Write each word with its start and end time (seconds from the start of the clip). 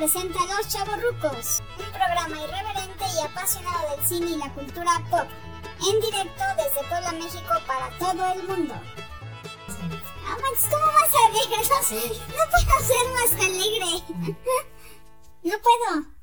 presenta 0.00 0.38
Los 0.46 0.66
Chavorrucos, 0.68 1.62
un 1.78 1.92
programa 1.92 2.40
irreverente 2.42 3.04
y 3.14 3.22
apasionado 3.22 3.90
del 3.90 4.02
cine 4.02 4.30
y 4.30 4.36
la 4.38 4.50
cultura 4.54 4.92
pop, 5.10 5.28
en 5.86 6.00
directo 6.00 6.42
desde 6.56 6.88
Puebla, 6.88 7.12
México 7.12 7.52
para 7.66 7.90
todo 7.98 8.32
el 8.32 8.48
mundo. 8.48 8.74
Ah, 10.26 10.38
Max, 10.40 10.68
¿cómo 10.70 10.86
vas 10.86 11.12
a 11.14 11.26
alegre? 11.28 11.58
No, 11.68 12.34
no 12.34 12.44
puedo 12.50 12.80
ser 12.80 13.04
más 13.12 13.32
alegre. 13.44 14.36
No 15.42 15.54
puedo. 15.58 16.19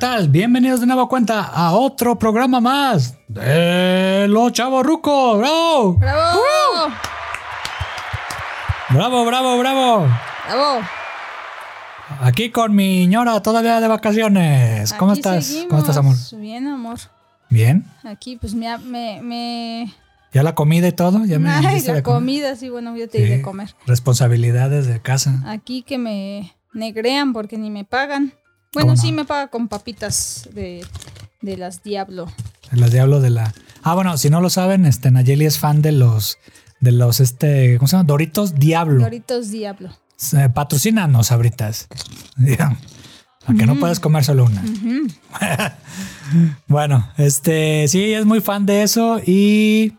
Tal? 0.00 0.28
Bienvenidos 0.30 0.80
de 0.80 0.86
nueva 0.86 1.06
cuenta 1.08 1.42
a 1.44 1.72
otro 1.74 2.18
programa 2.18 2.58
más 2.58 3.18
de 3.28 4.26
Los 4.30 4.50
Chavos 4.52 4.82
Rucos. 4.84 5.38
¡Bravo! 5.38 5.94
¡Bravo! 5.98 6.94
¡Bravo, 8.88 9.24
bravo, 9.26 9.58
bravo! 9.58 10.06
¡Bravo! 10.48 10.80
Aquí 12.22 12.48
con 12.50 12.74
mi 12.74 13.06
ñora 13.08 13.42
todavía 13.42 13.78
de 13.78 13.88
vacaciones. 13.88 14.94
¿Cómo 14.94 15.12
Aquí 15.12 15.20
estás? 15.20 15.44
seguimos. 15.44 15.68
¿Cómo 15.68 15.80
estás, 15.82 15.96
amor? 15.98 16.16
Bien, 16.38 16.66
amor. 16.66 16.98
¿Bien? 17.50 17.84
Aquí, 18.02 18.36
pues 18.38 18.54
me. 18.54 18.78
me, 18.78 19.20
me... 19.22 19.94
¿Ya 20.32 20.42
la 20.42 20.54
comida 20.54 20.88
y 20.88 20.92
todo? 20.92 21.26
¿Ya 21.26 21.38
me 21.38 21.50
Ay, 21.50 21.82
la 21.82 21.92
de 21.92 22.02
comida, 22.02 22.56
sí, 22.56 22.70
bueno, 22.70 22.96
yo 22.96 23.06
te 23.06 23.18
Sí. 23.18 23.24
de 23.24 23.42
comer. 23.42 23.74
Responsabilidades 23.86 24.86
de 24.86 25.02
casa. 25.02 25.42
Aquí 25.46 25.82
que 25.82 25.98
me 25.98 26.56
negrean 26.72 27.34
porque 27.34 27.58
ni 27.58 27.68
me 27.68 27.84
pagan. 27.84 28.32
Bueno, 28.72 28.90
¿Cómo 28.90 29.02
sí 29.02 29.12
me 29.12 29.24
paga 29.24 29.48
con 29.48 29.68
papitas 29.68 30.48
de, 30.52 30.84
de 31.40 31.56
las 31.56 31.82
Diablo. 31.82 32.32
Las 32.72 32.92
diablo 32.92 33.20
de 33.20 33.30
la. 33.30 33.52
Ah, 33.82 33.94
bueno, 33.94 34.16
si 34.16 34.30
no 34.30 34.40
lo 34.40 34.48
saben, 34.48 34.86
este 34.86 35.10
Nayeli 35.10 35.46
es 35.46 35.58
fan 35.58 35.82
de 35.82 35.92
los. 35.92 36.38
De 36.78 36.92
los, 36.92 37.18
este. 37.20 37.76
¿Cómo 37.78 37.88
se 37.88 37.96
llama? 37.96 38.04
Doritos 38.04 38.54
Diablo. 38.54 39.02
Doritos 39.02 39.50
Diablo. 39.50 39.90
Eh, 40.36 40.48
patrocínanos. 40.52 41.30
Digan, 42.36 42.78
Aunque 43.46 43.66
no 43.66 43.76
puedes 43.76 44.00
comer 44.00 44.24
solo 44.24 44.44
una. 44.44 44.62
Bueno, 46.68 47.10
este, 47.16 47.88
sí, 47.88 48.04
ella 48.04 48.20
es 48.20 48.24
muy 48.24 48.40
fan 48.40 48.64
de 48.64 48.84
eso 48.84 49.20
y 49.26 49.94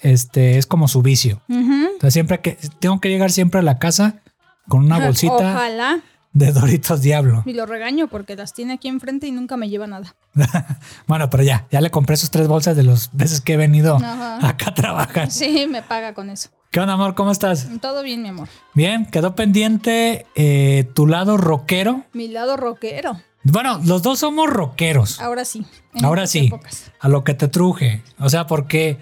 este 0.00 0.56
es 0.56 0.64
como 0.64 0.88
su 0.88 1.02
vicio. 1.02 1.42
Ujú. 1.46 1.88
O 1.98 2.00
sea, 2.00 2.10
siempre 2.10 2.40
que 2.40 2.56
tengo 2.78 3.00
que 3.00 3.10
llegar 3.10 3.30
siempre 3.30 3.60
a 3.60 3.62
la 3.62 3.78
casa 3.78 4.22
con 4.66 4.86
una 4.86 4.98
bolsita 4.98 5.34
Ojalá. 5.34 6.00
De 6.34 6.52
Doritos 6.52 7.00
Diablo. 7.00 7.42
Y 7.46 7.54
lo 7.54 7.64
regaño 7.64 8.08
porque 8.08 8.36
las 8.36 8.52
tiene 8.52 8.74
aquí 8.74 8.88
enfrente 8.88 9.26
y 9.26 9.32
nunca 9.32 9.56
me 9.56 9.68
lleva 9.70 9.86
nada. 9.86 10.14
bueno, 11.06 11.30
pero 11.30 11.42
ya, 11.42 11.66
ya 11.70 11.80
le 11.80 11.90
compré 11.90 12.16
sus 12.16 12.30
tres 12.30 12.48
bolsas 12.48 12.76
de 12.76 12.82
los 12.82 13.08
veces 13.12 13.40
que 13.40 13.54
he 13.54 13.56
venido 13.56 13.96
Ajá. 13.96 14.46
acá 14.46 14.70
a 14.70 14.74
trabajar. 14.74 15.30
Sí, 15.30 15.66
me 15.70 15.82
paga 15.82 16.12
con 16.12 16.28
eso. 16.28 16.50
¿Qué 16.70 16.80
onda, 16.80 16.94
amor? 16.94 17.14
¿Cómo 17.14 17.30
estás? 17.30 17.68
Todo 17.80 18.02
bien, 18.02 18.20
mi 18.20 18.28
amor. 18.28 18.48
Bien, 18.74 19.06
quedó 19.06 19.36
pendiente 19.36 20.26
eh, 20.34 20.90
tu 20.92 21.06
lado 21.06 21.36
rockero. 21.36 22.02
Mi 22.12 22.26
lado 22.28 22.56
rockero. 22.56 23.20
Bueno, 23.44 23.80
los 23.84 24.02
dos 24.02 24.18
somos 24.18 24.50
rockeros. 24.50 25.20
Ahora 25.20 25.44
sí. 25.44 25.64
Ahora 26.02 26.26
sí, 26.26 26.46
épocas. 26.46 26.90
a 26.98 27.08
lo 27.08 27.22
que 27.22 27.34
te 27.34 27.46
truje. 27.46 28.02
O 28.18 28.28
sea, 28.28 28.46
porque 28.48 28.98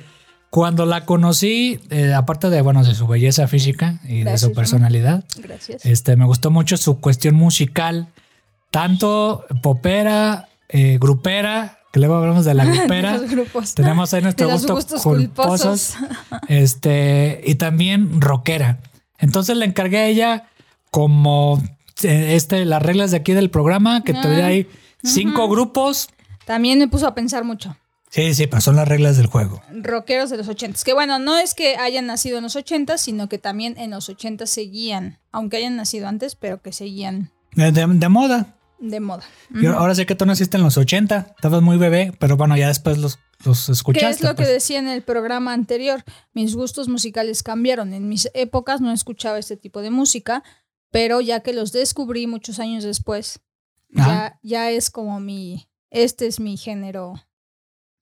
cuando 0.53 0.85
la 0.85 1.07
conocí, 1.07 1.81
eh, 1.89 2.13
aparte 2.13 2.51
de, 2.51 2.61
bueno, 2.61 2.85
de 2.85 2.95
su 2.95 3.07
belleza 3.07 3.49
física 3.49 4.01
y 4.05 4.23
de 4.23 4.37
su 4.37 4.53
personalidad, 4.53 5.25
Gracias. 5.39 5.87
este, 5.87 6.15
me 6.17 6.27
gustó 6.27 6.51
mucho 6.51 6.77
su 6.77 7.01
cuestión 7.01 7.37
musical, 7.37 8.09
tanto 8.71 9.47
popera, 9.63 10.51
eh, 10.69 10.99
grupera, 11.01 11.79
que 11.91 12.01
luego 12.01 12.17
hablamos 12.17 12.45
de 12.45 12.53
la 12.53 12.65
grupera. 12.71 13.15
De 13.15 13.21
los 13.21 13.31
grupos. 13.31 13.75
Tenemos 13.75 14.13
ahí 14.13 14.21
nuestros 14.21 14.47
De 14.47 14.53
los 14.53 14.67
gustos, 14.67 15.03
culposos. 15.03 15.95
Este, 16.49 17.41
y 17.47 17.55
también 17.55 18.21
rockera. 18.21 18.79
Entonces 19.17 19.57
le 19.57 19.65
encargué 19.65 20.01
a 20.01 20.07
ella 20.07 20.51
como 20.91 21.63
eh, 22.03 22.35
este, 22.37 22.67
las 22.67 22.83
reglas 22.83 23.11
de 23.11 23.17
aquí 23.17 23.33
del 23.33 23.49
programa, 23.49 24.05
que 24.05 24.13
te 24.13 24.19
Ah, 24.29 24.49
ahí 24.49 24.69
cinco 25.03 25.49
grupos. 25.49 26.11
También 26.45 26.79
me 26.79 26.89
puso 26.89 27.07
a 27.07 27.15
pensar 27.15 27.43
mucho. 27.43 27.75
Sí, 28.15 28.35
sí, 28.35 28.47
pero 28.47 28.61
son 28.61 28.77
las 28.77 28.87
reglas 28.87 29.17
del 29.17 29.27
juego. 29.27 29.63
Rockeros 29.73 30.29
de 30.29 30.37
los 30.37 30.47
ochentas. 30.47 30.85
Que 30.85 30.93
bueno, 30.93 31.19
no 31.19 31.39
es 31.39 31.55
que 31.55 31.77
hayan 31.77 32.05
nacido 32.07 32.37
en 32.37 32.43
los 32.45 32.57
ochentas, 32.57 33.01
sino 33.01 33.27
que 33.31 33.39
también 33.39 33.79
en 33.79 33.91
los 33.91 34.11
ochentas 34.11 34.51
seguían, 34.51 35.19
aunque 35.31 35.57
hayan 35.57 35.77
nacido 35.77 36.07
antes, 36.09 36.37
pero 36.37 36.61
que 36.61 36.73
seguían 36.73 37.31
De, 37.55 37.73
de- 37.73 37.87
de 37.87 38.09
moda. 38.11 38.55
de 38.79 39.01
moda. 39.01 39.25
Ahora 39.79 39.95
sé 39.95 40.05
que 40.05 40.15
tú 40.15 40.27
naciste 40.27 40.59
en 40.59 40.63
los 40.63 40.77
80, 40.77 41.33
estabas 41.37 41.63
muy 41.63 41.79
bebé, 41.79 42.13
pero 42.19 42.37
bueno, 42.37 42.55
ya 42.55 42.69
después 42.69 42.99
los, 42.99 43.19
los 43.47 43.71
escuchaste. 43.71 44.07
¿Qué 44.07 44.13
es 44.13 44.21
lo 44.23 44.31
que 44.31 44.43
pues. 44.43 44.49
decía 44.49 44.79
en 44.79 44.89
el 44.89 45.01
programa 45.03 45.55
anterior? 45.55 46.05
Mis 46.35 46.55
gustos 46.55 46.89
musicales 46.89 47.43
cambiaron. 47.43 47.95
En 47.95 48.11
mis 48.11 48.29
épocas 48.35 48.83
no 48.83 48.93
escuchaba 48.93 49.39
este 49.39 49.57
tipo 49.57 49.81
de 49.81 49.91
música, 49.91 50.43
pero 50.91 51.23
ya 51.23 51.41
que 51.41 51.55
los 51.55 51.73
descubrí 51.73 52.27
muchos 52.27 52.59
años 52.59 52.85
después, 52.85 53.41
ya, 53.89 54.39
ya 54.43 54.71
es 54.71 54.91
como 54.91 55.19
mi, 55.19 55.67
este 55.89 56.27
es 56.27 56.41
mi 56.41 56.59
género 56.59 57.15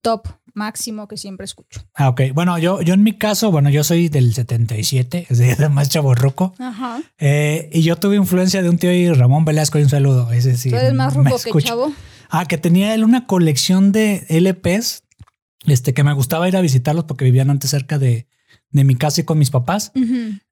top 0.03 0.29
máximo 0.55 1.07
que 1.09 1.17
siempre 1.17 1.45
escucho. 1.45 1.83
Ah, 1.95 2.09
ok. 2.09 2.23
Bueno, 2.35 2.59
yo, 2.59 2.81
yo 2.83 2.95
en 2.95 3.03
mi 3.03 3.17
caso, 3.17 3.51
bueno, 3.51 3.71
yo 3.71 3.85
soy 3.85 4.09
del 4.09 4.35
77, 4.35 5.27
es 5.31 5.39
decir, 5.39 5.57
de 5.57 5.69
más 5.69 5.89
chaborroco. 5.89 6.55
Ajá. 6.59 7.01
Eh, 7.19 7.69
y 7.73 7.83
yo 7.83 7.97
tuve 7.97 8.17
influencia 8.17 8.63
de 8.63 8.69
un 8.69 8.79
tío 8.79 8.93
y 8.93 9.13
Ramón 9.13 9.45
Velasco, 9.45 9.79
y 9.79 9.83
un 9.83 9.89
saludo. 9.89 10.31
Ese 10.33 10.57
sí. 10.57 10.71
Tú 10.71 10.77
eres 10.77 10.95
más 10.95 11.15
ruco 11.15 11.37
que 11.39 11.63
chavo. 11.63 11.93
Ah, 12.29 12.47
que 12.47 12.59
tenía 12.59 12.95
él 12.95 13.05
una 13.05 13.27
colección 13.27 13.91
de 13.93 14.25
LPs, 14.29 15.03
este, 15.67 15.95
que 15.95 16.05
me 16.05 16.13
gustaba 16.13 16.49
ir 16.49 16.57
a 16.57 16.61
visitarlos 16.61 17.05
porque 17.05 17.25
vivían 17.25 17.51
antes 17.51 17.71
cerca 17.71 17.99
de, 17.99 18.29
de 18.71 18.85
mi 18.85 18.95
casa 18.95 19.21
y 19.21 19.25
con 19.25 19.39
mis 19.39 19.51
papás. 19.51 19.93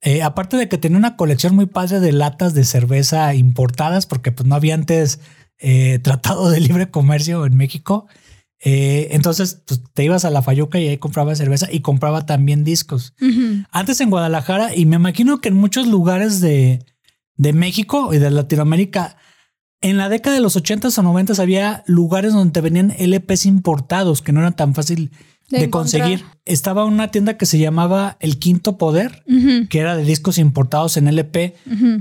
Eh, 0.01 0.23
aparte 0.23 0.57
de 0.57 0.69
que 0.69 0.79
tenía 0.79 0.99
una 0.99 1.17
colección 1.17 1.55
muy 1.55 1.67
padre 1.67 2.01
de 2.01 2.13
latas 2.13 2.53
de 2.55 2.65
cerveza 2.65 3.35
importadas, 3.35 4.07
porque 4.07 4.33
pues 4.33 4.47
no 4.49 4.55
había 4.55 4.75
antes 4.75 5.21
eh, 5.59 6.01
tratado 6.03 6.51
de 6.51 6.61
libre 6.61 6.91
comercio 6.91 7.47
en 7.47 7.57
México. 7.57 8.07
Eh, 8.61 9.09
entonces 9.13 9.63
pues, 9.67 9.81
te 9.95 10.05
ibas 10.05 10.25
a 10.25 10.31
la 10.31 10.43
Fayuca 10.43 10.79
y 10.81 10.89
ahí 10.89 10.99
compraba 10.99 11.35
cerveza 11.37 11.69
y 11.71 11.81
compraba 11.81 12.27
también 12.27 12.65
discos. 12.65 13.15
Antes 13.71 14.01
en 14.01 14.11
Guadalajara 14.11 14.75
y 14.75 14.85
me 14.87 14.97
imagino 14.97 15.41
que 15.41 15.49
en 15.49 15.55
muchos 15.57 15.87
lugares 15.87 16.41
de, 16.41 16.85
de 17.37 17.53
México 17.53 18.13
y 18.13 18.19
de 18.19 18.31
Latinoamérica, 18.31 19.17
en 19.81 19.97
la 19.97 20.09
década 20.09 20.35
de 20.35 20.43
los 20.43 20.57
80s 20.57 20.99
o 20.99 21.03
90s 21.03 21.39
había 21.39 21.85
lugares 21.87 22.33
donde 22.33 22.53
te 22.53 22.61
venían 22.61 22.93
LPs 22.99 23.47
importados 23.47 24.23
que 24.23 24.33
no 24.33 24.41
eran 24.41 24.57
tan 24.57 24.75
fácil 24.75 25.13
De 25.49 25.71
conseguir. 25.71 26.25
Estaba 26.45 26.85
una 26.85 27.13
tienda 27.13 27.37
que 27.39 27.47
se 27.47 27.59
llamaba 27.61 28.17
El 28.19 28.39
Quinto 28.41 28.77
Poder 28.77 29.23
Ujú. 29.29 29.69
que 29.69 29.79
era 29.79 29.97
de 29.97 30.03
discos 30.03 30.37
importados 30.39 30.97
en 30.97 31.07
LP 31.07 31.55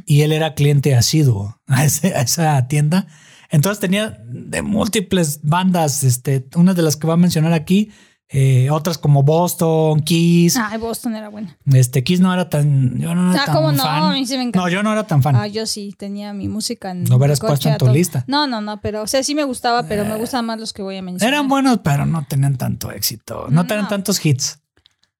y 0.07 0.21
él 0.21 0.31
era 0.31 0.55
cliente 0.55 0.95
asiduo 0.95 1.59
a, 1.67 1.85
ese- 1.85 2.15
a 2.15 2.21
esa 2.21 2.67
tienda. 2.67 3.05
Entonces 3.49 3.79
tenía 3.79 4.19
de 4.27 4.61
múltiples 4.61 5.39
bandas, 5.43 6.03
este, 6.03 6.47
una 6.55 6.73
de 6.73 6.81
las 6.81 6.95
que 6.97 7.07
va 7.07 7.13
a 7.13 7.17
mencionar 7.17 7.53
aquí, 7.53 7.91
eh, 8.29 8.69
otras 8.71 8.97
como 8.97 9.23
Boston, 9.23 10.01
Kiss. 10.01 10.57
Ay, 10.57 10.77
Boston 10.77 11.15
era 11.15 11.29
buena. 11.29 11.57
Este 11.73 12.03
Kiss 12.03 12.19
no 12.19 12.33
era 12.33 12.49
tan, 12.49 12.97
yo 12.99 13.15
no 13.15 13.31
era 13.31 13.41
Ah, 13.41 13.45
tan 13.45 13.55
¿cómo 13.55 13.71
no? 13.71 13.81
fan. 13.83 14.03
A 14.03 14.11
mí 14.11 14.25
sí 14.25 14.35
me 14.35 14.43
encanta. 14.43 14.59
No, 14.59 14.69
yo 14.69 14.83
no 14.83 14.91
era 14.91 15.07
tan 15.07 15.23
fan. 15.23 15.35
Ah, 15.37 15.47
yo 15.47 15.65
sí 15.65 15.95
tenía 15.97 16.33
mi 16.33 16.49
música 16.49 16.91
en 16.91 17.05
Lo 17.09 17.15
hubieras 17.15 17.39
puesto 17.39 17.69
en 17.69 17.77
tu 17.77 17.87
lista. 17.87 18.25
No, 18.27 18.45
no, 18.45 18.59
no, 18.59 18.81
pero 18.81 19.03
o 19.03 19.07
sea, 19.07 19.23
sí 19.23 19.33
me 19.33 19.45
gustaba, 19.45 19.83
pero 19.83 20.03
me 20.03 20.17
gustan 20.17 20.45
más 20.45 20.59
los 20.59 20.73
que 20.73 20.81
voy 20.81 20.97
a 20.97 21.01
mencionar. 21.01 21.33
Eran 21.33 21.47
buenos, 21.47 21.79
pero 21.83 22.05
no 22.05 22.25
tenían 22.27 22.57
tanto 22.57 22.91
éxito, 22.91 23.45
no, 23.49 23.63
No. 23.63 23.67
tenían 23.67 23.87
tantos 23.87 24.23
hits. 24.25 24.59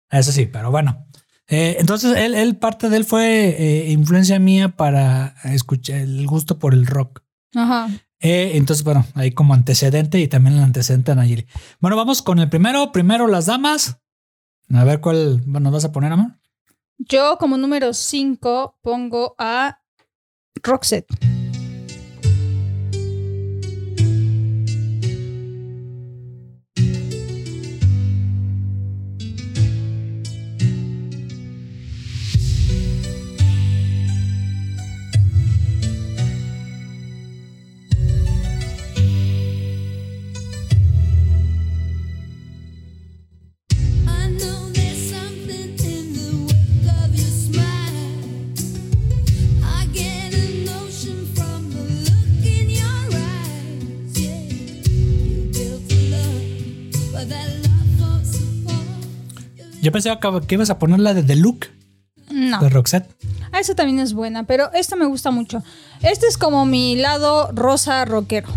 Eso 0.10 0.34
sí, 0.34 0.46
pero 0.46 0.70
bueno. 0.72 1.06
Eh, 1.48 1.78
entonces 1.80 2.14
él, 2.18 2.36
él, 2.36 2.58
parte 2.58 2.90
de 2.90 2.98
él 2.98 3.06
fue 3.06 3.56
eh, 3.58 3.92
influencia 3.92 4.38
mía 4.38 4.76
para 4.76 5.34
escuchar 5.46 5.96
el 6.00 6.28
gusto 6.28 6.60
por 6.60 6.74
el 6.74 6.86
rock. 6.86 7.22
Ajá. 7.56 7.88
Eh, 8.20 8.52
entonces, 8.56 8.84
bueno, 8.84 9.06
ahí 9.14 9.32
como 9.32 9.54
antecedente 9.54 10.20
y 10.20 10.28
también 10.28 10.58
el 10.58 10.64
antecedente 10.64 11.12
de 11.12 11.16
Nayeli. 11.16 11.48
Bueno, 11.80 11.96
vamos 11.96 12.22
con 12.22 12.40
el 12.40 12.50
primero. 12.50 12.92
Primero 12.92 13.28
las 13.28 13.46
damas. 13.46 14.00
A 14.74 14.84
ver 14.84 15.00
cuál 15.02 15.42
bueno, 15.46 15.72
vas 15.72 15.86
a 15.86 15.92
poner, 15.92 16.12
amor. 16.12 16.38
Yo 16.98 17.38
como 17.38 17.58
número 17.58 17.94
5 17.94 18.80
pongo 18.82 19.36
a 19.38 19.80
Roxette. 20.64 21.37
Yo 59.88 59.92
pensaba 59.94 60.20
que, 60.20 60.46
que 60.48 60.56
ibas 60.56 60.70
a 60.70 60.80
poner 60.80 61.00
la 61.00 61.14
de 61.14 61.24
The 61.24 61.38
Look 61.38 61.68
No. 62.30 62.60
de 62.60 62.68
Roxette. 62.70 63.10
Ah, 63.54 63.62
esa 63.62 63.74
también 63.74 64.00
es 64.02 64.12
buena, 64.12 64.44
pero 64.44 64.70
esta 64.74 64.98
me 64.98 65.06
gusta 65.06 65.32
mucho. 65.32 65.64
Este 66.02 66.28
es 66.28 66.38
como 66.38 66.66
mi 66.66 66.98
lado 66.98 67.50
rosa 67.54 68.04
rockero. 68.04 68.50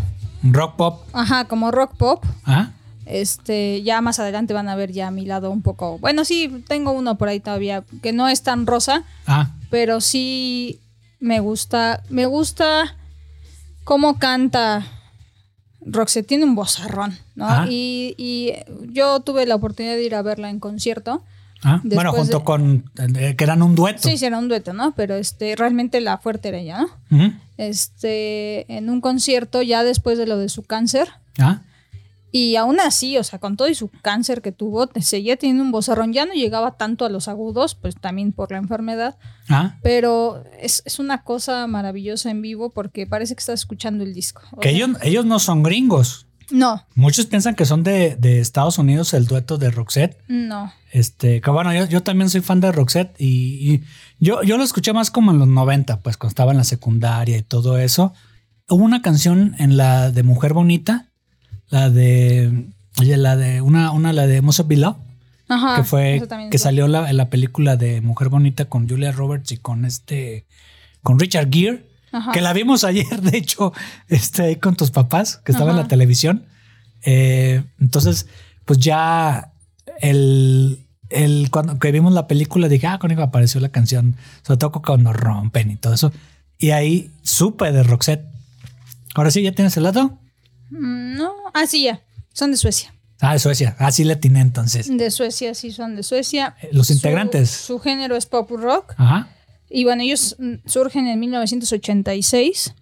Rock 0.43 0.75
pop. 0.75 1.03
Ajá, 1.13 1.45
como 1.45 1.71
rock 1.71 1.97
pop. 1.97 2.25
¿Ah? 2.45 2.71
Este, 3.07 3.83
ya 3.85 4.01
más 4.01 4.19
adelante 4.19 4.55
van 4.55 4.69
a 4.69 4.75
ver 4.75 4.91
ya 4.91 5.13
mi 5.13 5.25
lado 5.25 5.53
un 5.53 5.63
poco. 5.63 5.99
Bueno, 5.99 6.25
sí, 6.25 6.65
tengo 6.67 6.91
uno 6.91 7.17
por 7.17 7.29
ahí 7.29 7.39
todavía 7.39 7.85
que 8.03 8.13
no 8.13 8.27
es 8.29 8.43
tan 8.43 8.67
rosa, 8.67 9.05
Ah. 9.29 9.51
pero 9.71 10.01
sí 10.01 10.81
me 11.21 11.39
gusta. 11.39 12.03
Me 12.09 12.27
gusta 12.27 12.97
cómo 13.85 14.19
canta 14.19 14.85
Roxette. 15.85 16.27
Tiene 16.27 16.45
un 16.45 16.55
vozarrón, 16.55 17.17
¿no? 17.35 17.47
Ah. 17.49 17.67
Y, 17.69 18.15
y 18.19 18.53
yo 18.93 19.21
tuve 19.21 19.47
la 19.47 19.55
oportunidad 19.55 19.95
de 19.95 20.05
ir 20.05 20.15
a 20.15 20.23
verla 20.23 20.51
en 20.51 20.61
concierto. 20.61 21.23
ah. 21.63 21.81
Bueno, 21.85 22.13
junto 22.13 22.39
de- 22.39 22.45
con. 22.45 22.91
eh, 23.19 23.35
que 23.37 23.45
eran 23.45 23.63
un 23.63 23.75
dueto. 23.75 24.01
Sí, 24.09 24.17
sí, 24.19 24.25
era 24.27 24.39
un 24.39 24.49
dueto, 24.49 24.73
¿no? 24.73 24.93
Pero 24.95 25.15
este, 25.17 25.57
realmente 25.57 26.01
la 26.01 26.19
fuerte 26.19 26.49
era 26.49 26.59
ella, 26.59 26.87
¿no? 27.11 27.33
Este, 27.59 28.71
en 28.75 28.91
un 28.91 29.01
concierto 29.01 29.63
ya 29.63 29.83
después 29.85 30.19
de 30.19 30.27
lo 30.27 30.37
de 30.39 30.49
su 30.49 30.63
cáncer. 30.63 31.09
Ah. 31.39 31.61
Y 32.33 32.57
aún 32.57 32.79
así, 32.81 33.19
o 33.19 33.25
sea, 33.25 33.39
con 33.39 33.57
todo 33.57 33.69
y 33.69 33.75
su 33.75 33.89
cáncer 34.03 34.41
que 34.43 34.53
tuvo, 34.53 34.89
seguía 35.01 35.37
teniendo 35.37 35.63
un 35.65 35.73
vozarrón. 35.73 36.13
Ya 36.13 36.27
no 36.27 36.33
llegaba 36.33 36.77
tanto 36.77 37.05
a 37.05 37.09
los 37.09 37.29
agudos, 37.29 37.75
pues 37.75 37.97
también 37.97 38.33
por 38.33 38.53
la 38.53 38.59
enfermedad. 38.59 39.17
Ah. 39.49 39.77
Pero 39.83 40.45
es, 40.61 40.83
es 40.85 40.99
una 40.99 41.25
cosa 41.25 41.67
maravillosa 41.67 42.31
en 42.31 42.43
vivo 42.43 42.71
porque 42.71 43.07
parece 43.07 43.35
que 43.35 43.41
estás 43.41 43.61
escuchando 43.61 44.05
el 44.05 44.15
disco. 44.15 44.43
O 44.53 44.61
Que 44.61 44.69
sea, 44.69 44.77
ellos, 44.77 44.91
ellos 45.03 45.25
no 45.25 45.39
son 45.39 45.63
gringos. 45.63 46.27
No, 46.53 46.85
Muchos 46.97 47.27
piensan 47.27 47.55
que 47.55 47.65
son 47.65 47.85
de, 47.85 48.17
de 48.17 48.41
Estados 48.41 48.77
Unidos 48.79 49.15
el 49.15 49.27
dueto 49.27 49.57
de 49.57 49.71
Roxette. 49.71 50.19
no. 50.29 50.73
Este, 50.93 51.41
que 51.41 51.51
bueno, 51.51 51.73
yo, 51.73 51.85
yo 51.87 52.03
también 52.03 52.29
soy 52.29 52.41
fan 52.41 52.61
de 52.61 52.73
Roxette 52.73 53.15
y, 53.17 53.73
y 53.75 53.85
yo, 54.19 54.43
yo 54.43 54.57
lo 54.59 54.65
escuché 54.65 54.93
más 54.93 55.13
como 55.13 55.31
en 55.31 55.39
los 55.39 55.47
90, 55.47 56.01
pues 56.01 56.17
cuando 56.17 56.31
estaba 56.31 56.51
en 56.51 56.57
la 56.59 56.65
secundaria 56.65 57.37
y 57.37 57.43
todo 57.43 57.79
eso. 57.79 58.13
Hubo 58.69 58.83
una 58.83 59.01
canción 59.01 59.55
en 59.61 59.77
la 59.77 60.11
de 60.11 60.25
Mujer 60.25 60.53
Bonita, 60.53 61.10
la 61.71 61.89
de, 61.91 62.67
oye, 62.99 63.17
la 63.17 63.37
de 63.37 63.61
una, 63.63 63.93
una 63.93 64.13
la 64.13 64.27
de 64.27 64.43
Love, 64.43 64.97
Ajá. 65.49 65.77
que 65.77 65.85
fue, 65.85 66.23
que 66.51 66.59
salió 66.59 66.89
la, 66.89 67.13
la 67.13 67.31
película 67.31 67.77
de 67.77 68.01
Mujer 68.01 68.29
Bonita 68.29 68.67
con 68.67 68.89
Julia 68.89 69.13
Roberts 69.13 69.53
y 69.53 69.57
con 69.57 69.85
este, 69.85 70.47
con 71.03 71.19
Richard 71.19 71.49
Gere. 71.51 71.87
Ajá. 72.13 72.33
Que 72.33 72.41
la 72.41 72.53
vimos 72.53 72.85
ayer, 72.85 73.21
de 73.21 73.39
hecho, 73.39 73.73
este, 74.09 74.43
ahí 74.43 74.57
con 74.57 74.77
tus 74.77 74.91
papás, 74.91 75.39
que 75.45 75.53
estaba 75.53 75.71
en 75.71 75.77
la 75.77 75.89
televisión. 75.89 76.45
Eh, 77.03 77.63
entonces, 77.81 78.27
pues 78.65 78.79
ya 78.79 79.53
el, 80.01 80.87
el 81.09 81.49
cuando 81.51 81.79
que 81.79 81.93
vimos 81.93 82.13
la 82.13 82.27
película 82.27 82.69
dije, 82.69 82.87
ah, 82.87 82.99
con 82.99 83.17
apareció 83.19 83.61
la 83.61 83.69
canción, 83.71 84.17
sobre 84.43 84.59
todo 84.59 84.73
cuando 84.73 85.13
rompen 85.13 85.71
y 85.71 85.77
todo 85.77 85.95
eso. 85.95 86.13
Y 86.59 86.71
ahí 86.71 87.11
supe 87.23 87.73
de 87.73 87.83
Roxette. 87.83 88.25
Ahora 89.15 89.31
sí, 89.31 89.43
¿ya 89.43 89.53
tienes 89.53 89.77
el 89.77 89.85
dato? 89.85 90.19
Mm, 90.71 91.17
No, 91.17 91.33
ah, 91.55 91.67
sí, 91.67 91.85
ya. 91.85 92.01
Son 92.33 92.51
de 92.51 92.57
Suecia. 92.57 92.95
Ah, 93.21 93.35
de 93.35 93.39
Suecia. 93.39 93.77
Ah, 93.79 93.93
sí 93.93 94.05
le 94.05 94.15
atiné 94.15 94.41
entonces. 94.41 94.89
De 94.97 95.11
Suecia, 95.11 95.55
sí, 95.55 95.73
son 95.73 95.95
de 95.97 96.03
Suecia. 96.03 96.57
Eh, 96.63 96.71
Los 96.73 96.91
integrantes. 96.91 97.51
Su, 97.51 97.79
género 97.79 98.17
es 98.17 98.27
pop 98.27 98.51
rock. 98.51 98.95
Ajá. 98.97 99.29
Y 99.69 99.85
bueno, 99.85 100.03
ellos 100.03 100.37
mm, 100.39 100.55
surgen 100.67 101.07
en 101.07 101.21
1986 101.21 102.75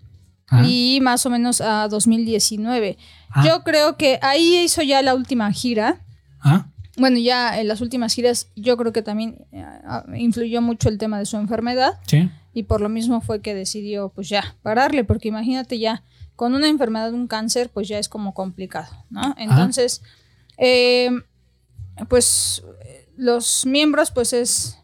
ajá. 0.48 0.66
y 0.66 1.00
más 1.02 1.26
o 1.26 1.30
menos 1.30 1.60
a 1.60 1.88
2019. 1.88 2.96
Ah. 3.30 3.44
Yo 3.46 3.62
creo 3.64 3.96
que 3.96 4.18
ahí 4.22 4.58
hizo 4.58 4.82
ya 4.82 5.02
la 5.02 5.14
última 5.14 5.52
gira. 5.52 6.00
Ah, 6.40 6.68
Bueno, 6.96 7.18
ya 7.18 7.60
en 7.60 7.68
las 7.68 7.80
últimas 7.80 8.14
giras 8.14 8.48
yo 8.54 8.76
creo 8.76 8.92
que 8.92 9.02
también 9.02 9.44
eh, 9.52 9.64
ah, 9.84 10.04
influyó 10.16 10.62
mucho 10.62 10.88
el 10.88 10.98
tema 10.98 11.18
de 11.18 11.26
su 11.26 11.36
enfermedad 11.36 11.98
sí. 12.06 12.30
y 12.54 12.62
por 12.62 12.80
lo 12.80 12.88
mismo 12.88 13.20
fue 13.20 13.40
que 13.42 13.54
decidió 13.54 14.10
pues 14.10 14.28
ya 14.28 14.56
pararle, 14.62 15.04
porque 15.04 15.28
imagínate 15.28 15.78
ya 15.78 16.04
con 16.38 16.54
una 16.54 16.68
enfermedad, 16.68 17.12
un 17.12 17.26
cáncer, 17.26 17.68
pues 17.68 17.88
ya 17.88 17.98
es 17.98 18.08
como 18.08 18.32
complicado, 18.32 19.04
¿no? 19.10 19.34
Entonces, 19.38 20.02
eh, 20.56 21.10
pues 22.08 22.62
los 23.16 23.66
miembros 23.66 24.12
pues 24.12 24.32
es 24.32 24.78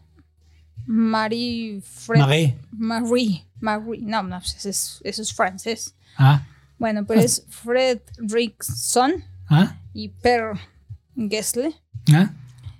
Marie 0.85 1.79
Fred 1.81 2.19
Marie. 2.19 2.59
Marie, 2.73 3.45
Marie, 3.61 4.01
no, 4.01 4.21
no, 4.23 4.37
pues 4.39 4.57
ese 4.57 4.69
es, 4.71 4.99
eso 5.05 5.21
es 5.21 5.33
francés. 5.33 5.95
Ah, 6.17 6.45
Bueno, 6.77 7.05
pero 7.05 7.21
es 7.21 7.45
Fredrickson 7.47 9.23
ah, 9.49 9.77
y 9.93 10.09
Per 10.09 10.59
Gessle. 11.15 11.73
ah. 12.11 12.33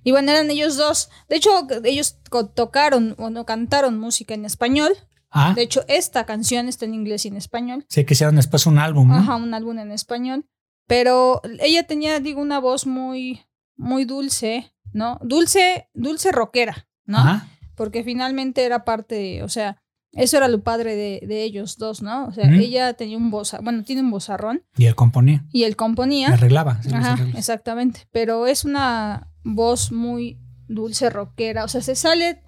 Y 0.04 0.12
bueno, 0.12 0.34
eran 0.34 0.52
ellos 0.52 0.76
dos. 0.76 1.10
De 1.30 1.38
hecho, 1.38 1.50
ellos 1.86 2.18
tocaron 2.54 3.16
o 3.18 3.30
no 3.30 3.46
cantaron 3.46 3.98
música 3.98 4.34
en 4.34 4.44
español. 4.44 4.92
Ah, 5.38 5.54
De 5.54 5.62
hecho, 5.64 5.84
esta 5.88 6.26
canción 6.26 6.68
está 6.70 6.86
en 6.86 6.94
inglés 6.94 7.26
y 7.26 7.28
en 7.28 7.36
español. 7.38 7.86
sí, 7.90 8.06
que 8.06 8.14
hicieron 8.14 8.36
después 8.38 8.66
un 8.66 8.80
álbum, 8.80 9.10
¿no? 9.10 9.16
Ajá, 9.16 9.36
un 9.36 9.54
álbum 9.54 9.78
en 9.80 9.92
español. 9.92 10.46
Pero 10.88 11.42
ella 11.60 11.84
tenía, 11.88 12.20
digo, 12.20 12.42
una 12.42 12.60
voz 12.60 12.86
muy, 12.88 13.42
muy 13.76 14.06
dulce, 14.06 14.74
¿no? 14.94 15.20
Dulce, 15.24 15.90
dulce 15.94 16.32
rockera, 16.32 16.88
¿no? 17.06 17.18
Ajá. 17.18 17.48
Porque 17.76 18.04
finalmente 18.04 18.64
era 18.64 18.86
parte, 18.86 19.16
de- 19.16 19.44
o 19.44 19.50
sea, 19.50 19.82
eso 20.14 20.38
era 20.38 20.48
lo 20.48 20.64
padre 20.64 20.96
de, 20.96 21.26
de 21.28 21.44
ellos 21.44 21.78
dos, 21.78 22.02
¿no? 22.02 22.28
O 22.28 22.32
sea, 22.32 22.50
ella 22.50 22.94
tenía 22.94 23.18
un 23.18 23.32
voz, 23.32 23.54
bueno, 23.62 23.84
tiene 23.84 24.02
un 24.02 24.12
vozarrón 24.12 24.64
Y 24.78 24.86
él 24.86 24.96
componía. 24.96 25.44
y 25.52 25.64
él 25.64 25.72
Le 25.72 25.76
componía. 25.76 26.30
arreglaba. 26.30 26.82
sí, 26.82 26.90
Ajá, 26.94 27.18
exactamente. 27.36 28.08
Pero 28.14 28.48
es 28.48 28.64
una 28.64 29.30
voz 29.44 29.92
muy 29.92 30.40
dulce, 30.70 31.10
rockera. 31.10 31.66
O 31.66 31.68
sea, 31.68 31.82
se 31.82 31.96
sale. 31.96 32.42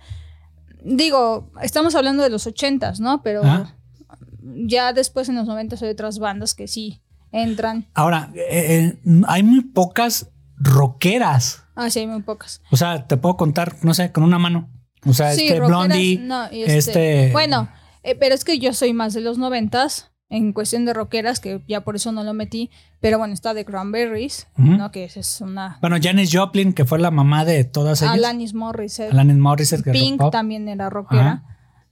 Digo, 0.83 1.51
estamos 1.61 1.95
hablando 1.95 2.23
de 2.23 2.29
los 2.29 2.47
ochentas, 2.47 2.99
¿no? 2.99 3.21
Pero 3.23 3.41
Ah. 3.43 3.73
ya 4.65 4.93
después 4.93 5.27
en 5.29 5.35
los 5.35 5.47
noventas 5.47 5.81
hay 5.83 5.89
otras 5.89 6.19
bandas 6.19 6.53
que 6.53 6.67
sí 6.67 7.01
entran. 7.31 7.87
Ahora, 7.93 8.31
eh, 8.35 8.95
eh, 9.05 9.21
hay 9.27 9.43
muy 9.43 9.61
pocas 9.61 10.29
rockeras. 10.55 11.63
Ah, 11.75 11.89
sí, 11.89 11.99
hay 11.99 12.07
muy 12.07 12.21
pocas. 12.21 12.61
O 12.71 12.77
sea, 12.77 13.05
te 13.07 13.17
puedo 13.17 13.37
contar, 13.37 13.75
no 13.83 13.93
sé, 13.93 14.11
con 14.11 14.23
una 14.23 14.39
mano. 14.39 14.69
O 15.05 15.13
sea, 15.13 15.33
sí, 15.33 15.47
este 15.47 15.59
rockeras, 15.59 15.87
Blondie, 15.87 16.19
no, 16.19 16.51
y 16.51 16.63
este- 16.63 17.31
Bueno, 17.31 17.69
eh, 18.03 18.15
pero 18.15 18.33
es 18.35 18.43
que 18.43 18.57
yo 18.59 18.73
soy 18.73 18.93
más 18.93 19.13
de 19.13 19.21
los 19.21 19.37
noventas 19.37 20.11
en 20.29 20.51
cuestión 20.53 20.85
de 20.85 20.93
rockeras, 20.93 21.39
que 21.39 21.61
ya 21.67 21.81
por 21.81 21.95
eso 21.95 22.11
no 22.11 22.23
lo 22.23 22.33
metí. 22.33 22.69
Pero 22.99 23.17
bueno, 23.17 23.33
está 23.33 23.53
de 23.53 23.65
Cranberries. 23.65 24.47
¿no? 24.57 24.91
Que 24.91 25.05
es 25.05 25.41
una. 25.41 25.77
Bueno, 25.81 25.97
Janis 26.01 26.29
Joplin, 26.33 26.73
que 26.73 26.85
fue 26.85 26.99
la 26.99 27.11
mamá 27.11 27.45
de 27.45 27.63
todas 27.63 28.01
ellas. 28.01 28.13
Alanis 28.13 28.53
Morissette. 28.53 29.11
Alanis 29.11 29.37
Morissette, 29.37 29.83
que 29.83 29.91
Pink 29.91 30.19
rock 30.19 30.31
también 30.31 30.67
era 30.67 30.89
rockera. 30.89 31.43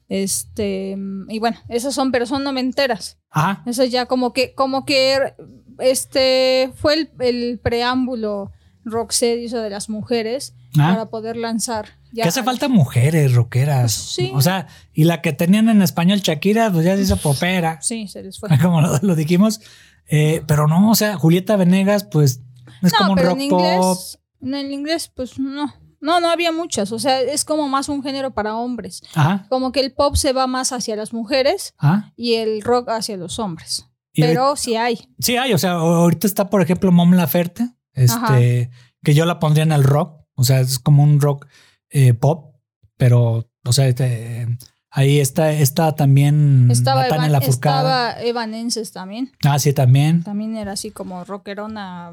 Este, 0.08 0.98
y 1.30 1.40
bueno, 1.40 1.58
esas 1.68 1.96
son, 1.96 2.12
pero 2.12 2.26
son 2.26 2.44
noventeras. 2.44 3.18
Ajá. 3.32 3.64
Eso 3.66 3.84
ya 3.86 4.06
como 4.06 4.34
que, 4.34 4.54
como 4.54 4.86
que 4.86 5.34
este 5.80 6.72
fue 6.76 6.94
el, 6.94 7.10
el 7.20 7.60
preámbulo 7.60 8.52
Roxette 8.86 9.40
hizo 9.42 9.60
de 9.62 9.70
las 9.72 9.90
mujeres 9.90 10.56
para 10.76 11.10
poder 11.10 11.38
lanzar. 11.38 11.98
Ya 12.16 12.24
Que 12.24 12.30
hace 12.30 12.44
falta 12.44 12.70
mujeres 12.70 13.34
rockeras. 13.34 13.92
Sí. 13.92 14.32
O 14.34 14.42
sea, 14.42 14.68
y 14.94 15.04
la 15.04 15.22
que 15.22 15.34
tenían 15.34 15.68
en 15.68 15.82
español 15.82 16.22
Shakira, 16.22 16.72
pues 16.72 16.86
ya 16.86 16.96
se 16.96 17.02
hizo 17.02 17.18
popera. 17.18 17.82
Sí, 17.82 18.08
se 18.08 18.24
les 18.24 18.40
fue. 18.40 18.50
Como 18.62 18.80
lo, 18.80 18.98
lo 19.02 19.16
dijimos. 19.16 19.60
Eh, 20.08 20.42
pero 20.48 20.68
no, 20.68 20.90
o 20.92 20.96
sea, 20.96 21.18
Julieta 21.18 21.58
Venegas, 21.58 22.06
pues 22.06 22.42
es 22.82 22.94
no, 22.94 22.98
como 23.00 23.12
un 23.12 23.16
pero 23.18 23.30
rock 23.32 23.40
en 23.42 23.50
pop. 23.50 23.60
inglés, 23.60 24.20
en 24.42 24.54
el 24.54 24.72
inglés, 24.72 25.12
pues 25.14 25.38
no. 25.40 25.74
No, 26.00 26.20
no 26.22 26.30
había 26.30 26.52
muchas. 26.54 26.92
O 26.94 27.00
sea, 27.00 27.20
es 27.20 27.44
como 27.44 27.68
más 27.68 27.90
un 27.90 28.02
género 28.02 28.34
para 28.34 28.56
hombres. 28.56 29.02
Ajá. 29.16 29.46
Como 29.50 29.72
que 29.74 29.80
el 29.82 29.92
pop 29.92 30.16
se 30.16 30.32
va 30.32 30.48
más 30.48 30.72
hacia 30.72 30.96
las 30.96 31.12
mujeres 31.12 31.74
Ajá. 31.80 32.14
y 32.16 32.36
el 32.36 32.62
rock 32.62 32.90
hacia 32.90 33.18
los 33.18 33.40
hombres. 33.40 33.88
Y 34.14 34.22
Pero 34.22 34.56
sí 34.56 34.76
hay. 34.78 35.10
Sí 35.20 35.36
hay, 35.36 35.52
o 35.54 35.58
sea, 35.58 35.72
ahorita 35.72 36.28
está, 36.28 36.50
por 36.50 36.62
ejemplo, 36.62 36.92
Mom 36.92 37.12
Laferte, 37.14 37.68
Ajá. 37.96 38.40
este, 38.40 38.70
que 39.04 39.14
yo 39.16 39.26
la 39.26 39.40
pondría 39.40 39.64
en 39.64 39.72
el 39.74 39.84
rock, 39.84 40.22
o 40.36 40.44
sea, 40.44 40.62
es 40.62 40.80
como 40.80 41.04
un 41.04 41.20
rock 41.20 41.48
eh, 41.98 42.14
pop, 42.14 42.56
pero, 42.98 43.50
o 43.64 43.72
sea, 43.74 43.88
este, 43.88 44.48
ahí 44.92 45.20
está, 45.20 45.52
está 45.54 45.96
también 45.96 46.70
Estaba, 46.70 47.08
Evan- 47.08 47.32
Lafourcade. 47.32 47.50
estaba 47.50 48.22
Evanescence 48.22 48.92
también. 48.92 49.32
Ah, 49.46 49.58
sí, 49.60 49.72
también. 49.74 50.22
También 50.24 50.58
era 50.58 50.74
así 50.74 50.92
como 50.92 51.24
rockerona 51.24 52.12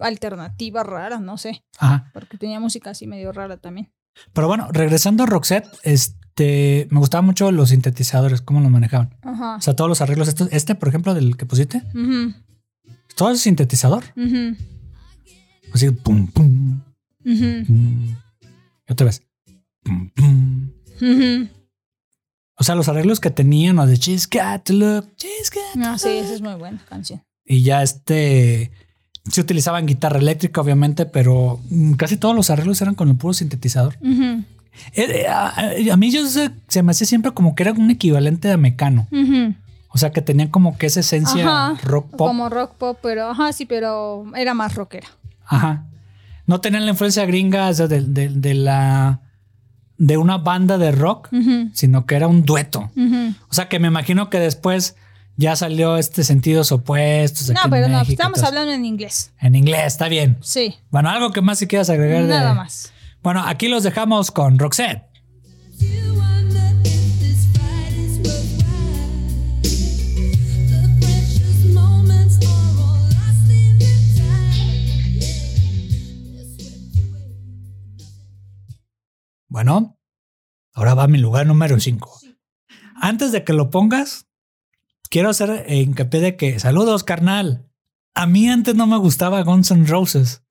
alternativa 0.00 0.82
rara, 0.82 1.20
no 1.20 1.36
sé. 1.38 1.62
Ajá. 1.78 2.10
Porque 2.12 2.36
tenía 2.38 2.58
música 2.60 2.90
así 2.90 3.06
medio 3.06 3.30
rara 3.32 3.56
también. 3.58 3.92
Pero 4.32 4.48
bueno, 4.48 4.66
regresando 4.72 5.22
a 5.22 5.26
Roxette, 5.26 5.68
este, 5.84 6.88
me 6.90 6.98
gustaban 6.98 7.24
mucho 7.24 7.52
los 7.52 7.68
sintetizadores, 7.68 8.40
cómo 8.42 8.60
los 8.60 8.70
manejaban. 8.70 9.14
Ajá. 9.22 9.56
O 9.56 9.60
sea, 9.60 9.76
todos 9.76 9.88
los 9.88 10.00
arreglos, 10.00 10.26
estos, 10.26 10.48
este, 10.50 10.74
por 10.74 10.88
ejemplo, 10.88 11.14
del 11.14 11.36
que 11.36 11.46
pusiste, 11.46 11.82
Ujú, 11.94 12.34
todo 13.16 13.30
es 13.30 13.40
sintetizador. 13.40 14.02
ujú, 14.16 14.56
Así, 15.72 15.90
pum, 15.90 16.26
pum, 16.28 16.80
ujú, 17.24 17.64
pum. 17.66 18.16
Y 18.88 18.92
otra 18.92 19.06
vez. 19.06 19.22
Pum, 19.82 20.10
pum. 20.10 20.70
ujú. 21.00 21.48
O 22.60 22.64
sea, 22.64 22.74
los 22.74 22.88
arreglos 22.88 23.20
que 23.20 23.30
tenían, 23.30 23.76
los 23.76 23.88
de 23.88 23.96
She's 23.96 24.28
Got 24.28 24.64
to 24.64 24.72
Look, 24.72 25.08
She's 25.16 25.50
Got 25.50 25.82
to 25.82 25.88
Ah, 25.90 25.98
sí, 25.98 26.08
esa 26.08 26.34
es 26.34 26.40
muy 26.40 26.54
buena 26.54 26.82
canción. 26.88 27.22
Y 27.44 27.62
ya 27.62 27.82
este. 27.82 28.72
sí 29.30 29.40
utilizaban 29.40 29.86
guitarra 29.86 30.18
eléctrica, 30.18 30.60
obviamente, 30.60 31.06
pero 31.06 31.60
mm, 31.70 31.92
casi 31.92 32.16
todos 32.16 32.34
los 32.34 32.50
arreglos 32.50 32.80
eran 32.82 32.94
con 32.96 33.08
el 33.08 33.16
puro 33.16 33.32
sintetizador. 33.32 33.96
Eh, 34.02 34.42
eh, 34.96 35.26
a, 35.28 35.54
a 35.92 35.96
mí 35.96 36.10
yo 36.10 36.26
se, 36.26 36.50
se 36.66 36.82
me 36.82 36.90
hacía 36.90 37.06
siempre 37.06 37.32
como 37.32 37.54
que 37.54 37.62
era 37.62 37.72
un 37.72 37.90
equivalente 37.90 38.50
a 38.50 38.56
Mecano. 38.56 39.06
O 39.90 39.96
sea, 39.98 40.10
que 40.10 40.20
tenían 40.20 40.48
como 40.48 40.76
que 40.76 40.86
esa 40.86 41.00
esencia 41.00 41.44
Ajá, 41.44 41.80
rock 41.84 42.10
pop. 42.10 42.28
Como 42.28 42.48
rock 42.48 42.74
pop, 42.74 42.98
pero 43.02 43.30
ajá, 43.30 43.52
sí, 43.52 43.64
pero 43.66 44.24
era 44.36 44.52
más 44.54 44.74
rockera. 44.74 45.08
Ajá. 45.46 45.86
No 46.48 46.60
tenían 46.60 46.84
la 46.84 46.90
influencia 46.90 47.24
gringa 47.26 47.68
o 47.68 47.74
sea, 47.74 47.86
de, 47.86 48.00
de- 48.00 48.28
de 48.30 48.54
la 48.54 49.20
de 49.98 50.16
una 50.16 50.38
banda 50.38 50.78
de 50.78 50.90
rock, 50.92 51.28
sino 51.74 52.06
que 52.06 52.14
era 52.16 52.26
un 52.26 52.44
dueto. 52.44 52.90
O 53.48 53.54
sea, 53.54 53.68
que 53.68 53.78
me 53.78 53.88
imagino 53.88 54.30
que 54.30 54.38
después 54.40 54.96
ya 55.36 55.54
salió 55.56 55.96
este 55.96 56.24
sentidos 56.24 56.72
opuestos. 56.72 57.50
aquí 57.50 57.54
No, 57.58 57.64
en 57.64 57.70
pero 57.70 57.88
no, 57.88 57.98
México 57.98 58.10
y 58.10 58.14
estamos 58.14 58.42
hablando 58.42 58.72
en 58.72 58.84
inglés. 58.84 59.30
en 59.40 59.54
inglés, 59.54 59.86
está 59.86 60.08
bien. 60.08 60.36
Sí, 60.40 60.74
Bueno, 60.90 61.10
algo 61.10 61.30
que 61.32 61.40
más 61.42 61.58
si 61.58 61.66
quieras 61.68 61.90
agregar. 61.90 62.22
de- 62.22 62.28
nada 62.28 62.54
más. 62.54 62.92
Bueno, 63.22 63.42
aquí 63.44 63.68
los 63.68 63.82
dejamos 63.82 64.30
con 64.30 64.58
Roxette. 64.58 65.02
Bueno, 79.58 79.98
ahora 80.72 80.94
va 80.94 81.08
mi 81.08 81.18
lugar 81.18 81.44
número 81.44 81.80
5. 81.80 82.20
Antes 82.94 83.32
de 83.32 83.42
que 83.42 83.52
lo 83.52 83.70
pongas, 83.70 84.28
quiero 85.10 85.30
hacer 85.30 85.66
hincapié 85.68 86.20
de 86.20 86.36
que 86.36 86.60
saludos, 86.60 87.02
carnal. 87.02 87.68
A 88.14 88.28
mí 88.28 88.48
antes 88.48 88.76
no 88.76 88.86
me 88.86 88.96
gustaba 88.98 89.42
Guns 89.42 89.72
N' 89.72 89.88
Roses. 89.88 90.44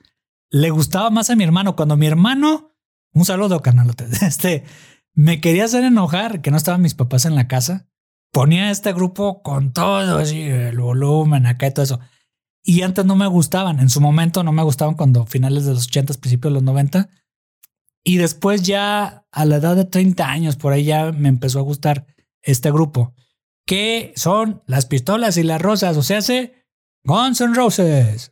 Le 0.49 0.71
gustaba 0.71 1.09
más 1.09 1.29
a 1.29 1.37
mi 1.37 1.45
hermano. 1.45 1.77
Cuando 1.77 1.95
mi 1.95 2.05
hermano, 2.05 2.75
un 3.13 3.23
saludo, 3.23 3.61
carnal, 3.61 3.95
este, 4.21 4.65
me 5.13 5.39
quería 5.39 5.63
hacer 5.63 5.85
enojar 5.85 6.41
que 6.41 6.51
no 6.51 6.57
estaban 6.57 6.81
mis 6.81 6.93
papás 6.93 7.23
en 7.23 7.35
la 7.35 7.47
casa, 7.47 7.87
ponía 8.33 8.71
este 8.71 8.91
grupo 8.91 9.41
con 9.41 9.71
todo, 9.71 10.17
así, 10.17 10.41
el 10.41 10.79
volumen 10.79 11.45
acá 11.45 11.67
y 11.67 11.73
todo 11.73 11.85
eso. 11.85 12.01
Y 12.61 12.81
antes 12.81 13.05
no 13.05 13.15
me 13.15 13.27
gustaban. 13.27 13.79
En 13.79 13.87
su 13.87 14.01
momento 14.01 14.43
no 14.43 14.51
me 14.51 14.63
gustaban 14.63 14.95
cuando 14.95 15.25
finales 15.25 15.63
de 15.63 15.75
los 15.75 15.87
80, 15.87 16.13
principios 16.15 16.51
de 16.51 16.55
los 16.55 16.63
90. 16.63 17.07
Y 18.07 18.15
después 18.19 18.61
ya 18.61 19.25
a 19.33 19.43
la 19.43 19.57
edad 19.57 19.75
de 19.75 19.83
30 19.83 20.29
años, 20.29 20.55
por 20.55 20.71
ahí 20.71 20.85
ya 20.85 21.11
me 21.11 21.27
empezó 21.27 21.59
a 21.59 21.63
gustar 21.63 22.05
este 22.41 22.71
grupo, 22.71 23.13
que 23.65 24.13
son 24.15 24.63
las 24.65 24.85
pistolas 24.85 25.35
y 25.35 25.43
las 25.43 25.61
rosas, 25.61 25.97
o 25.97 26.03
sea, 26.03 26.19
hace 26.19 26.53
Guns 27.03 27.41
N' 27.41 27.53
Roses. 27.53 28.31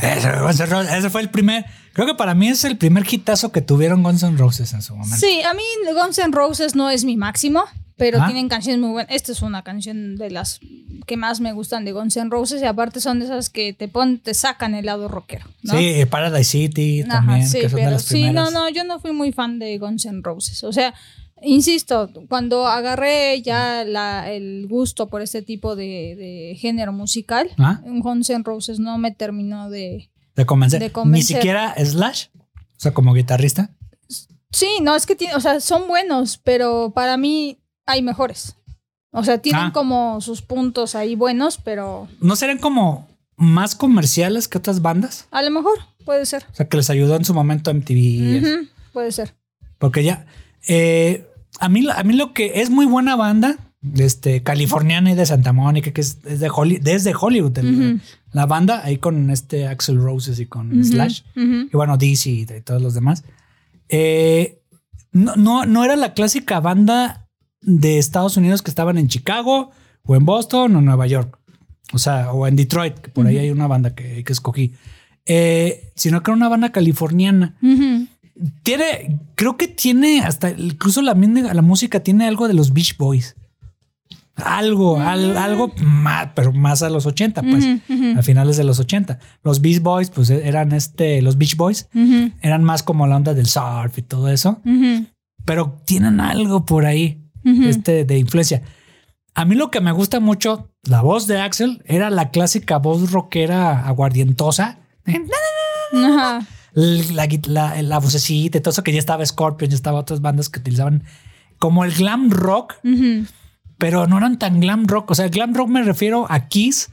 Ese, 0.00 0.98
ese 0.98 1.10
fue 1.10 1.20
el 1.22 1.30
primer, 1.30 1.64
creo 1.92 2.06
que 2.06 2.14
para 2.14 2.34
mí 2.34 2.48
es 2.48 2.64
el 2.64 2.76
primer 2.76 3.04
hitazo 3.12 3.50
que 3.50 3.60
tuvieron 3.62 4.02
Guns 4.02 4.22
N' 4.22 4.36
Roses 4.36 4.72
en 4.72 4.82
su 4.82 4.94
momento. 4.94 5.16
Sí, 5.16 5.42
a 5.42 5.54
mí 5.54 5.62
Guns 5.92 6.18
N' 6.18 6.32
Roses 6.32 6.74
no 6.76 6.88
es 6.90 7.04
mi 7.04 7.16
máximo, 7.16 7.64
pero 7.96 8.22
Ah. 8.22 8.26
tienen 8.26 8.48
canciones 8.48 8.80
muy 8.80 8.90
buenas. 8.90 9.12
Esta 9.12 9.32
es 9.32 9.42
una 9.42 9.62
canción 9.64 10.14
de 10.16 10.30
las 10.30 10.60
que 11.06 11.16
más 11.16 11.40
me 11.40 11.52
gustan 11.52 11.84
de 11.84 11.92
Guns 11.92 12.16
N' 12.16 12.30
Roses 12.30 12.62
y 12.62 12.66
aparte 12.66 13.00
son 13.00 13.18
de 13.18 13.24
esas 13.24 13.50
que 13.50 13.72
te 13.72 13.88
pon, 13.88 14.18
te 14.18 14.34
sacan 14.34 14.74
el 14.74 14.86
lado 14.86 15.08
rockero. 15.08 15.46
¿no? 15.62 15.76
Sí, 15.76 16.04
Paradise 16.08 16.44
City 16.50 17.02
Ajá, 17.02 17.10
también, 17.14 17.48
sí, 17.48 17.60
que 17.60 17.68
son 17.68 17.76
de 17.76 17.82
pero 17.82 17.90
las 17.92 18.02
sí, 18.04 18.30
no, 18.30 18.50
no, 18.52 18.68
yo 18.68 18.84
no 18.84 19.00
fui 19.00 19.12
muy 19.12 19.32
fan 19.32 19.58
de 19.58 19.78
Guns 19.78 20.04
N' 20.04 20.20
Roses. 20.22 20.62
O 20.62 20.72
sea, 20.72 20.94
insisto, 21.42 22.10
cuando 22.28 22.66
agarré 22.66 23.40
ya 23.42 23.84
la- 23.84 24.30
el 24.30 24.66
gusto 24.68 25.08
por 25.08 25.22
este 25.22 25.42
tipo 25.42 25.76
de, 25.76 26.14
de 26.16 26.56
género 26.58 26.92
musical, 26.92 27.50
¿Ah? 27.58 27.80
Guns 27.84 28.30
N' 28.30 28.42
Roses 28.44 28.78
no 28.78 28.98
me 28.98 29.12
terminó 29.12 29.70
de... 29.70 30.10
De 30.34 30.46
convencer. 30.46 30.80
de 30.80 30.92
Ni 31.06 31.22
siquiera 31.22 31.74
Slash, 31.76 32.26
o 32.36 32.80
sea, 32.80 32.94
como 32.94 33.12
guitarrista. 33.14 33.70
Sí, 34.52 34.68
no, 34.82 34.94
es 34.96 35.04
que 35.06 35.14
tiene, 35.16 35.34
o 35.34 35.40
sea, 35.40 35.60
son 35.60 35.88
buenos, 35.88 36.38
pero 36.38 36.90
para 36.94 37.16
mí 37.16 37.58
hay 37.86 38.02
mejores. 38.02 38.56
O 39.10 39.24
sea, 39.24 39.38
tienen 39.38 39.66
Ah. 39.66 39.72
como 39.72 40.20
sus 40.20 40.42
puntos 40.42 40.94
ahí 40.94 41.14
buenos, 41.16 41.58
pero 41.58 42.08
¿No 42.20 42.36
serán 42.36 42.58
como 42.58 43.08
más 43.36 43.74
comerciales 43.74 44.48
que 44.48 44.58
otras 44.58 44.80
bandas? 44.82 45.26
a 45.30 45.42
lo 45.42 45.50
mejor 45.50 45.78
puede 46.04 46.24
ser. 46.26 46.44
O 46.50 46.54
sea, 46.54 46.68
que 46.68 46.76
les 46.76 46.88
ayudó 46.90 47.16
en 47.16 47.24
su 47.24 47.34
momento 47.34 47.70
MTV. 47.72 48.38
Ujú, 48.38 48.68
puede 48.92 49.12
ser. 49.12 49.34
Porque 49.78 50.02
ya. 50.04 50.26
Eh, 50.68 51.26
a, 51.58 51.68
mí, 51.68 51.84
a 51.94 52.02
mí 52.04 52.14
lo 52.14 52.32
que 52.32 52.60
es 52.60 52.70
muy 52.70 52.86
buena 52.86 53.16
banda, 53.16 53.56
este, 53.96 54.42
californiana 54.42 55.10
y 55.10 55.14
de 55.14 55.26
Santa 55.26 55.52
Mónica, 55.52 55.90
que 55.92 56.00
es, 56.00 56.18
es 56.24 56.40
de 56.40 56.48
Holly- 56.50 56.78
desde 56.80 57.12
Hollywood. 57.18 57.58
La 58.32 58.46
banda 58.46 58.82
ahí 58.84 58.98
con 58.98 59.30
este 59.30 59.66
Axel 59.66 59.96
Roses 59.98 60.38
y 60.38 60.46
con 60.46 60.84
Slash. 60.84 61.22
Y 61.34 61.70
bueno, 61.72 61.96
DC 61.96 62.30
y, 62.30 62.46
todos 62.64 62.82
los 62.82 62.94
demás. 62.94 63.24
Eh, 63.88 64.60
no, 65.12 65.34
no, 65.36 65.64
no 65.64 65.84
era 65.84 65.96
la 65.96 66.12
clásica 66.12 66.60
banda 66.60 67.26
de 67.62 67.98
Estados 67.98 68.36
Unidos 68.36 68.62
que 68.62 68.70
estaban 68.70 68.98
en 68.98 69.08
Chicago 69.08 69.70
o 70.04 70.16
en 70.16 70.24
Boston 70.24 70.76
o 70.76 70.78
en 70.80 70.84
Nueva 70.84 71.06
York. 71.06 71.38
O 71.92 71.98
sea, 71.98 72.32
o 72.32 72.46
en 72.46 72.56
Detroit, 72.56 72.98
que 72.98 73.08
por 73.10 73.26
ahí 73.26 73.38
hay 73.38 73.50
una 73.50 73.66
banda 73.66 73.94
que, 73.94 74.22
que 74.22 74.32
escogí. 74.32 74.74
Eh, 75.24 75.90
sino 75.94 76.22
que 76.22 76.30
era 76.30 76.36
una 76.36 76.48
banda 76.48 76.70
californiana. 76.72 77.56
Tiene, 78.62 79.18
creo 79.34 79.56
que 79.56 79.68
tiene 79.68 80.20
hasta 80.20 80.50
incluso 80.50 81.02
la, 81.02 81.14
la 81.14 81.62
música 81.62 82.00
tiene 82.00 82.26
algo 82.28 82.46
de 82.48 82.54
los 82.54 82.72
Beach 82.72 82.96
Boys. 82.96 83.34
Algo, 84.36 85.00
al- 85.00 85.36
algo 85.36 85.72
más, 85.82 86.28
pero 86.36 86.52
más 86.52 86.82
a 86.84 86.90
los 86.90 87.06
80, 87.06 87.42
pues, 87.42 87.64
Ujú, 87.64 87.80
ujú. 88.12 88.18
a 88.20 88.22
finales 88.22 88.56
de 88.56 88.62
los 88.62 88.78
80. 88.78 89.18
Los 89.42 89.60
Beach 89.60 89.82
Boys, 89.82 90.10
pues 90.10 90.30
eran 90.30 90.70
este, 90.72 91.20
los 91.22 91.38
Beach 91.38 91.56
Boys 91.56 91.88
Ujú, 91.92 92.30
eran 92.40 92.62
más 92.62 92.84
como 92.84 93.08
la 93.08 93.16
onda 93.16 93.34
del 93.34 93.46
surf 93.48 93.98
y 93.98 94.02
todo 94.02 94.28
eso, 94.28 94.60
pero 95.44 95.80
tienen 95.84 96.20
algo 96.20 96.64
por 96.64 96.86
ahí 96.86 97.20
este, 97.44 98.04
de 98.04 98.18
influencia. 98.18 98.62
A 99.34 99.44
mí 99.44 99.56
lo 99.56 99.72
que 99.72 99.80
me 99.80 99.90
gusta 99.90 100.20
mucho, 100.20 100.68
la 100.84 101.00
voz 101.00 101.26
de 101.26 101.40
Axel 101.40 101.82
era 101.86 102.08
la 102.10 102.30
clásica 102.30 102.78
voz 102.78 103.10
rockera 103.10 103.86
aguardientosa. 103.88 104.78
Ajá. 105.92 106.46
La, 106.78 107.26
la, 107.46 107.82
la 107.82 107.98
vocecita 107.98 108.58
y 108.58 108.60
todo 108.60 108.70
eso 108.70 108.84
que 108.84 108.92
ya 108.92 109.00
estaba 109.00 109.26
Scorpion, 109.26 109.68
ya 109.70 109.74
estaba 109.74 109.98
otras 109.98 110.20
bandas 110.20 110.48
que 110.48 110.60
utilizaban 110.60 111.02
como 111.58 111.84
el 111.84 111.92
glam 111.92 112.30
rock, 112.30 112.74
pero 113.78 114.06
no 114.06 114.18
eran 114.18 114.38
tan 114.38 114.60
glam 114.60 114.86
rock. 114.86 115.10
O 115.10 115.14
sea, 115.16 115.28
glam 115.28 115.54
rock 115.54 115.68
me 115.68 115.82
refiero 115.82 116.26
a 116.30 116.46
Kiss, 116.46 116.90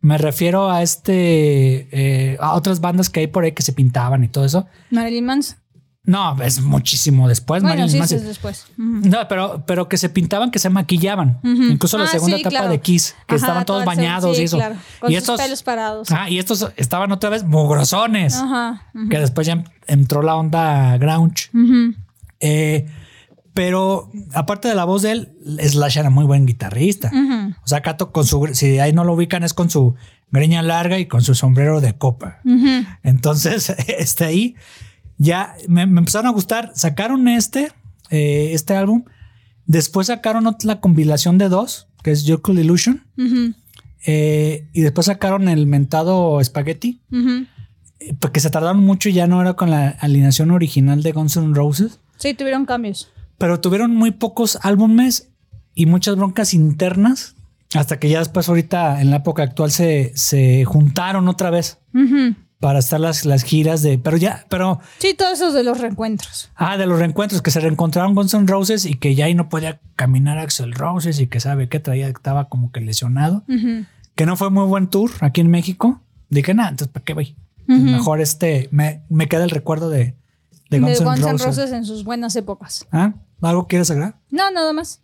me 0.00 0.16
refiero 0.16 0.70
a 0.70 0.82
este, 0.82 1.88
eh, 1.90 2.36
a 2.38 2.54
otras 2.54 2.80
bandas 2.80 3.10
que 3.10 3.20
hay 3.20 3.26
por 3.26 3.42
ahí 3.42 3.52
que 3.52 3.62
se 3.62 3.72
pintaban 3.72 4.22
y 4.22 4.28
todo 4.28 4.44
eso. 4.44 4.68
Marilyn 4.90 5.24
Manson. 5.24 5.58
No, 6.06 6.40
es 6.40 6.60
muchísimo 6.60 7.28
después. 7.28 7.62
Bueno, 7.62 7.74
Marilyn 7.80 7.90
sí, 7.90 7.98
Manson. 7.98 8.18
es 8.18 8.24
después. 8.24 8.66
No, 8.76 9.26
pero, 9.28 9.64
pero 9.66 9.88
que 9.88 9.96
se 9.96 10.08
pintaban, 10.08 10.50
que 10.52 10.58
se 10.60 10.70
maquillaban. 10.70 11.40
Incluso 11.42 11.98
la 11.98 12.04
Ah, 12.04 12.08
segunda 12.08 12.36
sí, 12.36 12.42
etapa 12.42 12.50
claro. 12.50 12.68
de 12.70 12.80
Kiss, 12.80 13.16
que 13.26 13.34
Ajá, 13.34 13.44
estaban 13.44 13.64
todos 13.66 13.84
bañados 13.84 14.36
sí, 14.36 14.42
y 14.42 14.44
eso. 14.46 14.56
claro, 14.56 14.76
con 15.00 15.10
y 15.10 15.14
sus 15.14 15.22
estos, 15.22 15.40
pelos 15.40 15.62
parados. 15.64 16.08
ah, 16.12 16.30
y 16.30 16.38
estos 16.38 16.72
estaban 16.76 17.10
otra 17.12 17.28
vez 17.30 17.42
mugrosones. 17.44 18.36
Ajá. 18.36 18.86
Que 19.10 19.18
después 19.18 19.46
ya 19.48 19.54
em- 19.54 19.64
entró 19.88 20.22
la 20.22 20.36
onda 20.36 20.96
grunge. 20.98 21.50
Eh, 22.40 22.86
pero 23.52 24.10
aparte 24.34 24.68
de 24.68 24.74
la 24.74 24.84
voz 24.84 25.02
de 25.02 25.12
él, 25.12 25.32
Slash 25.60 25.98
era 25.98 26.10
muy 26.10 26.24
buen 26.24 26.46
guitarrista. 26.46 27.10
O 27.64 27.66
sea, 27.66 27.80
Cato 27.80 28.12
con 28.12 28.26
su, 28.26 28.48
si 28.52 28.78
ahí 28.78 28.92
no 28.92 29.02
lo 29.04 29.14
ubican, 29.14 29.42
es 29.44 29.54
con 29.54 29.70
su 29.70 29.94
greña 30.30 30.60
larga 30.62 30.98
y 30.98 31.06
con 31.06 31.22
su 31.22 31.34
sombrero 31.34 31.80
de 31.80 31.96
copa. 31.96 32.40
Entonces, 33.02 33.70
este 33.88 34.24
ahí 34.26 34.54
ya 35.18 35.54
me, 35.68 35.86
me 35.86 35.98
empezaron 36.00 36.26
a 36.26 36.30
gustar. 36.32 36.72
Sacaron 36.74 37.28
este, 37.28 37.72
eh, 38.10 38.50
este 38.52 38.74
álbum. 38.74 39.04
Después 39.66 40.08
sacaron 40.08 40.46
otra 40.46 40.80
compilación 40.80 41.38
de 41.38 41.48
dos, 41.48 41.88
que 42.02 42.12
es 42.12 42.24
Joyful 42.26 42.58
Illusion. 42.58 43.04
Ujú. 43.18 43.54
eh, 44.06 44.68
y 44.72 44.82
después 44.82 45.06
sacaron 45.06 45.48
el 45.48 45.66
mentado 45.66 46.42
Spaghetti, 46.44 47.00
eh, 47.12 48.14
porque 48.20 48.38
se 48.40 48.50
tardaron 48.50 48.84
mucho 48.84 49.08
y 49.08 49.12
ya 49.14 49.26
no 49.26 49.40
era 49.40 49.54
con 49.54 49.70
la 49.70 49.88
alineación 49.88 50.50
original 50.52 51.02
de 51.02 51.12
Guns 51.12 51.36
N' 51.36 51.54
Roses. 51.54 51.98
Sí, 52.18 52.34
tuvieron 52.34 52.64
cambios. 52.66 53.10
Pero 53.38 53.60
tuvieron 53.60 53.94
muy 53.94 54.12
pocos 54.12 54.58
álbumes 54.62 55.30
y 55.74 55.86
muchas 55.86 56.16
broncas 56.16 56.54
internas. 56.54 57.34
Hasta 57.74 57.98
que 57.98 58.08
ya 58.08 58.20
después, 58.20 58.48
ahorita 58.48 59.00
en 59.02 59.10
la 59.10 59.16
época 59.16 59.42
actual, 59.42 59.72
se, 59.72 60.12
se 60.14 60.64
juntaron 60.64 61.26
otra 61.28 61.50
vez. 61.50 61.78
Para 62.60 62.78
estar 62.78 63.00
las, 63.00 63.24
las 63.24 63.42
giras 63.42 63.82
de. 63.82 63.98
Pero 63.98 64.16
ya, 64.16 64.46
pero. 64.48 64.80
Sí, 64.98 65.14
todo 65.14 65.32
eso 65.32 65.52
de 65.52 65.62
los 65.62 65.78
reencuentros. 65.78 66.50
Ah, 66.54 66.76
de 66.76 66.86
los 66.86 66.98
reencuentros 66.98 67.42
que 67.42 67.50
se 67.50 67.60
reencontraron 67.60 68.14
Guns 68.14 68.34
N' 68.34 68.46
Roses 68.46 68.86
y 68.86 68.94
que 68.94 69.14
ya 69.14 69.26
ahí 69.26 69.34
no 69.34 69.48
podía 69.48 69.80
caminar 69.94 70.38
Axel 70.38 70.72
Roses 70.72 71.20
y 71.20 71.26
que 71.26 71.40
sabe 71.40 71.68
que 71.68 71.80
traía, 71.80 72.08
estaba 72.08 72.48
como 72.48 72.72
que 72.72 72.80
lesionado. 72.80 73.44
Que 74.14 74.26
no 74.26 74.36
fue 74.36 74.50
muy 74.50 74.64
buen 74.66 74.88
tour 74.88 75.10
aquí 75.20 75.40
en 75.42 75.50
México. 75.50 76.00
Dije, 76.30 76.54
nada, 76.54 76.70
entonces 76.70 76.92
¿para 76.92 77.04
qué 77.04 77.14
voy? 77.14 77.36
Mejor 77.66 78.20
este, 78.20 78.68
me, 78.70 79.02
me 79.08 79.28
queda 79.28 79.44
el 79.44 79.50
recuerdo 79.50 79.90
de, 79.90 80.14
de 80.70 80.78
De 80.78 80.80
Guns, 80.80 81.00
N' 81.00 81.08
N' 81.08 81.32
Roses. 81.32 81.46
Roses 81.46 81.72
en 81.72 81.84
sus 81.84 82.04
buenas 82.04 82.34
épocas. 82.36 82.86
¿Ah? 82.92 83.12
¿Algo 83.42 83.66
quieres 83.66 83.90
agregar? 83.90 84.16
No, 84.30 84.50
nada 84.50 84.72
más. 84.72 85.00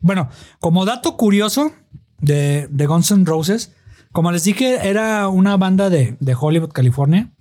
Bueno, 0.00 0.28
como 0.60 0.84
dato 0.84 1.16
curioso 1.16 1.72
de, 2.20 2.68
de 2.70 2.86
Guns 2.86 3.10
N' 3.10 3.24
Roses, 3.24 3.72
como 4.14 4.30
les 4.30 4.44
dije, 4.44 4.88
era 4.88 5.26
una 5.26 5.56
banda 5.56 5.90
de, 5.90 6.16
de 6.20 6.36
Hollywood, 6.38 6.70
California, 6.70 7.32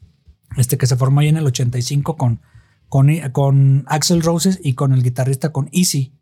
este 0.57 0.75
que 0.75 0.87
se 0.87 0.97
formó 0.97 1.19
ahí 1.19 1.27
en 1.27 1.37
el 1.37 1.45
85 1.45 2.17
con, 2.17 2.41
con, 2.89 3.11
con 3.31 3.85
Roses 4.23 4.59
y 4.63 4.73
con 4.73 4.91
el 4.91 5.03
guitarrista 5.03 5.51
con 5.51 5.69
Easy. 5.71 6.17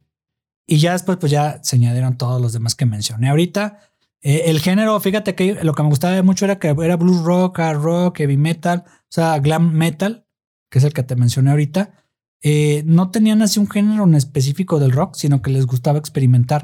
Y 0.67 0.79
ya 0.79 0.91
después, 0.91 1.17
pues 1.20 1.31
ya 1.31 1.62
se 1.63 1.77
añadieron 1.77 2.17
todos 2.17 2.41
los 2.41 2.51
demás 2.51 2.75
que 2.75 2.86
mencioné 2.86 3.29
ahorita. 3.29 3.79
Eh, 4.20 4.43
el 4.48 4.60
género, 4.60 5.00
fíjate 5.00 5.36
que 5.36 5.63
lo 5.63 5.74
que 5.74 5.84
me 5.84 5.89
gustaba 5.89 6.22
mucho 6.22 6.43
era 6.43 6.60
que 6.60 6.67
era 6.67 6.98
blues 6.98 7.24
rock, 7.24 7.58
hard 7.58 7.81
rock, 7.81 8.17
heavy 8.17 8.36
metal, 8.36 8.84
o 8.86 8.91
sea, 9.08 9.39
glam 9.39 9.72
metal, 9.72 10.27
que 10.70 10.79
es 10.79 10.84
el 10.84 10.91
que 10.91 11.03
te 11.03 11.15
mencioné 11.15 11.51
ahorita. 11.51 12.00
Eh, 12.44 12.82
no 12.88 13.12
tenían 13.12 13.42
así 13.44 13.60
un 13.60 13.70
género 13.70 14.04
en 14.04 14.16
específico 14.16 14.80
del 14.80 14.92
rock, 14.92 15.16
sino 15.16 15.42
que 15.44 15.52
les 15.52 15.68
gustaba 15.68 16.00
experimentar. 16.00 16.64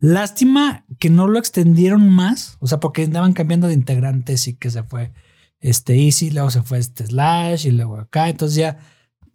Lástima 0.00 0.84
que 0.98 1.10
no 1.10 1.28
lo 1.28 1.38
extendieron 1.38 2.08
más, 2.08 2.56
o 2.60 2.66
sea, 2.66 2.80
porque 2.80 3.04
andaban 3.04 3.32
cambiando 3.32 3.68
de 3.68 3.74
integrantes 3.74 4.48
y 4.48 4.54
que 4.54 4.70
se 4.70 4.82
fue 4.82 5.12
este 5.60 5.94
Easy, 6.04 6.30
luego 6.30 6.50
se 6.50 6.62
fue 6.62 6.78
este 6.78 7.06
Slash 7.06 7.66
y 7.66 7.70
luego 7.70 7.96
acá, 7.98 8.28
entonces 8.28 8.56
ya 8.56 8.78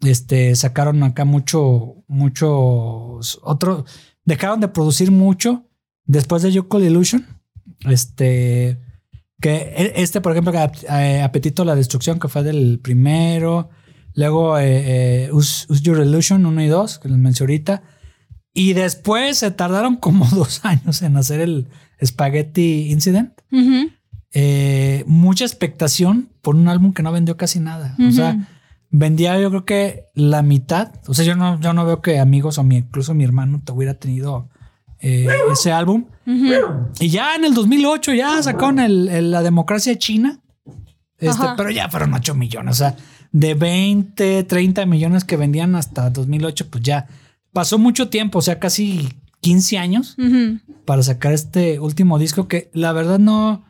este 0.02 0.54
sacaron 0.56 1.02
acá 1.02 1.24
mucho, 1.24 2.04
muchos 2.06 3.40
otros, 3.42 3.84
dejaron 4.26 4.60
de 4.60 4.68
producir 4.68 5.10
mucho 5.10 5.64
después 6.04 6.42
de 6.42 6.52
Yoko 6.52 6.80
Illusion, 6.80 7.26
este 7.86 8.78
que 9.40 9.54
e- 9.56 9.92
este 10.02 10.20
por 10.20 10.32
ejemplo 10.32 10.52
eh, 10.90 11.22
Apetito 11.22 11.62
a 11.62 11.66
la 11.66 11.74
Destrucción 11.76 12.18
que 12.18 12.28
fue 12.28 12.42
del 12.42 12.78
primero, 12.80 13.70
luego 14.14 14.58
eh, 14.58 15.26
eh, 15.26 15.32
Use, 15.32 15.66
Use 15.68 15.82
Your 15.82 15.98
Illusion 16.04 16.44
1 16.46 16.62
y 16.62 16.66
2 16.68 16.98
que 16.98 17.08
les 17.08 17.18
mencioné 17.18 17.52
ahorita. 17.52 17.82
Y 18.54 18.72
después 18.72 19.38
se 19.38 19.50
tardaron 19.50 19.96
como 20.00 20.26
dos 20.26 20.64
años 20.64 21.02
en 21.02 21.16
hacer 21.16 21.40
el 21.40 21.68
Spaghetti 22.04 22.90
Incident. 22.90 23.32
Eh, 24.32 25.04
mucha 25.06 25.44
expectación 25.44 26.28
por 26.42 26.54
un 26.54 26.68
álbum 26.68 26.92
que 26.92 27.02
no 27.02 27.12
vendió 27.12 27.36
casi 27.36 27.60
nada. 27.60 27.96
O 28.06 28.10
sea, 28.12 28.46
vendía 28.90 29.38
yo 29.40 29.48
creo 29.50 29.64
que 29.64 30.04
la 30.14 30.42
mitad. 30.42 30.92
O 31.06 31.14
sea, 31.14 31.24
yo 31.24 31.34
no, 31.36 31.58
yo 31.60 31.72
no 31.72 31.84
veo 31.86 32.00
que 32.02 32.18
amigos 32.18 32.58
o 32.58 32.62
mi, 32.64 32.76
incluso 32.76 33.14
mi 33.14 33.24
hermano 33.24 33.60
te 33.64 33.72
hubiera 33.72 33.94
tenido 33.94 34.48
eh, 35.00 35.28
ese 35.52 35.72
álbum. 35.72 36.06
Ujú. 36.26 36.88
Y 37.00 37.08
ya 37.08 37.34
en 37.36 37.44
el 37.44 37.54
2008 37.54 38.14
ya 38.14 38.42
sacaron 38.42 38.78
el, 38.80 39.08
el- 39.08 39.30
la 39.30 39.42
democracia 39.42 39.96
china. 39.96 40.40
Este, 41.20 41.42
pero 41.56 41.70
ya 41.70 41.88
fueron 41.88 42.14
8 42.14 42.34
millones. 42.34 42.72
O 42.72 42.78
sea, 42.78 42.96
de 43.32 43.54
20, 43.54 44.44
30 44.44 44.86
millones 44.86 45.24
que 45.24 45.36
vendían 45.36 45.74
hasta 45.74 46.10
2008, 46.10 46.68
pues 46.70 46.82
ya 46.82 47.06
pasó 47.52 47.78
mucho 47.78 48.08
tiempo, 48.08 48.38
o 48.38 48.42
sea, 48.42 48.58
casi 48.58 49.08
15 49.40 49.78
años 49.78 50.16
para 50.84 51.02
sacar 51.02 51.32
este 51.32 51.78
último 51.80 52.18
disco 52.18 52.48
que 52.48 52.70
la 52.72 52.92
verdad 52.92 53.18
no... 53.18 53.64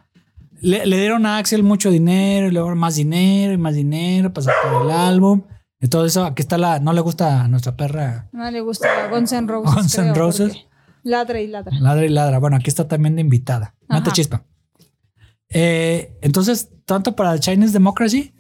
Le, 0.61 0.87
le 0.87 0.99
dieron 0.99 1.25
a 1.25 1.39
Axel 1.39 1.63
mucho 1.63 1.89
dinero 1.91 2.49
y 2.49 2.51
luego 2.51 2.75
más 2.75 2.97
dinero 2.97 3.53
y 3.53 3.59
más 3.59 3.75
dinero 3.75 4.33
para 4.33 4.47
sacar 4.47 4.83
el 4.83 4.91
álbum. 4.91 5.43
Y 5.81 5.87
todo 5.87 6.05
eso, 6.05 6.25
aquí 6.25 6.43
está 6.43 6.59
la... 6.59 6.81
No 6.81 6.93
le 6.93 7.01
gusta 7.01 7.45
a 7.45 7.49
nuestra 7.49 7.77
perra 7.77 8.29
No 8.33 8.51
le 8.51 8.61
gusta 8.61 9.07
Guns 9.09 9.33
N' 9.33 9.47
Roses. 9.47 9.97
Guns 9.97 10.17
Roses. 10.17 10.49
porque 10.49 10.69
Ladra 11.05 11.41
y 11.41 11.47
ladra. 11.47 11.79
Ladra 11.79 12.05
y 12.05 12.09
ladra. 12.09 12.39
Bueno, 12.41 12.57
aquí 12.57 12.69
está 12.69 12.89
también 12.89 13.15
de 13.15 13.21
invitada. 13.21 13.75
Mate 13.89 14.09
Ajá. 14.09 14.13
chispa. 14.13 14.45
Eh, 15.49 16.19
entonces, 16.21 16.71
tanto 16.85 17.15
para 17.17 17.39
Chinese 17.39 17.73
Democracy, 17.73 18.35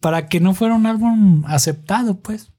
para 0.00 0.28
que 0.28 0.40
no 0.40 0.54
fuera 0.54 0.74
un 0.74 0.86
álbum 0.86 1.44
aceptado, 1.46 2.18
pues. 2.20 2.52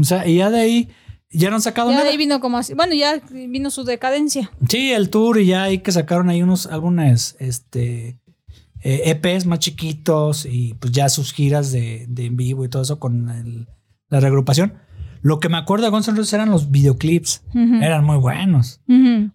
O 0.00 0.04
sea, 0.04 0.26
y 0.26 0.36
ya 0.36 0.50
de 0.50 0.60
ahí, 0.60 0.88
ya 1.30 1.50
no 1.50 1.56
han 1.56 1.62
sacado 1.62 1.90
Ya 1.90 1.96
de 1.96 2.02
nada. 2.02 2.10
ahí 2.10 2.16
vino 2.16 2.40
como 2.40 2.58
así. 2.58 2.74
Bueno, 2.74 2.94
ya 2.94 3.20
vino 3.30 3.70
su 3.70 3.84
decadencia. 3.84 4.50
Sí, 4.68 4.92
el 4.92 5.10
tour 5.10 5.40
y 5.40 5.46
ya 5.46 5.64
ahí 5.64 5.78
que 5.78 5.90
sacaron 5.92 6.28
ahí 6.28 6.42
unos 6.42 6.66
álbumes, 6.66 7.36
este, 7.40 8.18
eh, 8.84 9.02
EPs 9.06 9.46
más 9.46 9.58
chiquitos 9.60 10.46
y 10.46 10.74
pues 10.74 10.92
ya 10.92 11.08
sus 11.08 11.32
giras 11.32 11.72
de, 11.72 12.06
de 12.08 12.26
en 12.26 12.36
vivo 12.36 12.64
y 12.64 12.68
todo 12.68 12.82
eso 12.82 12.98
con 12.98 13.28
el- 13.30 13.66
la 14.08 14.20
reagrupación. 14.20 14.74
Lo 15.22 15.38
que 15.40 15.48
me 15.48 15.56
acuerdo 15.56 15.84
de 15.86 15.90
Guns 15.90 16.08
N' 16.08 16.16
Roses 16.16 16.32
eran 16.34 16.50
los 16.50 16.70
videoclips. 16.72 17.42
Ujú. 17.50 17.76
Eran 17.76 18.04
muy 18.04 18.16
buenos. 18.18 18.80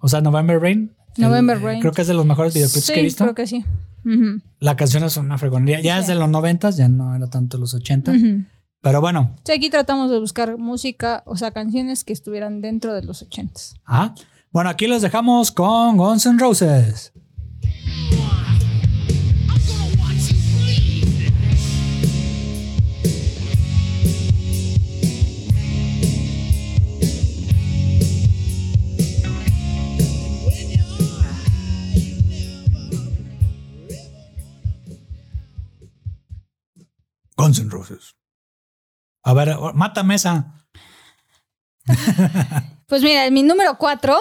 O 0.01 0.07
sea, 0.09 0.21
November 0.21 0.59
Rain. 0.61 0.93
el- 1.15 1.23
November 1.23 1.57
eh, 1.57 1.61
Rain. 1.61 1.79
Creo 1.81 1.93
que 1.93 2.01
es 2.01 2.07
de 2.07 2.13
los 2.13 2.25
mejores 2.25 2.53
videoclips 2.53 2.85
Sí, 2.85 2.93
que 2.93 2.99
he 2.99 3.03
visto. 3.03 3.23
creo 3.23 3.35
que 3.35 3.47
sí. 3.47 3.65
La 4.59 4.75
canción 4.75 5.03
es 5.03 5.17
una 5.17 5.37
fregonería. 5.37 5.79
Ya 5.81 5.99
es 5.99 6.07
de 6.07 6.15
los 6.15 6.29
noventas, 6.29 6.77
ya 6.77 6.87
no 6.87 7.15
era 7.15 7.27
tanto 7.29 7.57
los 7.57 7.73
80. 7.73 8.11
Ujú. 8.11 8.43
Pero 8.81 9.01
bueno, 9.01 9.35
Sí, 9.43 9.51
aquí 9.53 9.69
tratamos 9.69 10.09
de 10.11 10.19
buscar 10.19 10.57
música, 10.57 11.23
o 11.25 11.35
sea, 11.35 11.51
canciones 11.51 12.03
que 12.03 12.13
estuvieran 12.13 12.61
dentro 12.61 12.93
de 12.93 13.03
los 13.03 13.21
ochentas. 13.21 13.75
ajá. 13.85 14.13
Bueno, 14.51 14.69
aquí 14.69 14.87
los 14.87 15.01
dejamos 15.01 15.51
con 15.51 15.97
Guns 15.97 16.25
N' 16.25 16.39
Roses. 16.39 17.11
Guns 37.37 37.59
N' 37.59 37.69
Roses. 37.69 38.15
A 39.23 39.33
ver, 39.33 39.55
mátame 39.73 40.15
esa. 40.15 40.53
Pues 42.87 43.01
mira, 43.03 43.29
mi 43.31 43.43
número 43.43 43.77
cuatro 43.77 44.15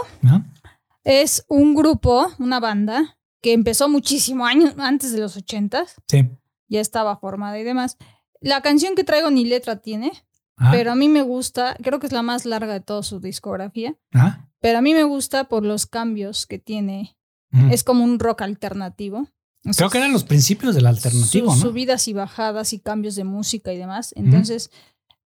es 1.05 1.45
un 1.49 1.77
grupo, 1.77 2.27
una 2.41 2.59
banda, 2.59 3.17
que 3.41 3.53
empezó 3.53 3.89
muchísimo 3.89 4.45
años 4.45 4.75
antes 4.79 5.13
de 5.13 5.19
los 5.21 5.37
ochentas, 5.37 5.95
Sí. 6.09 6.29
ya 6.69 6.81
estaba 6.81 7.17
formada 7.17 7.57
y 7.61 7.63
demás. 7.63 7.97
La 8.41 8.63
canción 8.63 8.97
que 8.97 9.05
traigo 9.05 9.31
ni 9.31 9.45
letra 9.45 9.77
tiene, 9.77 10.11
Ajá. 10.57 10.73
pero 10.73 10.91
a 10.91 10.95
mí 10.97 11.09
me 11.09 11.23
gusta, 11.23 11.77
creo 11.81 12.01
que 12.01 12.09
es 12.09 12.13
la 12.13 12.23
más 12.23 12.45
larga 12.45 12.73
de 12.73 12.81
toda 12.81 13.05
su 13.05 13.21
discografía, 13.21 13.95
Ajá. 14.13 14.51
pero 14.59 14.79
a 14.79 14.83
mí 14.83 14.95
me 14.95 15.05
gusta 15.05 15.45
por 15.45 15.63
los 15.63 15.87
cambios 15.87 16.45
que 16.47 16.59
tiene. 16.59 17.17
Ujú. 17.53 17.69
Es 17.73 17.85
como 17.85 18.03
un 18.03 18.19
rock 18.19 18.43
alternativo. 18.43 19.29
Creo 19.75 19.91
que 19.91 19.99
eran 19.99 20.13
los 20.13 20.25
principios 20.25 20.75
del 20.75 20.87
alternativo, 20.87 21.51
sus 21.51 21.65
¿no? 21.65 21.71
subidas 21.71 22.07
y 22.09 22.13
bajadas 22.13 22.73
y 22.73 22.79
cambios 22.79 23.17
de 23.17 23.25
música 23.25 23.73
y 23.73 23.79
demás. 23.79 24.13
Entonces, 24.17 24.71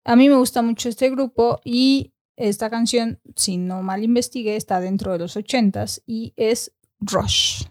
a 0.04 0.16
mí 0.16 0.28
me 0.28 0.36
gusta 0.36 0.62
mucho 0.62 0.88
este 0.88 1.10
grupo 1.10 1.60
y 1.64 2.12
esta 2.36 2.70
canción, 2.70 3.20
si 3.36 3.58
no 3.58 3.82
mal 3.82 4.02
investigué, 4.02 4.56
está 4.56 4.80
dentro 4.80 5.12
de 5.12 5.18
los 5.18 5.36
ochentas 5.36 6.02
y 6.06 6.32
es 6.36 6.72
Rush. 7.00 7.64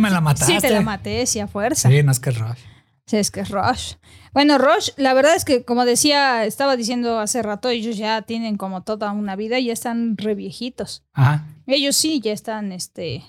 Me 0.00 0.10
la 0.10 0.20
mataste. 0.20 0.54
Sí, 0.54 0.58
te 0.60 0.70
la 0.70 0.80
maté, 0.80 1.26
sí, 1.26 1.38
a 1.40 1.46
fuerza. 1.46 1.88
Sí, 1.88 2.02
no 2.02 2.10
es 2.12 2.18
que 2.20 2.30
es 2.30 2.38
Rush. 2.38 2.58
Sí, 3.06 3.16
es 3.16 3.30
que 3.30 3.40
es 3.40 3.48
Rush. 3.50 3.94
Bueno, 4.32 4.58
Rush, 4.58 4.90
la 4.96 5.14
verdad 5.14 5.34
es 5.34 5.44
que, 5.44 5.64
como 5.64 5.84
decía, 5.84 6.44
estaba 6.44 6.76
diciendo 6.76 7.18
hace 7.18 7.42
rato, 7.42 7.68
ellos 7.68 7.96
ya 7.96 8.22
tienen 8.22 8.56
como 8.56 8.82
toda 8.82 9.10
una 9.12 9.34
vida 9.36 9.58
y 9.58 9.66
ya 9.66 9.72
están 9.72 10.16
re 10.16 10.34
viejitos. 10.34 11.02
Ajá. 11.12 11.46
Ellos 11.66 11.96
sí, 11.96 12.20
ya 12.20 12.32
están, 12.32 12.70
este, 12.72 13.24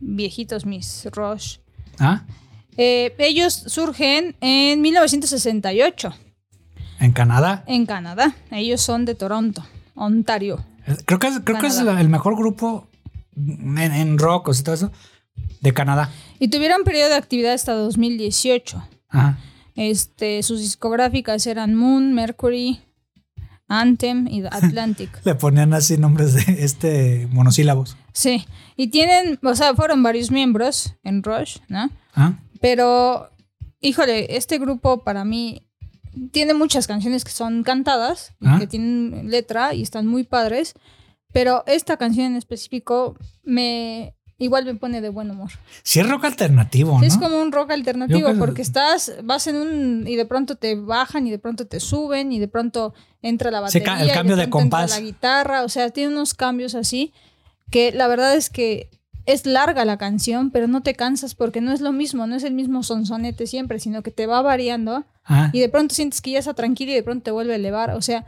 viejitos, 0.00 0.66
mis 0.66 1.06
Rush. 1.12 1.58
Ah, 1.98 2.24
Eh, 2.78 3.14
ellos 3.18 3.54
surgen 3.54 4.36
en 4.42 4.82
1968 4.82 6.14
en 7.00 7.12
Canadá. 7.12 7.64
en 7.66 7.86
Canadá. 7.86 8.34
Ellos 8.50 8.82
son 8.82 9.06
de 9.06 9.14
Toronto, 9.14 9.64
Ontario. 9.94 10.62
Creo 11.06 11.18
que 11.18 11.28
es, 11.28 11.40
creo 11.42 11.58
que 11.58 11.68
es 11.68 11.78
el 11.78 12.08
mejor 12.10 12.36
grupo 12.36 12.86
en, 13.34 13.78
en 13.78 14.18
rock 14.18 14.48
o 14.48 14.54
sea, 14.54 14.64
todo 14.64 14.74
eso 14.74 14.92
de 15.60 15.72
Canadá. 15.72 16.10
Y 16.38 16.48
tuvieron 16.48 16.84
periodo 16.84 17.08
de 17.10 17.16
actividad 17.16 17.52
hasta 17.54 17.72
2018. 17.72 18.82
Ajá. 19.08 19.38
Este, 19.74 20.42
sus 20.42 20.60
discográficas 20.60 21.46
eran 21.46 21.74
Moon, 21.74 22.14
Mercury, 22.14 22.80
Anthem 23.68 24.26
y 24.28 24.42
Atlantic. 24.50 25.10
Le 25.24 25.34
ponían 25.34 25.74
así 25.74 25.96
nombres 25.98 26.34
de 26.34 26.64
este 26.64 27.28
monosílabos. 27.30 27.96
Sí, 28.12 28.46
y 28.76 28.88
tienen, 28.88 29.38
o 29.42 29.54
sea, 29.54 29.74
fueron 29.74 30.02
varios 30.02 30.30
miembros 30.30 30.94
en 31.02 31.22
Rush, 31.22 31.58
¿no? 31.68 31.90
Ah, 32.14 32.34
Pero, 32.60 33.30
híjole, 33.80 34.36
este 34.36 34.58
grupo 34.58 35.04
para 35.04 35.24
mí 35.24 35.62
tiene 36.32 36.54
muchas 36.54 36.86
canciones 36.86 37.24
que 37.24 37.30
son 37.32 37.62
cantadas, 37.62 38.32
y 38.40 38.46
Ah. 38.46 38.56
que 38.58 38.66
tienen 38.66 39.30
letra 39.30 39.74
y 39.74 39.82
están 39.82 40.06
muy 40.06 40.24
padres, 40.24 40.72
pero 41.32 41.62
esta 41.66 41.98
canción 41.98 42.28
en 42.28 42.36
específico 42.36 43.18
me 43.44 44.14
igual 44.38 44.64
me 44.66 44.74
pone 44.74 45.00
de 45.00 45.08
buen 45.08 45.30
humor. 45.30 45.50
sí 45.82 46.00
es 46.00 46.08
rock 46.08 46.24
alternativo, 46.26 46.94
Sí, 46.94 47.00
¿no? 47.00 47.06
Es 47.06 47.16
como 47.18 47.40
un 47.40 47.52
rock 47.52 47.70
alternativo 47.70 48.28
creo- 48.28 48.38
porque 48.38 48.62
estás, 48.62 49.12
vas 49.24 49.46
en 49.46 49.56
un 49.56 50.04
y 50.06 50.16
de 50.16 50.26
pronto 50.26 50.56
te 50.56 50.74
bajan 50.74 51.26
y 51.26 51.30
de 51.30 51.38
pronto 51.38 51.66
te 51.66 51.80
suben 51.80 52.32
y 52.32 52.38
de 52.38 52.48
pronto 52.48 52.92
entra 53.22 53.50
la 53.50 53.60
batería, 53.60 54.00
el 54.02 54.08
y 54.08 54.12
cambio 54.12 54.36
de 54.36 54.44
entra 54.44 54.60
compás. 54.60 54.90
la 54.90 55.00
guitarra, 55.00 55.62
o 55.64 55.68
sea, 55.68 55.90
tiene 55.90 56.12
unos 56.12 56.34
cambios 56.34 56.74
así 56.74 57.12
que 57.70 57.92
la 57.92 58.06
verdad 58.08 58.34
es 58.36 58.50
que 58.50 58.90
es 59.24 59.44
larga 59.44 59.84
la 59.84 59.96
canción, 59.98 60.50
pero 60.52 60.68
no 60.68 60.82
te 60.82 60.94
cansas 60.94 61.34
porque 61.34 61.60
no 61.60 61.72
es 61.72 61.80
lo 61.80 61.90
mismo, 61.92 62.26
no 62.28 62.36
es 62.36 62.44
el 62.44 62.54
mismo 62.54 62.82
sonsonete 62.84 63.46
siempre, 63.48 63.80
sino 63.80 64.02
que 64.02 64.12
te 64.12 64.26
va 64.26 64.40
variando 64.42 65.04
Ah, 65.24 65.50
y 65.52 65.58
de 65.58 65.68
pronto 65.68 65.92
sientes 65.96 66.20
que 66.20 66.30
ya 66.30 66.38
está 66.38 66.54
tranquilo 66.54 66.92
y 66.92 66.94
de 66.94 67.02
pronto 67.02 67.24
te 67.24 67.30
vuelve 67.32 67.54
a 67.54 67.56
elevar, 67.56 67.90
o 67.90 68.02
sea, 68.02 68.24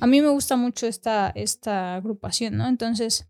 a 0.00 0.06
mí 0.06 0.22
me 0.22 0.28
gusta 0.28 0.56
mucho 0.56 0.86
esta, 0.86 1.30
esta 1.34 1.96
agrupación, 1.96 2.56
¿no? 2.56 2.66
Entonces, 2.66 3.26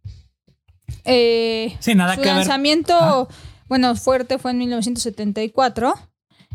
eh, 1.05 1.77
sí, 1.81 1.95
nada 1.95 2.15
su 2.15 2.21
que 2.23 2.27
ver. 2.29 2.37
lanzamiento, 2.37 2.95
Ah. 2.99 3.29
bueno, 3.69 3.95
fuerte 3.97 4.39
fue 4.39 4.51
en 4.53 4.59
1974 4.59 5.95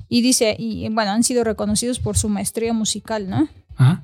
y 0.09 0.21
dice, 0.21 0.55
y 0.59 0.87
bueno, 0.89 1.11
han 1.11 1.23
sido 1.23 1.43
reconocidos 1.43 1.99
por 1.99 2.17
su 2.17 2.29
maestría 2.29 2.73
musical, 2.73 3.29
¿no? 3.29 3.47
Ajá. 3.75 4.03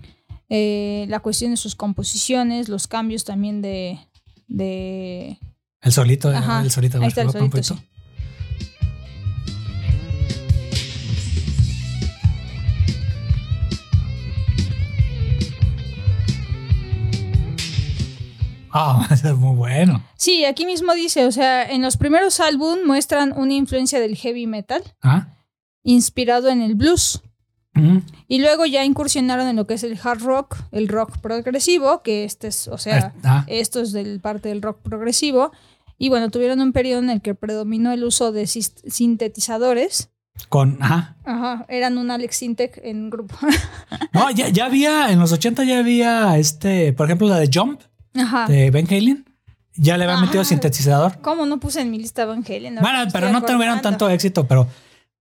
Eh, 0.49 1.05
la 1.09 1.19
cuestión 1.19 1.51
de 1.51 1.57
sus 1.57 1.75
composiciones, 1.75 2.69
los 2.69 2.87
cambios 2.87 3.23
también 3.23 3.61
de... 3.61 3.99
de 4.47 5.37
El 5.81 5.91
solito, 5.91 6.29
Ajá, 6.29 6.61
el 6.63 6.71
solito. 6.71 6.99
ahí 6.99 7.07
está 7.07 7.21
el 7.21 7.31
solito. 7.31 7.77
Ah, 18.71 19.07
eso 19.11 19.29
es 19.29 19.35
muy 19.35 19.55
bueno. 19.55 20.03
Sí, 20.15 20.45
aquí 20.45 20.65
mismo 20.65 20.93
dice, 20.93 21.25
o 21.25 21.31
sea, 21.31 21.69
en 21.69 21.81
los 21.81 21.97
primeros 21.97 22.39
álbumes 22.39 22.85
muestran 22.85 23.33
una 23.37 23.53
influencia 23.53 23.99
del 23.99 24.15
heavy 24.15 24.47
metal 24.47 24.81
Ah, 25.01 25.27
inspirado 25.83 26.49
en 26.49 26.61
el 26.61 26.75
blues. 26.75 27.21
mm, 27.73 27.97
Y 28.27 28.39
luego 28.39 28.65
ya 28.65 28.83
incursionaron 28.85 29.47
en 29.47 29.55
lo 29.55 29.65
que 29.65 29.73
es 29.75 29.83
el 29.83 29.97
hard 30.03 30.21
rock, 30.21 30.57
el 30.71 30.87
rock 30.87 31.17
progresivo, 31.19 32.01
que 32.03 32.23
este 32.25 32.47
es, 32.47 32.67
o 32.67 32.77
sea, 32.77 33.13
ah, 33.23 33.43
esto 33.47 33.79
es 33.81 33.91
del 33.91 34.19
parte 34.19 34.49
del 34.49 34.61
rock 34.61 34.81
progresivo. 34.81 35.51
Y 35.97 36.09
bueno, 36.09 36.29
tuvieron 36.29 36.61
un 36.61 36.71
periodo 36.71 36.99
en 36.99 37.09
el 37.09 37.21
que 37.21 37.35
predominó 37.35 37.91
el 37.91 38.03
uso 38.05 38.31
de 38.31 38.47
sintetizadores. 38.47 40.09
con, 40.47 40.77
ajá. 40.81 41.17
Ajá, 41.25 41.65
eran 41.67 41.97
un 41.97 42.11
Alex 42.11 42.37
Sintek 42.37 42.79
en 42.83 43.09
grupo. 43.09 43.35
No, 44.13 44.31
ya, 44.31 44.49
ya 44.49 44.65
había, 44.65 45.11
en 45.11 45.19
los 45.19 45.31
80 45.31 45.63
ya 45.65 45.79
había 45.79 46.37
este, 46.37 46.93
por 46.93 47.05
ejemplo, 47.05 47.27
la 47.27 47.37
de 47.39 47.49
Jump 47.53 47.81
Ajá. 48.15 48.47
de 48.47 48.71
Ben 48.71 48.87
Halen. 48.89 49.25
Ya 49.75 49.97
le 49.97 50.03
habían 50.03 50.21
metido 50.21 50.43
sintetizador. 50.43 51.19
¿Cómo 51.21 51.45
no 51.45 51.59
puse 51.59 51.79
en 51.81 51.89
mi 51.91 51.99
lista 51.99 52.25
Van 52.25 52.43
Halen? 52.47 52.77
Bueno, 52.81 52.99
pero 53.13 53.31
no 53.31 53.41
tuvieron 53.43 53.81
tanto 53.81 54.09
éxito, 54.09 54.45
pero, 54.45 54.67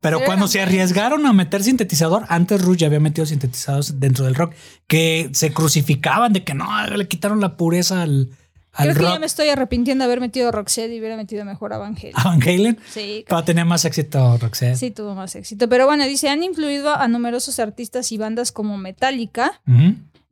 pero 0.01 0.19
Pero 0.19 0.27
cuando 0.27 0.49
se 0.49 0.61
arriesgaron 0.61 1.25
a 1.27 1.33
meter 1.33 1.63
sintetizador, 1.63 2.25
antes 2.29 2.61
Rush 2.63 2.79
ya 2.79 2.87
había 2.89 2.99
metido 2.99 3.25
sintetizadores 3.25 4.01
dentro 4.01 4.25
del 4.25 4.35
rock, 4.35 4.55
que 4.89 5.31
se 5.33 5.53
crucificaban 5.53 6.33
de 6.33 6.43
que 6.43 6.55
no, 6.55 6.67
le 6.89 7.07
quitaron 7.07 7.41
la 7.41 7.57
pureza 7.57 8.03
al, 8.03 8.31
al 8.73 8.87
Creo 8.87 8.95
que 8.97 9.01
rock 9.03 9.13
ya 9.13 9.19
me 9.21 9.27
estoy 9.27 9.49
arrepintiendo 9.49 10.03
de 10.03 10.07
haber 10.07 10.21
metido 10.21 10.51
Roxette 10.51 10.91
y 10.93 10.99
hubiera 10.99 11.17
metido 11.17 11.45
mejor 11.45 11.73
a 11.73 11.79
Van 11.79 11.95
Halen. 11.97 12.13
a 12.17 12.25
Van 12.25 12.43
Halen. 12.43 12.79
Sí, 12.93 13.25
Para 13.29 13.45
tener 13.45 13.65
más 13.65 13.85
éxito 13.85 14.39
Roxette. 14.39 14.75
sí 14.77 14.91
tuvo 14.91 15.15
más 15.15 15.37
éxito. 15.37 15.69
Pero 15.69 15.87
bueno, 15.87 16.05
dice, 16.05 16.31
han 16.31 16.43
influido 16.43 16.93
a 16.97 17.07
numerosos 17.07 17.61
artistas 17.61 18.11
y 18.11 18.19
bandas 18.19 18.51
como 18.51 18.77
Metallica, 18.77 19.61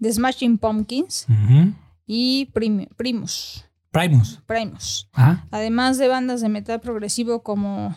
The 0.00 0.12
Smashing 0.12 0.58
Pumpkins 0.58 1.26
ujú. 1.28 1.72
Y 2.06 2.46
Prim- 2.52 2.86
Primus. 2.96 3.64
Primus. 3.90 4.40
Primus. 4.46 5.08
Ajá. 5.12 5.46
Además 5.50 5.98
de 5.98 6.08
bandas 6.08 6.40
de 6.40 6.48
metal 6.48 6.80
progresivo 6.80 7.42
como 7.42 7.96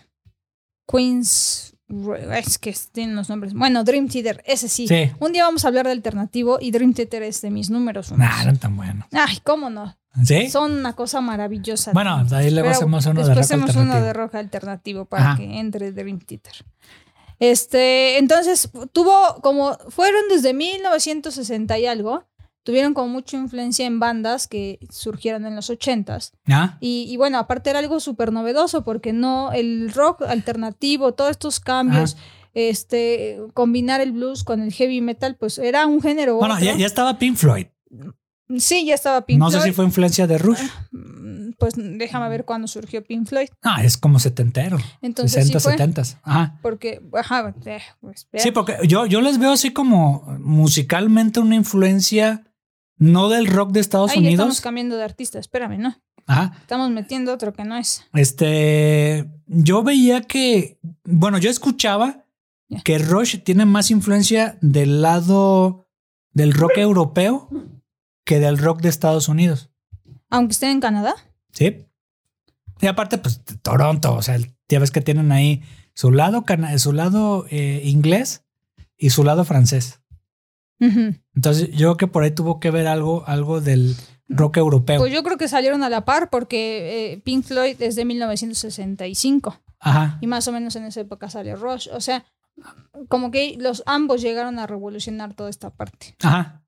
Queens. 0.87 1.75
Es 2.31 2.59
que 2.59 2.75
tienen 2.91 3.15
los 3.15 3.29
nombres. 3.29 3.53
Bueno, 3.53 3.83
Dream 3.83 4.07
Theater, 4.07 4.43
ese 4.45 4.69
sí. 4.69 4.87
Sí. 4.87 5.11
Un 5.19 5.31
día 5.33 5.43
vamos 5.43 5.65
a 5.65 5.69
hablar 5.69 5.87
de 5.87 5.91
alternativo 5.91 6.59
y 6.61 6.69
Dream 6.71 6.93
Theater 6.93 7.23
es 7.23 7.41
de 7.41 7.49
mis 7.49 7.69
números 7.71 8.11
uno. 8.11 8.23
Nah, 8.23 8.35
no 8.37 8.41
eran 8.43 8.57
tan 8.57 8.77
buenos. 8.77 9.07
Ay, 9.11 9.39
cómo 9.43 9.69
no. 9.71 9.97
¿Sí? 10.23 10.49
Son 10.49 10.71
una 10.71 10.93
cosa 10.93 11.19
maravillosa. 11.21 11.91
Bueno, 11.93 12.25
ahí 12.31 12.51
luego 12.51 12.69
hacemos 12.69 13.05
uno 13.07 13.21
de 13.23 13.29
rock 13.33 13.39
hacemos 13.39 13.69
uno 13.71 13.79
alternativo. 13.93 14.05
de 14.05 14.13
rock 14.13 14.35
alternativo 14.35 15.05
para 15.05 15.31
Ajá. 15.31 15.37
que 15.37 15.59
entre 15.59 15.91
Dream 15.91 16.19
Theater. 16.19 16.53
Este, 17.39 18.17
entonces, 18.19 18.69
tuvo 18.91 19.39
como, 19.41 19.77
fueron 19.89 20.21
desde 20.29 20.53
1960 20.53 21.79
y 21.79 21.85
algo, 21.87 22.25
tuvieron 22.69 22.93
como 22.93 23.07
mucha 23.07 23.35
influencia 23.35 23.87
en 23.87 23.99
bandas 23.99 24.47
que 24.47 24.77
surgieron 24.91 25.43
en 25.47 25.55
los 25.55 25.71
80s. 25.71 26.33
¿Ah? 26.49 26.77
Y, 26.79 27.07
y 27.09 27.17
bueno, 27.17 27.39
aparte 27.39 27.71
era 27.71 27.79
algo 27.79 27.99
súper 27.99 28.31
novedoso 28.31 28.83
porque 28.83 29.11
no, 29.11 29.51
el 29.53 29.91
rock 29.91 30.21
alternativo, 30.21 31.15
todos 31.15 31.31
estos 31.31 31.59
cambios, 31.59 32.15
este, 32.53 33.39
combinar 33.55 34.01
el 34.01 34.11
blues 34.11 34.43
con 34.43 34.61
el 34.61 34.71
heavy 34.71 35.01
metal, 35.01 35.35
pues 35.35 35.57
era 35.57 35.87
un 35.87 35.99
género. 35.99 36.35
Bueno, 36.35 36.53
otro. 36.53 36.65
ya, 36.67 36.75
ya 36.75 36.85
estaba 36.85 37.17
Pink 37.17 37.37
Floyd. 37.37 37.65
Sí, 38.57 38.85
ya 38.85 38.93
estaba 38.93 39.25
Pink 39.25 39.39
no 39.39 39.49
sé 39.49 39.57
Floyd. 39.57 39.69
si 39.71 39.75
fue 39.75 39.85
influencia 39.85 40.27
de 40.27 40.37
Rush. 40.37 40.61
Mm, 40.91 41.51
Pues 41.57 41.73
déjame 41.75 42.29
ver 42.29 42.45
cuándo 42.45 42.67
surgió 42.67 43.03
Pink 43.03 43.27
Floyd. 43.27 43.47
Ah, 43.63 43.83
es 43.83 43.97
como 43.97 44.19
setentero. 44.19 44.77
Entonces 45.01 45.33
60, 45.47 45.59
sí 45.59 45.63
fue. 45.63 45.71
70. 45.73 46.03
Ajá. 46.21 46.59
Porque, 46.61 47.01
ajá, 47.13 47.53
eh, 47.65 47.79
pues. 47.99 48.27
Sí, 48.35 48.51
porque 48.51 48.77
yo, 48.87 49.07
yo 49.07 49.21
les 49.21 49.39
veo 49.39 49.53
así 49.53 49.71
como 49.73 50.23
musicalmente 50.39 51.39
una 51.39 51.55
influencia 51.55 52.43
no 52.99 53.29
del 53.29 53.47
rock 53.47 53.71
de 53.71 53.79
Estados 53.79 54.11
ya 54.11 54.19
estamos 54.19 54.39
Unidos. 54.39 54.61
cambiando 54.61 54.97
de 54.97 55.03
artista, 55.03 55.39
espérame, 55.39 55.79
¿no? 55.79 55.95
Ajá. 56.27 56.53
Estamos 56.61 56.91
metiendo 56.91 57.33
otro 57.33 57.53
que 57.53 57.63
no 57.63 57.75
es. 57.75 58.03
Este, 58.13 59.27
yo 59.47 59.81
veía 59.81 60.21
que, 60.21 60.77
bueno, 61.03 61.39
yo 61.39 61.49
escuchaba 61.49 62.25
que 62.83 62.99
Rush 62.99 63.39
tiene 63.43 63.65
más 63.65 63.89
influencia 63.89 64.57
del 64.61 65.01
lado 65.01 65.87
del 66.33 66.53
rock 66.53 66.77
europeo 66.77 67.49
que 68.25 68.39
del 68.39 68.59
rock 68.59 68.81
de 68.81 68.89
Estados 68.89 69.27
Unidos. 69.27 69.71
Aunque 70.29 70.51
esté 70.51 70.69
en 70.69 70.79
Canadá. 70.79 71.15
Sí. 71.51 71.87
Y 72.79 72.87
aparte, 72.87 73.17
pues 73.17 73.41
Toronto, 73.63 74.13
o 74.13 74.21
sea, 74.21 74.37
ya 74.67 74.79
ves 74.79 74.91
que 74.91 75.01
tienen 75.01 75.31
ahí 75.31 75.63
su 75.95 76.11
lado, 76.11 76.45
su 76.77 76.93
lado 76.93 77.45
eh, 77.49 77.81
inglés 77.85 78.43
y 78.97 79.09
su 79.09 79.23
lado 79.23 79.45
francés. 79.45 79.99
Entonces, 80.79 81.69
yo 81.71 81.77
creo 81.77 81.97
que 81.97 82.07
por 82.07 82.23
ahí 82.23 82.31
tuvo 82.31 82.59
que 82.59 82.71
ver 82.71 82.87
algo, 82.87 83.23
algo 83.27 83.61
del 83.61 83.95
rock 84.29 84.57
europeo. 84.57 84.99
Pues 84.99 85.13
yo 85.13 85.23
creo 85.23 85.37
que 85.37 85.47
salieron 85.47 85.83
a 85.83 85.89
la 85.89 86.05
par 86.05 86.29
porque 86.29 87.13
eh, 87.13 87.17
Pink 87.19 87.43
Floyd 87.43 87.81
es 87.81 87.95
de 87.95 88.05
1965 88.05 89.59
Ajá. 89.79 90.17
y 90.21 90.27
más 90.27 90.47
o 90.47 90.51
menos 90.51 90.75
en 90.75 90.85
esa 90.85 91.01
época 91.01 91.29
salió 91.29 91.55
Rush. 91.55 91.89
O 91.91 91.99
sea, 91.99 92.25
como 93.07 93.31
que 93.31 93.57
los 93.59 93.83
ambos 93.85 94.21
llegaron 94.21 94.59
a 94.59 94.67
revolucionar 94.67 95.33
toda 95.33 95.49
esta 95.49 95.71
parte. 95.71 96.15
Ajá. 96.21 96.63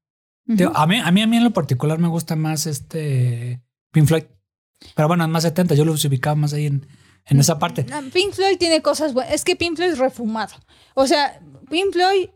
A, 0.74 0.88
mí, 0.88 0.98
a 0.98 1.12
mí, 1.12 1.22
a 1.22 1.28
mí 1.28 1.38
en 1.38 1.44
lo 1.44 1.52
particular 1.52 2.00
me 2.00 2.08
gusta 2.08 2.36
más 2.36 2.66
este 2.66 3.62
Pink 3.92 4.08
Floyd. 4.08 4.24
Pero 4.96 5.08
bueno, 5.08 5.24
en 5.24 5.30
más 5.30 5.44
70, 5.44 5.76
yo 5.76 5.86
los 5.86 6.04
ubicaba 6.04 6.36
más 6.36 6.54
ahí 6.54 6.66
en, 6.66 6.88
en 7.26 7.40
esa 7.40 7.60
parte. 7.60 7.86
Pink 8.12 8.34
Floyd 8.34 8.58
tiene 8.58 8.82
cosas 8.82 9.14
buenas. 9.14 9.34
Es 9.34 9.46
que 9.46 9.56
Pink 9.56 9.76
Floyd 9.76 9.92
es 9.92 10.00
refumado. 10.00 10.56
O 10.96 11.06
sea, 11.06 11.40
Pink 11.70 11.94
Floyd 11.94 12.30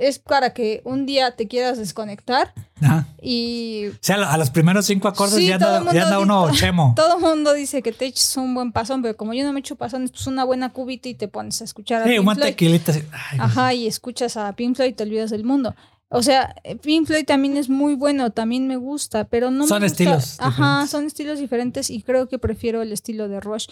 es 0.00 0.18
para 0.18 0.52
que 0.54 0.80
un 0.84 1.06
día 1.06 1.36
te 1.36 1.46
quieras 1.46 1.78
desconectar 1.78 2.52
Ajá. 2.80 3.06
Y 3.22 3.88
O 3.88 3.92
sea, 4.00 4.16
a 4.32 4.36
los 4.38 4.50
primeros 4.50 4.86
cinco 4.86 5.06
acordes 5.08 5.34
Sí, 5.36 5.46
ya, 5.46 5.54
anda, 5.56 5.92
ya 5.92 6.04
anda 6.04 6.18
uno 6.18 6.50
chemo. 6.54 6.94
todo 6.96 7.16
el 7.16 7.20
mundo 7.22 7.52
dice 7.52 7.82
que 7.82 7.92
te 7.92 8.06
eches 8.06 8.36
un 8.36 8.54
buen 8.54 8.72
pasón, 8.72 9.02
pero 9.02 9.16
como 9.16 9.34
yo 9.34 9.44
no 9.44 9.52
me 9.52 9.60
echo 9.60 9.76
pasones, 9.76 10.10
pues 10.10 10.26
una 10.26 10.44
buena 10.44 10.72
cubita 10.72 11.08
y 11.08 11.14
te 11.14 11.28
pones 11.28 11.60
a 11.60 11.64
escuchar 11.64 12.02
a 12.02 12.04
Sí, 12.06 12.10
Pink 12.12 12.22
una 12.22 12.34
Floyd. 12.34 12.46
tequilita. 12.48 12.92
así. 12.92 13.02
Ay, 13.30 13.38
Ajá, 13.40 13.74
y 13.74 13.86
escuchas 13.86 14.36
a 14.36 14.52
Pink 14.54 14.76
Floyd 14.76 14.88
y 14.90 14.92
te 14.94 15.02
olvidas 15.04 15.30
del 15.30 15.44
mundo. 15.44 15.74
O 16.08 16.22
sea, 16.22 16.56
eh, 16.64 16.74
Pink 16.76 17.06
Floyd 17.06 17.24
también 17.24 17.56
es 17.56 17.68
muy 17.68 17.94
bueno, 17.94 18.30
también 18.30 18.66
me 18.66 18.76
gusta, 18.76 19.28
pero 19.28 19.50
no 19.52 19.66
Son 19.68 19.80
me 19.82 19.86
gusta- 19.88 20.02
estilos 20.02 20.40
Ajá, 20.40 20.48
diferentes. 20.50 20.90
son 20.90 21.04
estilos 21.06 21.38
diferentes 21.38 21.90
y 21.90 22.02
creo 22.02 22.28
que 22.28 22.38
prefiero 22.38 22.82
el 22.82 22.90
estilo 22.92 23.28
de 23.28 23.38
Rush 23.40 23.66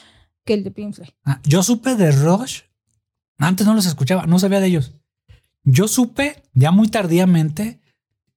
que 0.45 0.55
el 0.55 0.62
de 0.64 0.71
Pink 0.71 0.95
Floyd. 0.95 1.09
Ah, 1.25 1.41
Yo 1.45 1.62
supe 1.62 1.95
de 1.97 2.12
Rush. 2.12 2.61
Antes 3.38 3.67
no 3.67 3.75
los 3.75 3.87
escuchaba, 3.87 4.27
no 4.27 4.38
sabía 4.38 4.61
de 4.61 4.67
ellos. 4.67 4.93
Yo 5.71 5.87
supe 5.87 6.43
ya 6.55 6.71
muy 6.71 6.89
tardíamente 6.89 7.83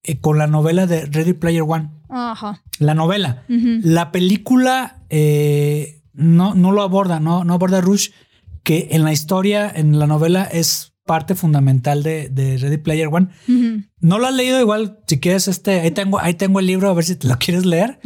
eh, 0.04 0.20
con 0.20 0.38
la 0.38 0.48
novela 0.48 0.86
de 0.86 1.06
Ready 1.06 1.32
Player 1.32 1.64
One. 1.66 1.90
Ajá. 2.10 2.62
La 2.78 2.94
novela. 2.94 3.46
La 3.48 4.12
película 4.12 5.04
eh, 5.10 6.02
no, 6.14 6.56
no 6.56 6.74
lo 6.74 6.82
aborda, 6.82 7.22
no, 7.22 7.46
no 7.46 7.54
aborda 7.54 7.80
Rush, 7.80 8.10
que 8.64 8.90
en 8.92 9.06
la 9.06 9.14
historia, 9.14 9.72
en 9.74 9.98
la 9.98 10.08
novela, 10.08 10.44
es 10.44 10.94
parte 11.06 11.34
fundamental 11.34 12.04
de, 12.04 12.28
de 12.28 12.58
Ready 12.58 12.78
Player 12.78 13.08
One. 13.08 13.30
No 14.02 14.20
lo 14.20 14.28
has 14.28 14.36
leído 14.36 14.60
igual, 14.60 15.00
si 15.08 15.22
quieres, 15.22 15.48
este, 15.48 15.80
ahí 15.80 15.92
tengo, 15.92 16.20
ahí 16.20 16.34
tengo 16.34 16.60
el 16.60 16.66
libro, 16.66 16.90
a 16.90 16.94
ver 16.94 17.06
si 17.06 17.16
te 17.16 17.30
lo 17.30 17.38
quieres 17.38 17.66
leer. 17.66 18.00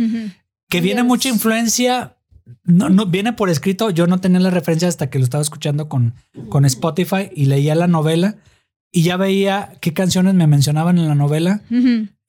Que 0.69 0.81
viene 0.81 1.01
mucha 1.01 1.29
influencia. 1.29 2.17
No, 2.63 2.89
no 2.89 3.07
viene 3.07 3.33
por 3.33 3.49
escrito. 3.49 3.89
Yo 3.89 4.05
no 4.05 4.19
tenía 4.19 4.39
la 4.39 4.51
referencia 4.51 4.87
hasta 4.87 5.09
que 5.09 5.17
lo 5.17 5.23
estaba 5.23 5.41
escuchando 5.41 5.89
con, 5.89 6.13
con 6.49 6.63
Spotify 6.65 7.31
y 7.33 7.45
leía 7.45 7.73
la 7.73 7.87
novela 7.87 8.37
y 8.91 9.03
ya 9.03 9.17
veía 9.17 9.73
qué 9.81 9.93
canciones 9.93 10.33
me 10.35 10.47
mencionaban 10.47 10.97
en 10.97 11.07
la 11.07 11.15
novela 11.15 11.61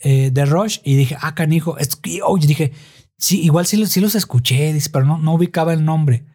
eh, 0.01 0.31
de 0.33 0.45
Rush 0.45 0.79
y 0.85 0.97
dije, 0.97 1.16
ah, 1.21 1.35
canijo. 1.35 1.79
Es 1.79 1.97
que, 1.97 2.21
oye, 2.23 2.47
dije, 2.47 2.73
sí, 3.19 3.40
igual 3.42 3.66
sí, 3.66 3.77
los- 3.77 3.88
sí 3.90 4.01
los 4.01 4.14
escuché, 4.14 4.73
dice, 4.73 4.90
pero 4.90 5.05
no, 5.07 5.19
no 5.19 5.35
ubicaba 5.35 5.73
el 5.73 5.85
nombre. 5.85 6.27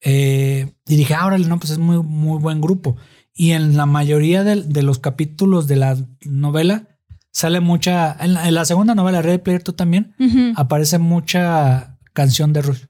Eh, 0.00 0.72
y 0.86 0.96
dije, 0.96 1.14
ah, 1.14 1.26
órale, 1.26 1.46
no, 1.46 1.58
pues 1.58 1.70
es 1.72 1.78
muy, 1.78 2.02
muy 2.02 2.38
buen 2.40 2.60
grupo. 2.60 2.96
Y 3.34 3.52
en 3.52 3.76
la 3.76 3.86
mayoría 3.86 4.44
de, 4.44 4.62
de 4.62 4.82
los 4.82 4.98
capítulos 4.98 5.66
de 5.66 5.76
la 5.76 5.96
novela 6.24 6.88
sale 7.30 7.60
mucha. 7.60 8.16
En 8.20 8.34
la, 8.34 8.48
en 8.48 8.54
la 8.54 8.64
segunda 8.64 8.94
novela, 8.94 9.22
Red 9.22 9.40
Player 9.40 9.62
2 9.62 9.74
también, 9.76 10.14
aparece 10.56 10.98
mucha 10.98 11.98
canción 12.12 12.52
de 12.52 12.62
Rush. 12.62 12.82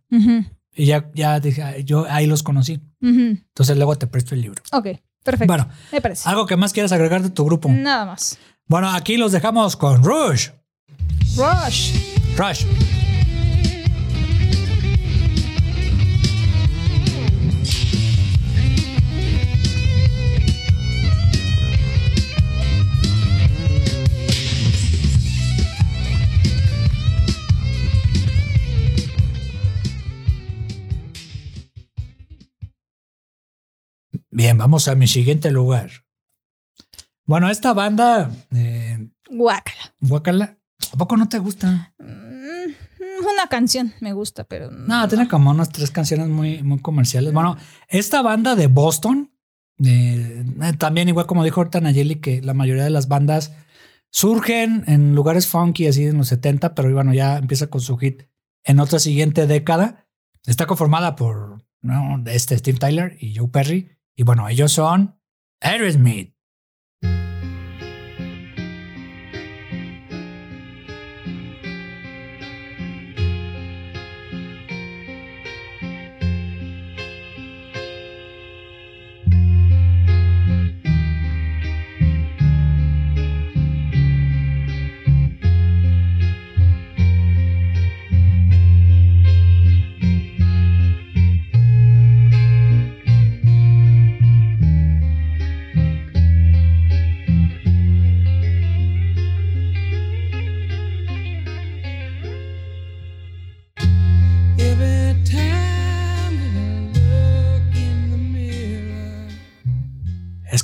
Y 0.74 0.86
ya, 0.86 1.10
ya 1.14 1.38
dije, 1.38 1.62
"Ay, 1.62 1.84
yo 1.84 2.06
ahí 2.08 2.26
los 2.26 2.42
conocí. 2.42 2.80
Entonces 3.48 3.76
luego 3.76 3.96
te 3.96 4.06
presto 4.06 4.34
el 4.34 4.40
libro. 4.42 4.62
Ok, 4.72 4.88
perfecto. 5.22 5.46
Bueno, 5.52 5.68
me 5.90 6.00
parece. 6.00 6.28
algo 6.28 6.46
que 6.46 6.56
más 6.56 6.72
quieras 6.72 6.92
agregar 6.92 7.22
de 7.22 7.30
tu 7.30 7.44
grupo. 7.44 7.68
Nada 7.68 8.04
más. 8.04 8.38
Bueno, 8.66 8.90
aquí 8.90 9.16
los 9.16 9.32
dejamos 9.32 9.76
con 9.76 10.02
Rush. 10.02 10.48
Rush. 11.36 11.94
Rush. 12.36 12.64
Bien, 34.42 34.58
vamos 34.58 34.88
a 34.88 34.96
mi 34.96 35.06
siguiente 35.06 35.52
lugar. 35.52 35.88
Bueno, 37.26 37.48
esta 37.48 37.72
banda, 37.74 38.28
eh, 38.52 39.08
Guácala. 39.30 39.94
Guacala, 40.00 40.58
¿a 40.92 40.96
poco 40.96 41.16
no 41.16 41.28
te 41.28 41.38
gusta? 41.38 41.94
Mm, 42.00 43.20
Una 43.20 43.46
canción 43.48 43.94
me 44.00 44.12
gusta, 44.12 44.42
pero 44.42 44.68
No, 44.72 45.06
tiene 45.06 45.28
como 45.28 45.52
unas 45.52 45.70
tres 45.70 45.92
canciones 45.92 46.26
muy, 46.26 46.60
muy 46.64 46.80
comerciales. 46.80 47.32
Bueno, 47.32 47.56
esta 47.86 48.20
banda 48.20 48.56
de 48.56 48.66
Boston, 48.66 49.30
eh, 49.78 50.44
eh, 50.60 50.72
también 50.76 51.08
igual 51.08 51.26
como 51.26 51.44
dijo 51.44 51.60
ahorita 51.60 51.80
Nayeli, 51.80 52.16
que 52.16 52.42
la 52.42 52.52
mayoría 52.52 52.82
de 52.82 52.90
las 52.90 53.06
bandas 53.06 53.52
surgen 54.10 54.82
en 54.88 55.14
lugares 55.14 55.46
funky 55.46 55.86
así 55.86 56.06
en 56.06 56.18
los 56.18 56.26
70, 56.26 56.74
pero 56.74 56.92
bueno, 56.92 57.14
ya 57.14 57.38
empieza 57.38 57.68
con 57.68 57.80
su 57.80 57.96
hit 57.96 58.24
en 58.64 58.80
otra 58.80 58.98
siguiente 58.98 59.46
década. 59.46 60.08
Está 60.44 60.66
conformada 60.66 61.14
por 61.14 61.62
¿no? 61.80 62.20
este 62.26 62.58
Steve 62.58 62.80
Tyler 62.80 63.16
y 63.20 63.36
Joe 63.36 63.46
Perry. 63.46 64.01
Y 64.16 64.24
bueno, 64.24 64.48
ellos 64.48 64.72
son 64.72 65.18
Aerosmith. 65.60 66.34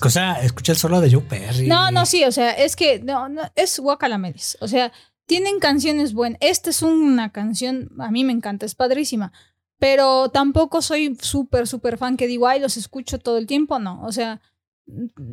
Es 0.08 0.14
que, 0.14 0.20
o 0.20 0.22
sea, 0.22 0.42
escucha 0.42 0.72
el 0.72 0.78
solo 0.78 1.00
de 1.00 1.12
Joe 1.12 1.22
Perry. 1.22 1.66
No, 1.66 1.90
no, 1.90 2.06
sí, 2.06 2.24
o 2.24 2.32
sea, 2.32 2.52
es 2.52 2.76
que 2.76 3.00
no, 3.00 3.28
no, 3.28 3.42
es 3.54 3.78
Guacalamedes. 3.78 4.58
O 4.60 4.68
sea, 4.68 4.92
tienen 5.26 5.60
canciones 5.60 6.14
buenas. 6.14 6.38
Esta 6.40 6.70
es 6.70 6.82
una 6.82 7.30
canción, 7.30 7.90
a 7.98 8.10
mí 8.10 8.24
me 8.24 8.32
encanta, 8.32 8.66
es 8.66 8.74
padrísima. 8.74 9.32
Pero 9.78 10.30
tampoco 10.30 10.82
soy 10.82 11.16
súper, 11.20 11.68
súper 11.68 11.98
fan 11.98 12.16
que 12.16 12.26
digo, 12.26 12.48
ay, 12.48 12.60
los 12.60 12.76
escucho 12.76 13.18
todo 13.18 13.38
el 13.38 13.46
tiempo. 13.46 13.78
No, 13.78 14.02
o 14.02 14.10
sea, 14.10 14.40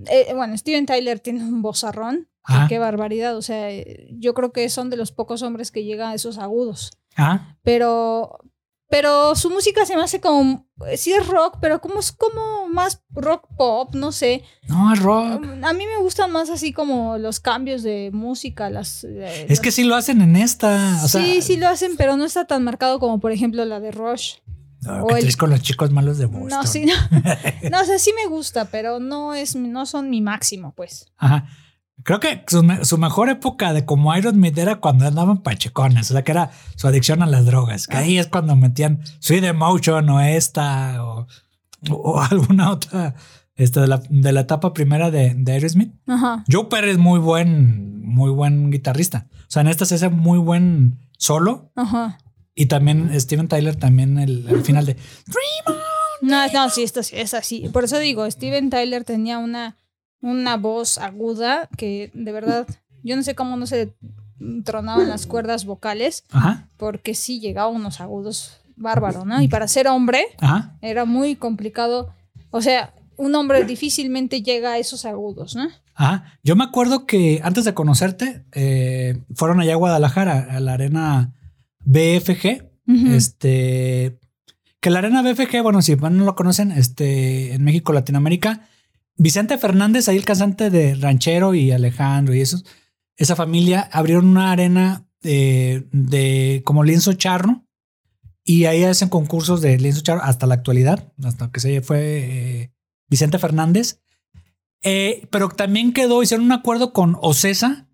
eh, 0.08 0.34
bueno, 0.36 0.56
Steven 0.58 0.86
Tyler 0.86 1.20
tiene 1.20 1.44
un 1.44 1.62
vozarrón. 1.62 2.28
Ajá. 2.44 2.68
Qué 2.68 2.78
barbaridad. 2.78 3.36
O 3.38 3.42
sea, 3.42 3.70
yo 4.12 4.34
creo 4.36 4.52
que 4.52 4.70
son 4.70 4.90
de 4.90 4.98
los 4.98 5.12
pocos 5.12 5.42
hombres 5.42 5.72
que 5.72 5.84
llegan 5.84 6.10
a 6.12 6.14
esos 6.14 6.38
agudos. 6.38 6.92
Ah, 7.16 7.58
Pero, 7.64 8.40
pero 8.90 9.36
su 9.36 9.50
música 9.50 9.86
se 9.86 9.96
me 9.96 10.04
hace 10.04 10.22
como, 10.22 10.68
sí 10.96 11.12
es 11.14 11.28
rock, 11.28 11.58
pero 11.62 11.82
como 11.82 12.00
es 12.00 12.12
como 12.12 12.68
más 12.68 13.02
rock 13.12 13.48
pop, 13.58 13.96
no 13.96 14.12
sé. 14.12 14.44
no, 14.68 14.94
es 14.94 15.00
rock. 15.02 15.44
A 15.64 15.74
mí 15.74 15.86
me 15.86 15.98
gustan 16.02 16.32
más 16.32 16.50
así 16.50 16.72
como 16.74 17.18
los 17.18 17.40
cambios 17.40 17.84
de 17.84 18.10
música, 18.14 18.70
las... 18.70 19.04
eh, 19.04 19.48
Es 19.50 19.60
que 19.60 19.72
sí 19.72 19.84
lo 19.84 19.96
hacen 19.96 20.22
en 20.22 20.36
esta. 20.36 21.02
O 21.04 21.08
sea, 21.08 21.22
sí, 21.24 21.42
sí 21.42 21.58
lo 21.58 21.68
hacen, 21.68 21.98
pero 21.98 22.16
no 22.18 22.26
está 22.26 22.46
tan 22.46 22.64
marcado 22.64 23.00
como 23.00 23.20
por 23.20 23.32
ejemplo 23.32 23.66
la 23.66 23.80
de 23.80 23.92
Rush. 23.92 24.36
No, 24.82 25.04
o 25.04 25.08
que 25.08 25.16
el- 25.20 25.36
con 25.38 25.50
los 25.50 25.62
chicos 25.64 25.90
malos 25.92 26.20
de 26.20 26.28
Boston. 26.28 26.50
No, 26.50 26.64
sí, 26.64 26.86
no. 26.86 26.94
no, 27.72 27.82
o 27.82 27.86
sea, 27.86 27.98
sí 27.98 28.12
me 28.16 28.28
gusta, 28.30 28.66
pero 28.66 29.00
no 29.00 29.34
es, 29.34 29.56
no 29.56 29.88
son 29.88 30.12
mi 30.12 30.22
máximo, 30.22 30.74
pues. 30.76 31.08
Ajá. 31.18 31.48
Creo 32.06 32.20
que 32.22 32.44
su, 32.48 32.64
me- 32.64 32.86
su 32.86 32.98
mejor 32.98 33.30
época 33.30 33.74
de 33.74 33.84
como 33.84 34.12
Aerosmith 34.12 34.58
era 34.58 34.76
cuando 34.78 35.06
andaban 35.08 35.40
pachecones, 35.40 36.10
o 36.12 36.14
sea 36.14 36.24
que 36.24 36.32
era 36.32 36.52
su 36.76 36.88
adicción 36.88 37.22
a 37.24 37.26
las 37.26 37.46
drogas, 37.46 37.88
que 37.88 37.98
ahí 37.98 38.18
es 38.20 38.28
cuando 38.28 38.56
metían 38.56 39.02
Sweet 39.20 39.44
Emotion 39.44 40.08
o 40.10 40.22
esta 40.22 41.04
o, 41.04 41.28
o 41.90 42.22
alguna 42.32 42.72
otra 42.72 43.16
esta 43.56 43.82
de 43.82 43.88
la, 43.88 44.02
de 44.10 44.32
la 44.34 44.42
etapa 44.42 44.72
primera 44.74 45.10
de, 45.12 45.34
de 45.34 45.52
Aerosmith. 45.54 45.94
Ajá. 46.08 46.44
Joe 46.52 46.66
Perry 46.70 46.92
es 46.92 46.98
muy 46.98 47.20
buen, 47.20 48.02
muy 48.06 48.30
buen 48.30 48.70
guitarrista. 48.70 49.28
O 49.32 49.50
sea, 49.50 49.62
en 49.64 49.68
esta 49.70 49.86
se 49.86 49.96
hace 49.96 50.10
muy 50.10 50.38
buen 50.38 51.00
solo 51.18 51.72
Ajá. 51.76 52.18
y 52.54 52.66
también 52.68 53.10
Steven 53.20 53.48
Tyler 53.48 53.78
también 53.78 54.20
el, 54.20 54.46
el 54.50 54.62
final 54.64 54.86
de 54.86 54.96
No, 56.22 56.48
no, 56.54 56.70
sí, 56.70 56.84
esto 56.84 57.02
sí, 57.04 57.16
es 57.18 57.34
así. 57.34 57.70
Por 57.70 57.84
eso 57.84 57.98
digo, 58.00 58.30
Steven 58.30 58.70
Tyler 58.70 59.04
tenía 59.04 59.38
una, 59.38 59.78
una 60.26 60.58
voz 60.58 60.98
aguda 60.98 61.70
que 61.78 62.10
de 62.16 62.32
verdad, 62.32 62.68
yo 63.04 63.16
no 63.16 63.22
sé 63.22 63.36
cómo 63.36 63.58
no 63.58 63.68
se 63.68 63.94
tronaban 64.64 65.08
las 65.08 65.28
cuerdas 65.28 65.66
vocales, 65.66 66.24
Ajá, 66.32 66.68
porque 66.78 67.14
sí 67.14 67.40
llegaba 67.40 67.68
a 67.68 67.72
unos 67.72 68.02
agudos 68.02 68.58
bárbaros, 68.76 69.26
¿no? 69.26 69.42
Y 69.42 69.48
para 69.48 69.68
ser 69.68 69.88
hombre 69.88 70.26
ajá. 70.40 70.78
era 70.82 71.06
muy 71.06 71.36
complicado. 71.36 72.12
O 72.50 72.62
sea, 72.62 72.94
un 73.18 73.36
hombre 73.36 73.64
difícilmente 73.66 74.42
llega 74.42 74.74
a 74.74 74.78
esos 74.80 75.06
agudos, 75.06 75.56
¿no? 75.56 75.70
Ajá. 75.94 76.40
Yo 76.44 76.56
me 76.56 76.64
acuerdo 76.64 77.06
que 77.06 77.40
antes 77.44 77.64
de 77.64 77.76
conocerte, 77.76 78.44
eh, 78.52 79.22
fueron 79.36 79.62
allá 79.62 79.74
a 79.74 79.78
Guadalajara, 79.78 80.48
a 80.50 80.60
la 80.60 80.74
arena 80.74 81.34
BFG. 81.82 82.72
Este. 83.14 84.20
Que 84.80 84.90
la 84.90 85.00
arena 85.00 85.22
BFG, 85.22 85.62
bueno, 85.64 85.82
si 85.82 85.96
no 85.96 86.26
lo 86.26 86.36
conocen, 86.36 86.72
este, 86.72 87.54
en 87.54 87.64
México, 87.64 87.94
Latinoamérica, 87.94 88.68
Vicente 89.18 89.58
Fernández, 89.58 90.08
ahí 90.08 90.18
el 90.18 90.26
cantante 90.26 90.70
de 90.70 90.96
Ranchero 90.96 91.54
y 91.54 91.72
Alejandro 91.72 92.34
y 92.34 92.42
esos, 92.42 92.66
esa 93.18 93.36
familia 93.36 93.90
abrieron 93.92 94.28
una 94.28 94.52
arena 94.52 95.08
de, 95.22 95.88
de 95.92 96.62
como 96.66 96.84
lienzo 96.84 97.14
charro 97.14 97.66
y 98.44 98.66
ahí 98.66 98.84
hacen 98.84 99.10
concursos 99.10 99.62
de 99.62 99.80
lienzo 99.80 100.02
charro 100.02 100.22
hasta 100.22 100.46
la 100.46 100.56
actualidad, 100.56 101.12
hasta 101.24 101.52
que 101.52 101.60
se 101.60 101.82
fue 101.82 102.00
eh, 102.00 102.72
Vicente 103.10 103.40
Fernández. 103.40 104.02
Eh, 104.84 105.28
pero 105.32 105.50
también 105.50 105.94
quedó, 105.94 106.22
hicieron 106.22 106.46
un 106.46 106.52
acuerdo 106.52 106.94
con 106.94 107.18
Ocesa 107.22 107.88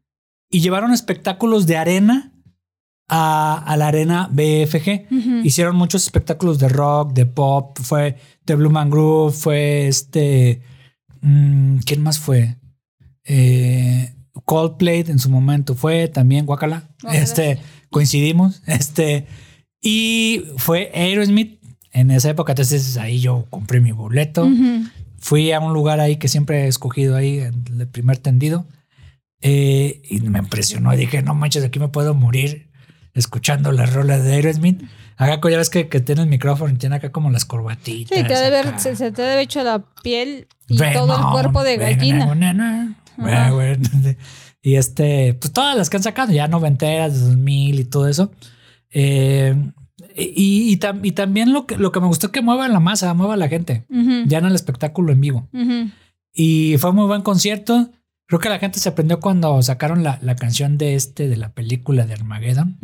y 0.49 0.60
llevaron 0.60 0.91
espectáculos 0.91 1.67
de 1.67 1.77
arena 1.77 2.34
a, 3.07 3.63
a 3.65 3.77
la 3.77 3.88
arena 3.88 4.29
BFG. 4.31 5.43
Hicieron 5.45 5.77
muchos 5.77 6.03
espectáculos 6.03 6.60
de 6.60 6.67
rock, 6.67 7.13
de 7.13 7.25
pop, 7.25 7.77
fue 7.81 8.17
The 8.43 8.55
Blue 8.55 8.71
Man 8.71 8.89
Group, 8.89 9.31
fue 9.31 9.88
este. 9.88 10.62
Mm, 11.21 11.77
¿Quién 11.86 12.01
más 12.03 12.19
fue? 12.19 12.57
Eh, 13.25 14.13
Coldplay 14.45 15.05
en 15.07 15.19
su 15.19 15.29
momento 15.29 15.75
fue 15.75 16.07
también 16.07 16.45
Guacala. 16.45 16.89
Este, 17.12 17.60
coincidimos. 17.89 18.62
Este, 18.67 19.27
y 19.81 20.43
fue 20.57 20.91
Aerosmith 20.93 21.60
en 21.91 22.12
esa 22.12 22.29
época. 22.29 22.51
Entonces 22.53 22.97
ahí 22.97 23.19
yo 23.19 23.45
compré 23.49 23.79
mi 23.81 23.91
boleto. 23.91 24.47
Fui 25.19 25.51
a 25.51 25.60
un 25.60 25.73
lugar 25.73 25.99
ahí 25.99 26.17
que 26.17 26.27
siempre 26.27 26.63
he 26.65 26.67
escogido 26.67 27.15
ahí, 27.15 27.39
en 27.39 27.79
el 27.79 27.88
primer 27.88 28.17
tendido. 28.17 28.65
eh, 29.41 30.01
y 30.10 30.21
me 30.21 30.39
impresionó. 30.39 30.93
Y 30.93 30.97
dije, 30.97 31.21
no 31.23 31.34
manches, 31.36 31.63
aquí 31.63 31.79
me 31.79 31.88
puedo 31.88 32.13
morir 32.13 32.69
escuchando 33.13 33.71
las 33.71 33.93
rolas 33.93 34.23
de 34.23 34.34
Aerosmith. 34.34 34.84
Acá 35.23 35.49
ya 35.49 35.57
ves 35.57 35.69
que, 35.69 35.88
que 35.88 35.99
tiene 35.99 36.21
el 36.23 36.27
micrófono 36.27 36.73
y 36.73 36.77
tiene 36.77 36.95
acá 36.95 37.12
como 37.12 37.29
las 37.29 37.45
corbatitas. 37.45 38.17
Sí, 38.17 38.23
te 38.25 38.34
ha 38.34 38.41
de 38.41 38.49
ver, 38.49 38.67
acá. 38.69 38.79
se, 38.79 38.95
se 38.95 39.12
te 39.12 39.39
hecho 39.41 39.63
la 39.63 39.84
piel 40.03 40.47
y 40.67 40.77
todo 40.77 41.15
el 41.15 41.21
cuerpo 41.31 41.63
de 41.63 41.77
gallina. 41.77 42.25
Y 44.63 44.75
este, 44.75 45.34
pues 45.36 45.51
todas 45.51 45.75
las 45.75 45.89
que 45.89 45.97
han 45.97 46.03
sacado, 46.03 46.31
ya 46.34 46.47
noventeras, 46.47 47.13
de 47.13 47.19
2000 47.29 47.79
y 47.79 47.84
todo 47.86 48.07
eso. 48.07 48.31
Eh, 48.91 49.55
y, 50.15 50.71
y, 50.73 50.77
tam- 50.77 50.99
y 51.03 51.12
también 51.12 51.53
lo 51.53 51.65
que, 51.65 51.77
lo 51.77 51.91
que 51.91 51.99
me 51.99 52.07
gustó 52.07 52.27
es 52.27 52.31
que 52.34 52.41
mueva 52.41 52.67
la 52.67 52.79
masa, 52.79 53.13
mueva 53.13 53.38
la 53.38 53.47
gente, 53.47 53.86
Ujú, 53.89 54.23
ya 54.27 54.39
en 54.39 54.45
el 54.45 54.55
espectáculo 54.55 55.12
en 55.12 55.21
vivo. 55.21 55.47
Y 56.34 56.77
fue 56.77 56.91
muy 56.93 57.05
buen 57.07 57.21
concierto. 57.21 57.89
Creo 58.32 58.39
que 58.39 58.48
la 58.48 58.60
gente 58.60 58.80
se 58.80 58.88
aprendió 58.88 59.20
cuando 59.20 59.62
sacaron 59.62 60.04
la, 60.04 60.17
la 60.22 60.38
canción 60.38 60.78
de 60.78 60.96
este, 60.96 61.28
de 61.28 61.36
la 61.36 61.50
película 61.50 62.06
de 62.06 62.13
Armageddon. 62.13 62.78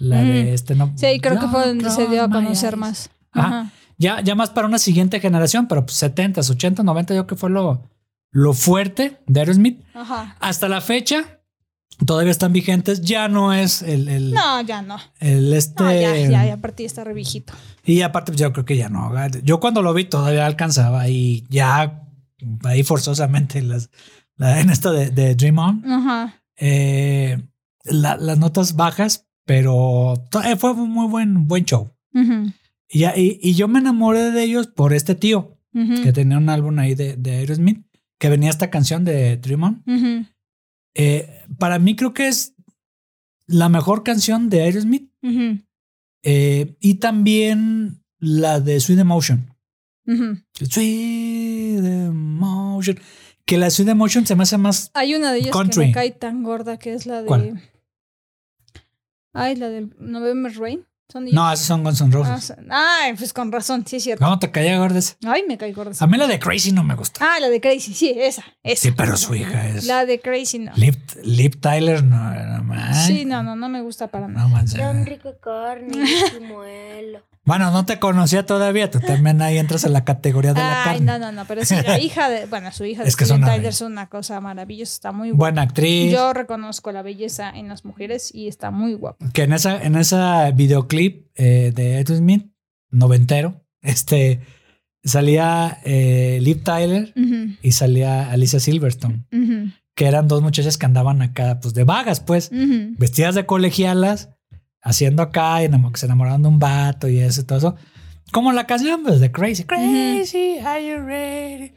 La 0.00 0.22
de 0.22 0.54
este, 0.54 0.74
no. 0.74 0.94
Sí, 0.96 1.20
creo 1.20 1.38
que 1.38 1.46
fue 1.46 1.66
donde 1.66 1.90
se 1.90 2.06
dio 2.06 2.24
a 2.24 2.30
conocer 2.30 2.78
más. 2.78 3.10
Ajá. 3.32 3.46
Ajá. 3.46 3.72
Ya, 3.98 4.22
ya 4.22 4.34
más 4.34 4.48
para 4.48 4.66
una 4.66 4.78
siguiente 4.78 5.20
generación, 5.20 5.68
pero 5.68 5.84
pues 5.84 5.98
70, 5.98 6.40
80, 6.40 6.82
90, 6.82 7.14
yo 7.14 7.26
creo 7.26 7.26
que 7.26 7.38
fue 7.38 7.50
lo, 7.50 7.82
lo 8.30 8.54
fuerte 8.54 9.20
de 9.26 9.40
Aerosmith. 9.40 9.84
Ajá. 9.92 10.38
Hasta 10.40 10.70
la 10.70 10.80
fecha, 10.80 11.42
todavía 12.06 12.30
están 12.30 12.54
vigentes. 12.54 13.02
Ya 13.02 13.28
no 13.28 13.52
es 13.52 13.82
el, 13.82 14.08
el, 14.08 14.32
No, 14.32 14.62
ya 14.62 14.80
no. 14.80 14.96
el 15.20 15.52
este. 15.52 15.82
No, 15.82 15.92
ya, 15.92 16.16
ya, 16.16 16.46
ya, 16.46 16.54
aparte 16.54 16.82
ya 16.82 16.86
está 16.86 17.04
re 17.04 17.12
viejito. 17.12 17.52
Y 17.84 18.00
aparte, 18.00 18.32
pues, 18.32 18.40
yo 18.40 18.54
creo 18.54 18.64
que 18.64 18.78
ya 18.78 18.88
no. 18.88 19.12
Yo 19.42 19.60
cuando 19.60 19.82
lo 19.82 19.92
vi 19.92 20.06
todavía 20.06 20.46
alcanzaba 20.46 21.10
y 21.10 21.44
ya 21.50 22.08
ahí 22.64 22.82
forzosamente 22.84 23.60
las, 23.60 23.90
la, 24.36 24.60
en 24.60 24.70
esto 24.70 24.92
de, 24.92 25.10
de 25.10 25.34
Dream 25.34 25.58
On, 25.58 25.84
Ajá. 25.92 26.42
eh, 26.56 27.42
la- 27.84 28.16
las 28.16 28.38
notas 28.38 28.74
bajas, 28.76 29.26
pero 29.44 30.14
eh, 30.44 30.56
fue 30.56 30.72
un 30.72 30.90
muy 30.90 31.06
buen, 31.08 31.46
buen 31.46 31.64
show. 31.64 31.90
Ujú, 32.14 32.52
Y, 32.88 32.98
ya- 33.00 33.16
y, 33.16 33.38
y 33.42 33.54
yo 33.54 33.68
me 33.68 33.78
enamoré 33.80 34.30
de 34.30 34.42
ellos 34.42 34.66
por 34.68 34.92
este 34.92 35.14
tío 35.14 35.58
ujú, 35.74 36.02
que 36.02 36.12
tenía 36.12 36.38
un 36.38 36.48
álbum 36.48 36.78
ahí 36.78 36.94
de, 36.94 37.16
de 37.16 37.30
Aerosmith, 37.38 37.84
que 38.18 38.28
venía 38.28 38.50
esta 38.50 38.70
canción 38.70 39.04
de 39.04 39.36
Dream 39.36 39.62
On. 39.62 39.82
ujú, 39.86 40.26
Eh, 40.96 41.42
para 41.58 41.78
mí 41.78 41.96
creo 41.96 42.12
que 42.14 42.28
es 42.28 42.54
la 43.46 43.68
mejor 43.68 44.02
canción 44.04 44.48
de 44.48 44.62
Aerosmith 44.62 45.10
eh, 46.22 46.76
y 46.80 46.94
también 46.94 48.00
la 48.18 48.60
de 48.60 48.80
Sweet 48.80 49.00
Emotion. 49.00 49.50
Sweet 50.54 51.84
Emotion. 51.84 52.98
Que 53.46 53.58
la 53.58 53.70
Sweet 53.70 53.88
Emotion 53.90 54.26
se 54.26 54.34
me 54.36 54.42
hace 54.44 54.56
más. 54.58 54.90
Hay 54.94 55.14
una 55.14 55.30
de 55.32 55.38
ellas 55.38 55.48
que 55.52 55.58
Country. 55.58 55.86
me 55.86 55.92
cae 55.92 56.10
tan 56.12 56.42
gorda 56.42 56.78
que 56.78 56.94
es 56.94 57.06
la 57.06 57.20
de. 57.22 57.26
¿Cuál? 57.26 57.60
Ay, 59.32 59.56
la 59.56 59.68
del 59.68 59.94
November 59.98 60.52
Rain. 60.56 60.86
¿Son 61.12 61.26
No, 61.26 61.52
esos 61.52 61.66
son 61.66 61.84
Guns 61.84 62.00
N' 62.00 62.08
Ah, 62.08 62.16
Roses. 62.16 62.44
son- 62.46 62.66
Ay, 62.70 63.12
pues 63.14 63.34
con 63.34 63.52
razón, 63.52 63.84
sí 63.86 63.96
es 63.96 64.04
cierto. 64.04 64.24
¿Cómo 64.24 64.38
te 64.38 64.50
caía 64.50 64.78
gordes? 64.78 65.18
Ay, 65.26 65.42
me 65.46 65.58
cae 65.58 65.72
gorda. 65.74 65.92
A 66.00 66.06
mí 66.06 66.16
la 66.16 66.26
de 66.26 66.38
Crazy 66.38 66.72
no 66.72 66.82
me 66.82 66.94
gusta. 66.94 67.20
Ah, 67.22 67.38
la 67.40 67.50
de 67.50 67.60
Crazy, 67.60 67.92
sí, 67.92 68.14
esa, 68.16 68.42
esa. 68.62 68.82
Sí, 68.82 68.90
pero 68.92 69.14
su 69.18 69.34
hija 69.34 69.68
es. 69.68 69.84
La 69.84 70.06
de 70.06 70.18
Crazy 70.20 70.60
no. 70.60 70.72
Lip, 70.76 70.96
Lip 71.22 71.60
Tyler, 71.60 72.02
no, 72.02 72.32
no 72.32 72.64
más. 72.64 73.06
Sí, 73.06 73.26
no, 73.26 73.42
no, 73.42 73.54
no 73.54 73.68
me 73.68 73.82
gusta 73.82 74.08
para 74.08 74.28
nada. 74.28 74.44
No 74.44 74.48
manches. 74.48 74.78
Tan 74.78 75.04
rico 75.04 75.34
carne 75.42 76.04
y 76.38 76.40
muelo. 76.42 77.20
Bueno, 77.44 77.70
no 77.70 77.84
te 77.84 77.98
conocía 77.98 78.46
todavía. 78.46 78.90
Tú 78.90 79.00
también 79.00 79.42
ahí 79.42 79.58
entras 79.58 79.84
en 79.84 79.92
la 79.92 80.04
categoría 80.04 80.54
de 80.54 80.60
la 80.60 80.84
Ay, 80.84 80.98
carne. 80.98 81.04
no, 81.06 81.18
no, 81.18 81.32
no, 81.32 81.44
pero 81.46 81.64
sí, 81.64 81.74
la 81.86 81.98
hija 82.00 82.28
de, 82.30 82.46
bueno, 82.46 82.72
su 82.72 82.84
hija 82.84 83.02
de 83.02 83.08
Es 83.08 83.16
que 83.16 83.24
Steven 83.26 83.42
es 83.42 83.46
una 83.46 83.54
Tyler 83.54 83.68
es 83.68 83.80
una 83.82 84.08
cosa 84.08 84.40
maravillosa, 84.40 84.92
está 84.92 85.12
muy 85.12 85.28
guapa. 85.30 85.38
Buena 85.38 85.62
actriz. 85.62 86.10
Yo 86.12 86.32
reconozco 86.32 86.90
la 86.92 87.02
belleza 87.02 87.50
en 87.50 87.68
las 87.68 87.84
mujeres 87.84 88.34
y 88.34 88.48
está 88.48 88.70
muy 88.70 88.94
guapa. 88.94 89.30
que 89.32 89.42
en 89.42 89.52
esa, 89.52 89.82
en 89.82 89.96
esa 89.96 90.50
videoclip 90.52 91.26
eh, 91.34 91.72
de 91.74 91.96
Aerosmith, 91.96 92.50
noventero, 92.90 93.60
este, 93.82 94.40
salía 95.02 95.80
eh, 95.84 96.38
Liv 96.40 96.62
Tyler 96.62 97.12
y 97.62 97.72
salía 97.72 98.30
Alicia 98.30 98.58
Silverstone, 98.60 99.26
que 99.94 100.06
eran 100.06 100.28
dos 100.28 100.42
muchachas 100.42 100.78
que 100.78 100.86
andaban 100.86 101.20
acá, 101.20 101.60
pues 101.60 101.74
de 101.74 101.84
vagas, 101.84 102.20
pues, 102.20 102.50
vestidas 102.52 103.34
de 103.34 103.44
colegialas, 103.44 104.30
haciendo 104.84 105.22
acá, 105.22 105.64
y 105.64 105.68
que 105.68 105.98
se 105.98 106.06
enamoraban 106.06 106.42
de 106.42 106.48
un 106.48 106.58
vato 106.60 107.08
y 107.08 107.18
eso 107.18 107.40
y 107.40 107.44
todo 107.44 107.58
eso. 107.58 107.76
Como 108.30 108.52
la 108.52 108.66
canción, 108.66 109.02
pues, 109.02 109.18
de 109.18 109.32
Crazy. 109.32 109.64
Crazy, 109.64 110.58
are 110.58 110.86
you 110.86 111.04
ready? 111.04 111.72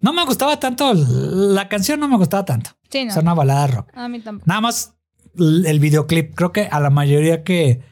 No 0.00 0.12
me 0.12 0.24
gustaba 0.24 0.60
tanto, 0.60 0.92
la 0.94 1.68
canción 1.68 1.98
no 2.00 2.08
me 2.08 2.16
gustaba 2.16 2.44
tanto. 2.44 2.70
Sí, 2.90 3.04
no. 3.04 3.10
Es 3.10 3.16
una 3.16 3.34
balada 3.34 3.66
rock. 3.68 3.90
A 3.94 4.08
mí 4.08 4.20
tampoco. 4.20 4.46
Nada 4.46 4.60
más 4.60 4.94
el 5.36 5.80
videoclip. 5.80 6.34
Creo 6.34 6.52
que 6.52 6.66
a 6.66 6.80
la 6.80 6.90
mayoría 6.90 7.42
que, 7.44 7.82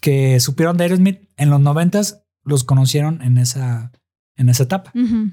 que 0.00 0.40
supieron 0.40 0.76
de 0.76 0.84
Aerosmith 0.84 1.28
en 1.36 1.50
los 1.50 1.60
noventas 1.60 2.24
los 2.44 2.64
conocieron 2.64 3.22
en 3.22 3.38
esa, 3.38 3.92
en 4.36 4.48
esa 4.48 4.64
etapa. 4.64 4.92
Ujú. 4.94 5.32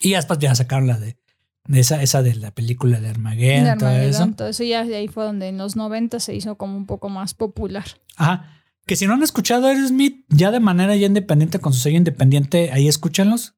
Y 0.00 0.12
después 0.12 0.38
ya 0.38 0.54
sacaron 0.54 0.86
la 0.86 0.98
de 0.98 1.18
esa, 1.72 2.02
esa 2.02 2.22
de 2.22 2.34
la 2.34 2.50
película 2.50 3.00
de 3.00 3.08
Armageddon, 3.08 3.64
De 3.64 3.76
todo 3.76 3.88
Armageddon, 3.88 4.28
eso. 4.28 4.36
todo 4.36 4.48
eso 4.48 4.64
ya 4.64 4.84
de 4.84 4.96
ahí 4.96 5.08
fue 5.08 5.24
donde 5.24 5.48
en 5.48 5.58
los 5.58 5.76
90 5.76 6.20
se 6.20 6.34
hizo 6.34 6.56
como 6.56 6.76
un 6.76 6.86
poco 6.86 7.08
más 7.08 7.34
popular. 7.34 7.84
Ajá. 8.16 8.54
Que 8.86 8.96
si 8.96 9.06
no 9.06 9.12
han 9.14 9.22
escuchado 9.22 9.66
a 9.66 9.70
Aerosmith 9.70 10.24
ya 10.30 10.50
de 10.50 10.60
manera 10.60 10.96
ya 10.96 11.06
independiente, 11.06 11.58
con 11.58 11.72
su 11.74 11.80
sello 11.80 11.98
independiente, 11.98 12.70
ahí 12.72 12.88
escúchenlos. 12.88 13.54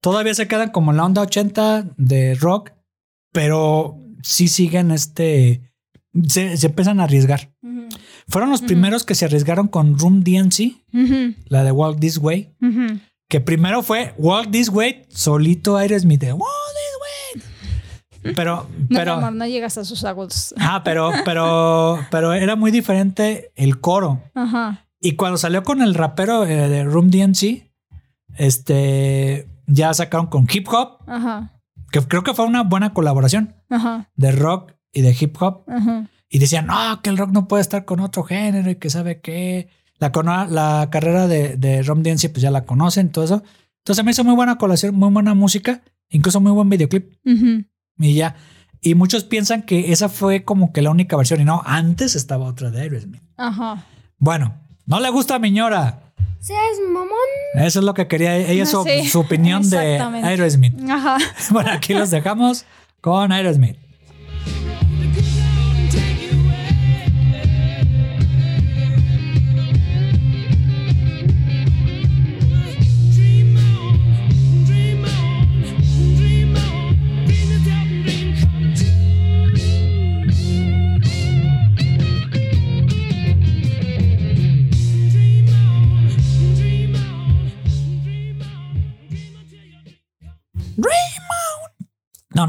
Todavía 0.00 0.34
se 0.34 0.46
quedan 0.46 0.70
como 0.70 0.92
en 0.92 0.98
la 0.98 1.04
onda 1.04 1.22
80 1.22 1.94
de 1.96 2.34
rock, 2.36 2.70
pero 3.32 3.98
sí 4.22 4.46
siguen 4.46 4.92
este. 4.92 5.72
Se, 6.28 6.56
se 6.56 6.66
empiezan 6.68 7.00
a 7.00 7.04
arriesgar. 7.04 7.52
Fueron 8.28 8.50
los 8.50 8.60
primeros 8.62 9.04
que 9.04 9.14
se 9.14 9.24
arriesgaron 9.24 9.68
con 9.68 9.98
Room 9.98 10.22
DNC, 10.22 10.76
la 11.48 11.64
de 11.64 11.72
Walk 11.72 11.98
This 11.98 12.18
Way, 12.18 12.54
que 13.28 13.40
primero 13.40 13.82
fue 13.82 14.14
Walk 14.18 14.50
This 14.50 14.68
Way, 14.68 15.06
solito 15.08 15.76
Aerosmith, 15.76 16.20
de. 16.20 16.34
Pero, 18.22 18.66
No, 18.68 18.86
mi 18.88 18.96
pero, 18.96 19.12
amor, 19.14 19.32
no 19.32 19.46
llegas 19.46 19.78
a 19.78 19.84
sus 19.84 20.04
agudos. 20.04 20.54
ah, 20.58 20.82
pero, 20.84 21.10
pero, 21.24 21.98
pero 22.10 22.32
era 22.32 22.56
muy 22.56 22.70
diferente 22.70 23.52
el 23.56 23.80
coro. 23.80 24.22
Ajá. 24.34 24.84
Y 25.00 25.12
cuando 25.12 25.38
salió 25.38 25.62
con 25.62 25.80
el 25.82 25.94
rapero 25.94 26.44
eh, 26.44 26.68
de 26.68 26.84
Room 26.84 27.10
DNC, 27.10 27.70
este, 28.36 29.48
ya 29.66 29.92
sacaron 29.94 30.26
con 30.26 30.46
hip 30.52 30.66
hop, 30.70 30.98
Ajá. 31.06 31.60
que 31.90 32.00
creo 32.02 32.22
que 32.22 32.34
fue 32.34 32.44
una 32.46 32.62
buena 32.62 32.92
colaboración 32.92 33.54
Ajá. 33.70 34.10
de 34.16 34.32
rock 34.32 34.72
y 34.92 35.02
de 35.02 35.16
hip 35.18 35.36
hop. 35.40 35.64
Ajá. 35.68 36.08
Y 36.30 36.38
decían, 36.40 36.66
no, 36.66 37.00
que 37.02 37.10
el 37.10 37.16
rock 37.18 37.30
no 37.30 37.48
puede 37.48 37.62
estar 37.62 37.84
con 37.84 38.00
otro 38.00 38.22
género 38.22 38.70
y 38.70 38.76
que 38.76 38.90
sabe 38.90 39.20
qué. 39.20 39.68
La, 39.98 40.10
la 40.48 40.88
carrera 40.90 41.26
de, 41.26 41.56
de 41.56 41.82
Rom 41.82 42.02
DNC, 42.02 42.30
pues 42.30 42.40
ya 42.42 42.50
la 42.52 42.64
conocen, 42.64 43.10
todo 43.10 43.24
eso. 43.24 43.42
Entonces 43.78 44.04
me 44.04 44.10
hizo 44.12 44.22
muy 44.24 44.34
buena 44.34 44.56
colación, 44.58 44.94
muy 44.94 45.10
buena 45.10 45.34
música, 45.34 45.82
incluso 46.10 46.40
muy 46.40 46.52
buen 46.52 46.68
videoclip. 46.68 47.14
Ujú. 47.24 47.64
Y 47.98 48.14
ya. 48.14 48.36
Y 48.80 48.94
muchos 48.94 49.24
piensan 49.24 49.62
que 49.62 49.92
esa 49.92 50.08
fue 50.08 50.44
como 50.44 50.72
que 50.72 50.82
la 50.82 50.90
única 50.90 51.16
versión. 51.16 51.40
Y 51.40 51.44
no, 51.44 51.62
antes 51.64 52.14
estaba 52.14 52.46
otra 52.46 52.70
de 52.70 52.80
Aerosmith. 52.82 53.22
Ajá. 53.36 53.84
Bueno, 54.18 54.54
no 54.86 55.00
le 55.00 55.10
gusta 55.10 55.36
a 55.36 55.38
Miñora. 55.38 56.00
¿Seas 56.40 56.78
mamón? 56.92 57.10
Eso 57.54 57.80
es 57.80 57.84
lo 57.84 57.94
que 57.94 58.06
quería 58.06 58.36
ella, 58.36 58.64
su, 58.64 58.84
Sí, 58.84 59.08
su 59.08 59.20
opinión 59.20 59.68
de. 59.68 59.98
Aerosmith. 60.22 60.74
Ajá. 60.88 61.18
Bueno, 61.50 61.70
aquí 61.72 61.94
los 61.94 62.10
dejamos 62.10 62.64
con 63.00 63.32
Aerosmith. 63.32 63.76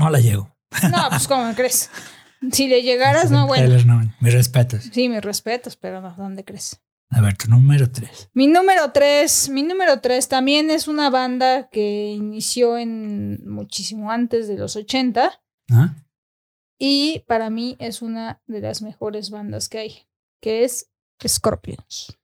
No, 0.09 0.13
la 0.13 0.19
llego. 0.19 0.55
No, 0.91 1.09
pues 1.09 1.27
¿cómo 1.27 1.53
crees? 1.55 1.89
Si 2.51 2.67
le 2.67 2.81
llegaras, 2.81 3.31
no, 3.31 3.47
bueno. 3.47 3.67
Taylor, 3.67 3.85
no. 3.85 4.13
Mis 4.21 4.33
respetos. 4.33 4.89
Sí, 4.91 5.09
mis 5.09 5.21
respetos, 5.21 5.75
pero 5.75 6.01
no, 6.01 6.15
¿dónde 6.17 6.43
crees? 6.43 6.81
A 7.11 7.21
ver, 7.21 7.37
tu 7.37 7.49
número 7.49 7.91
tres. 7.91 8.29
Mi 8.33 8.47
número 8.47 8.91
tres, 8.91 9.49
mi 9.49 9.63
número 9.63 9.99
tres 9.99 10.27
también 10.27 10.69
es 10.71 10.87
una 10.87 11.09
banda 11.09 11.69
que 11.69 12.11
inició 12.11 12.77
en 12.77 13.39
muchísimo 13.49 14.11
antes 14.11 14.47
de 14.47 14.57
los 14.57 14.75
80 14.75 15.41
¿Ah? 15.71 15.95
y 16.77 17.25
para 17.27 17.49
mí 17.49 17.75
es 17.79 18.01
una 18.01 18.41
de 18.47 18.61
las 18.61 18.81
mejores 18.81 19.31
bandas 19.31 19.69
que 19.69 19.79
hay, 19.79 20.07
que 20.39 20.63
es 20.63 20.91
Scorpions. 21.27 22.17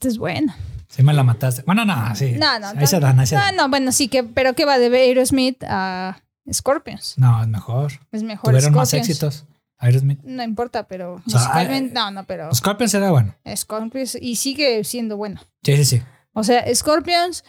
Este 0.00 0.08
es 0.08 0.16
bueno. 0.16 0.54
Sí 0.88 1.02
me 1.02 1.12
la 1.12 1.22
mataste. 1.22 1.62
Bueno, 1.66 1.84
no, 1.84 2.14
sí. 2.16 2.32
No, 2.38 2.58
no. 2.58 2.68
Ahí 2.68 2.86
se 2.86 2.98
dan, 2.98 3.20
ahí 3.20 3.26
se 3.26 3.34
no, 3.34 3.42
dan. 3.42 3.54
no, 3.54 3.68
bueno, 3.68 3.92
sí 3.92 4.08
que, 4.08 4.24
pero 4.24 4.54
¿qué 4.54 4.64
va 4.64 4.78
de 4.78 4.86
Aerosmith 4.86 5.62
a 5.68 6.22
Scorpions? 6.50 7.18
No, 7.18 7.42
es 7.42 7.48
mejor. 7.48 7.92
Es 8.10 8.22
mejor 8.22 8.50
Tuvieron 8.50 8.72
más 8.72 8.88
Scorpions. 8.88 9.08
éxitos. 9.10 9.44
Aerosmith. 9.76 10.18
No 10.22 10.42
importa, 10.42 10.88
pero 10.88 11.16
O 11.26 11.30
sea, 11.30 11.40
musicalmente, 11.40 11.90
eh, 11.90 11.94
no, 11.94 12.10
no, 12.12 12.24
pero 12.24 12.54
Scorpions 12.54 12.94
era 12.94 13.10
bueno. 13.10 13.34
Scorpions 13.54 14.14
y 14.18 14.36
sigue 14.36 14.82
siendo 14.84 15.18
bueno. 15.18 15.38
Sí, 15.62 15.76
sí, 15.76 15.84
sí. 15.84 16.02
O 16.32 16.44
sea, 16.44 16.64
Scorpions, 16.74 17.44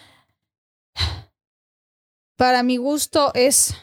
para 2.36 2.64
mi 2.64 2.76
gusto, 2.76 3.32
es, 3.34 3.76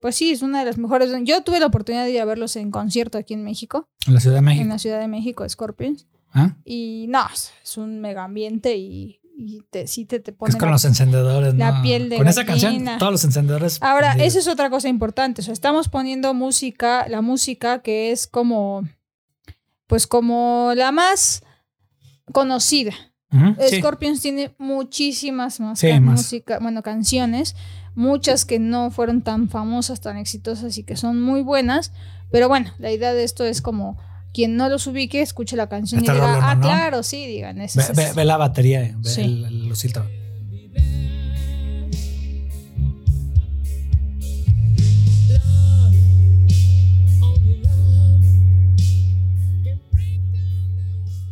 pues 0.00 0.16
sí, 0.16 0.32
es 0.32 0.40
una 0.40 0.60
de 0.60 0.64
las 0.64 0.78
mejores. 0.78 1.10
Yo 1.24 1.42
tuve 1.42 1.60
la 1.60 1.66
oportunidad 1.66 2.04
de 2.04 2.10
ir 2.12 2.20
a 2.22 2.24
verlos 2.24 2.56
en 2.56 2.70
concierto 2.70 3.18
aquí 3.18 3.34
en 3.34 3.44
México, 3.44 3.86
En 4.06 4.14
la 4.14 4.20
Ciudad 4.20 4.36
de 4.36 4.38
en 4.38 4.44
México. 4.46 4.68
la 4.68 4.78
Ciudad 4.78 5.00
de 5.00 5.08
México, 5.08 5.46
Scorpions. 5.46 6.06
¿Ah? 6.34 6.56
Y 6.64 7.06
no, 7.08 7.24
es 7.62 7.76
un 7.78 8.00
mega 8.00 8.24
ambiente 8.24 8.76
y, 8.76 9.20
y 9.36 9.62
te, 9.70 9.86
sí 9.86 10.04
te, 10.04 10.18
te 10.20 10.32
es 10.32 10.36
con 10.56 10.68
la- 10.68 10.72
los 10.72 10.84
encendedores, 10.84 11.54
la 11.54 11.72
¿no? 11.76 11.82
piel 11.82 12.08
de 12.10 12.16
Con 12.16 12.28
esa 12.28 12.44
canción, 12.44 12.84
todos 12.98 13.12
los 13.12 13.24
encendedores. 13.24 13.78
Ahora, 13.80 14.08
prendidos. 14.12 14.36
eso 14.36 14.38
es 14.40 14.48
otra 14.52 14.68
cosa 14.68 14.88
importante. 14.88 15.40
O 15.40 15.44
sea, 15.44 15.52
estamos 15.54 15.88
poniendo 15.88 16.34
música, 16.34 17.06
la 17.08 17.20
música 17.22 17.80
que 17.82 18.10
es 18.12 18.26
como, 18.26 18.82
pues 19.86 20.06
como 20.06 20.72
la 20.76 20.92
más 20.92 21.42
conocida. 22.32 22.92
Scorpions 23.78 24.20
tiene 24.20 24.54
muchísimas 24.58 25.58
más, 25.58 25.80
Sí, 25.80 25.88
más. 26.00 26.18
música, 26.18 26.60
bueno, 26.60 26.82
canciones, 26.82 27.56
muchas 27.96 28.44
que 28.44 28.60
no 28.60 28.92
fueron 28.92 29.22
tan 29.22 29.48
famosas, 29.48 30.00
tan 30.00 30.16
exitosas 30.18 30.78
y 30.78 30.84
que 30.84 30.96
son 30.96 31.20
muy 31.20 31.42
buenas, 31.42 31.92
pero 32.30 32.48
bueno, 32.48 32.70
la 32.78 32.92
idea 32.92 33.12
de 33.12 33.24
esto 33.24 33.44
es 33.44 33.60
como 33.60 33.98
quien 34.34 34.56
no 34.56 34.68
los 34.68 34.86
ubique, 34.86 35.22
escuche 35.22 35.56
la 35.56 35.68
canción 35.68 36.00
y 36.04 36.08
diga, 36.08 36.50
ah, 36.50 36.54
¿no? 36.56 36.60
claro, 36.60 37.02
sí, 37.02 37.26
digan, 37.26 37.60
ese 37.60 37.78
Ve, 37.78 37.84
es- 37.84 37.96
ve- 37.96 38.12
ve 38.16 38.24
la 38.26 38.36
batería, 38.36 38.82
eh, 38.82 38.94
ve 38.98 39.08
Sí. 39.08 39.20
el, 39.22 39.44
el 39.44 39.72
oscillador. 39.72 40.10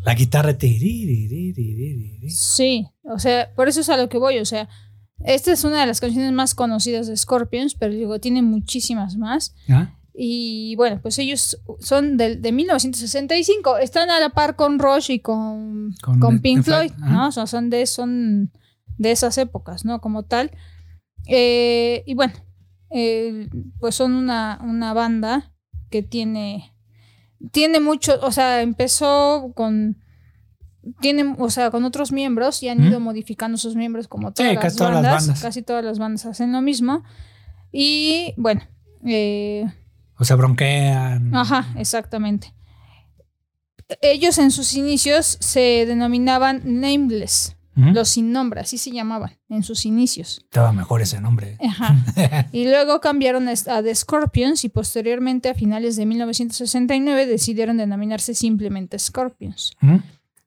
La 0.04 0.14
guitarra. 0.14 0.56
Sí, 2.28 2.86
o 3.04 3.18
sea, 3.18 3.52
por 3.54 3.68
eso 3.68 3.80
es 3.80 3.88
a 3.88 3.96
lo 3.96 4.08
que 4.08 4.18
voy, 4.18 4.38
o 4.38 4.44
sea, 4.44 4.68
esta 5.24 5.52
es 5.52 5.62
una 5.62 5.80
de 5.80 5.86
las 5.86 6.00
canciones 6.00 6.32
más 6.32 6.54
conocidas 6.56 7.06
de 7.06 7.16
Scorpions, 7.16 7.74
pero 7.76 7.94
digo, 7.94 8.18
tiene 8.18 8.42
muchísimas 8.42 9.16
más. 9.16 9.54
¿Ah? 9.68 9.94
Y 10.14 10.74
bueno, 10.76 11.00
pues 11.00 11.18
ellos 11.18 11.58
son 11.80 12.16
del- 12.16 12.42
de, 12.42 12.52
1965. 12.52 13.78
Están 13.78 14.10
a 14.10 14.20
la 14.20 14.30
par 14.30 14.56
con 14.56 14.78
Rush 14.78 15.10
y 15.10 15.20
con, 15.20 15.94
Con 16.02 16.20
con, 16.20 16.40
Pink 16.40 16.62
Floyd. 16.64 16.92
¿no? 16.98 17.28
O 17.28 17.32
sea, 17.32 17.46
son 17.46 17.70
de, 17.70 17.86
son 17.86 18.52
de 18.98 19.10
esas 19.10 19.38
épocas, 19.38 19.84
¿no? 19.84 20.00
Como 20.00 20.24
tal. 20.24 20.50
Eh, 21.26 22.02
y 22.06 22.14
bueno, 22.14 22.34
eh, 22.90 23.48
pues 23.80 23.94
son 23.94 24.12
una, 24.14 24.58
una 24.62 24.92
banda 24.92 25.52
que 25.88 26.02
tiene, 26.02 26.74
tiene 27.50 27.80
mucho, 27.80 28.18
o 28.22 28.32
sea, 28.32 28.60
empezó 28.62 29.52
con... 29.54 29.98
Tienen, 31.00 31.36
o 31.38 31.48
sea, 31.48 31.70
con 31.70 31.84
otros 31.84 32.10
miembros 32.10 32.60
y 32.62 32.68
han 32.68 32.80
¿Mm? 32.80 32.88
ido 32.88 32.98
modificando 33.00 33.56
sus 33.56 33.76
miembros 33.76 34.08
como 34.08 34.32
todas, 34.32 34.50
Sí, 34.50 34.54
las, 34.56 34.62
casi 34.64 34.76
todas 34.78 34.92
las 34.94 35.02
bandas, 35.02 35.26
bandas. 35.26 35.42
Casi 35.42 35.62
todas 35.62 35.84
las 35.84 35.98
bandas 36.00 36.26
hacen 36.26 36.50
lo 36.52 36.60
mismo. 36.60 37.04
Y 37.70 38.34
bueno, 38.36 38.62
eh, 39.06 39.64
O 40.22 40.24
sea, 40.24 40.36
bronquean. 40.36 41.34
Ajá, 41.34 41.74
exactamente. 41.76 42.54
Ellos 44.00 44.38
en 44.38 44.52
sus 44.52 44.74
inicios 44.74 45.36
se 45.40 45.84
denominaban 45.84 46.62
Nameless, 46.64 47.56
los 47.74 48.10
sin 48.10 48.30
nombre, 48.30 48.60
así 48.60 48.78
se 48.78 48.92
llamaban 48.92 49.36
en 49.48 49.64
sus 49.64 49.84
inicios. 49.84 50.38
Estaba 50.44 50.72
mejor 50.72 51.02
ese 51.02 51.20
nombre. 51.20 51.58
Ajá. 51.60 51.96
y 52.52 52.66
luego 52.66 53.00
cambiaron 53.00 53.48
a 53.48 53.82
The 53.82 53.92
Scorpions 53.96 54.64
y 54.64 54.68
posteriormente 54.68 55.48
a 55.48 55.54
finales 55.54 55.96
de 55.96 56.06
1969 56.06 57.26
decidieron 57.26 57.78
denominarse 57.78 58.36
simplemente 58.36 59.00
Scorpions. 59.00 59.72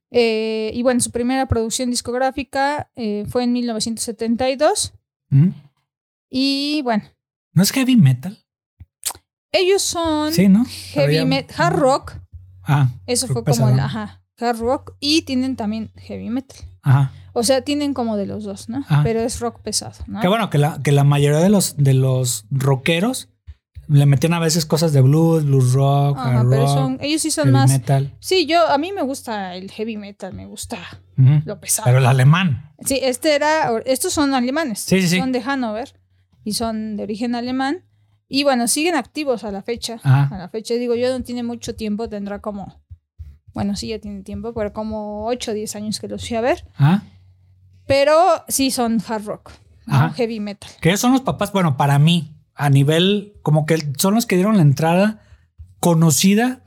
Eh, 0.10 0.72
y 0.74 0.84
bueno, 0.84 1.02
su 1.02 1.12
primera 1.12 1.50
producción 1.50 1.90
discográfica 1.90 2.90
eh, 2.96 3.26
fue 3.28 3.44
en 3.44 3.52
1972 3.52 4.94
Ujú. 5.32 5.54
y 6.30 6.82
bueno, 6.84 7.04
¿No 7.52 7.62
es 7.62 7.72
heavy 7.72 7.98
metal? 7.98 8.45
Ellos 9.60 9.82
son 9.82 10.34
Sí, 10.34 10.48
¿no? 10.48 10.66
Pero 10.94 11.12
heavy 11.12 11.26
metal, 11.26 11.56
hard 11.58 11.76
rock, 11.78 12.14
Ah, 12.68 12.90
eso 13.06 13.28
fue 13.28 13.44
como 13.44 13.70
el 13.70 13.80
ajá, 13.80 14.22
hard 14.40 14.60
rock 14.60 14.94
y 15.00 15.22
tienen 15.22 15.56
también 15.56 15.92
heavy 15.98 16.30
metal. 16.30 16.58
Ajá. 16.82 17.12
O 17.34 17.44
sea, 17.44 17.62
tienen 17.62 17.94
como 17.94 18.18
de 18.18 18.26
los 18.26 18.44
dos, 18.44 18.70
¿no? 18.70 18.84
Ah. 18.90 19.02
Pero 19.04 19.20
es 19.20 19.40
rock 19.40 19.60
pesado, 19.62 19.96
¿no? 20.08 20.20
Qué 20.22 20.28
bueno 20.28 20.50
que 20.50 20.58
la, 20.58 20.80
que 20.82 20.92
la 20.92 21.04
mayoría 21.04 21.40
de 21.40 21.50
los, 21.50 21.76
de 21.78 21.94
los 21.94 22.46
rockeros 22.50 23.30
le 23.88 24.06
metían 24.08 24.34
a 24.34 24.40
veces 24.40 24.66
cosas 24.66 24.94
de 24.94 25.02
blues, 25.02 25.46
blues 25.46 25.74
rock, 25.74 26.18
Ajá, 26.18 26.40
hard 26.40 26.50
pero 26.50 26.62
rock, 26.66 26.74
son, 26.74 26.98
ellos 27.02 27.22
sí 27.22 27.30
son 27.30 27.44
heavy 27.46 27.54
más. 27.54 27.70
metal. 27.70 28.16
Sí, 28.20 28.46
yo, 28.48 28.68
a 28.68 28.78
mí 28.80 28.92
me 28.92 29.04
gusta 29.04 29.56
el 29.56 29.70
heavy 29.70 29.98
metal, 29.98 30.34
me 30.34 30.48
gusta 30.48 30.78
lo 31.18 31.60
pesado. 31.60 31.86
Pero 31.86 32.00
el 32.00 32.06
alemán. 32.08 32.72
Sí, 32.84 33.00
este 33.04 33.36
era, 33.36 33.72
estos 33.86 34.12
son 34.14 34.34
alemanes. 34.34 34.80
Sí, 34.80 35.02
sí, 35.02 35.08
sí. 35.10 35.20
Son 35.20 35.32
de 35.32 35.42
Hannover 35.42 35.94
y 36.44 36.54
son 36.54 36.98
de 36.98 37.04
origen 37.04 37.36
alemán. 37.36 37.84
Y 38.28 38.44
bueno, 38.44 38.68
siguen 38.68 38.96
activos 38.96 39.44
a 39.44 39.52
la 39.52 39.62
fecha. 39.62 40.00
Ajá. 40.04 40.36
A 40.36 40.38
la 40.38 40.50
fecha, 40.50 40.74
digo, 40.76 40.96
yo 40.96 41.10
no 41.16 41.24
tiene 41.24 41.44
mucho 41.44 41.76
tiempo, 41.76 42.10
tendrá 42.10 42.40
como, 42.40 42.82
bueno, 43.54 43.76
sí, 43.76 43.90
ya 43.90 44.00
tiene 44.00 44.24
tiempo, 44.24 44.54
pero 44.54 44.74
como 44.74 45.26
8 45.28 45.52
o 45.52 45.54
10 45.54 45.76
años 45.76 46.00
que 46.00 46.08
los 46.08 46.28
fui 46.28 46.36
a 46.38 46.42
ver. 46.42 46.66
¿Ah? 46.78 47.04
Pero 47.88 48.16
sí 48.48 48.72
son 48.72 49.00
hard 49.08 49.26
rock, 49.26 49.52
¿no? 49.86 50.12
Heavy 50.14 50.40
metal. 50.40 50.70
Que 50.82 50.98
son 50.98 51.12
los 51.12 51.22
papás, 51.22 51.52
bueno, 51.52 51.78
para 51.78 52.00
mí, 52.00 52.36
a 52.56 52.70
nivel, 52.70 53.34
como 53.44 53.66
que 53.68 53.78
son 54.00 54.16
los 54.16 54.26
que 54.26 54.36
dieron 54.36 54.56
la 54.56 54.64
entrada 54.64 55.22
conocida 55.80 56.64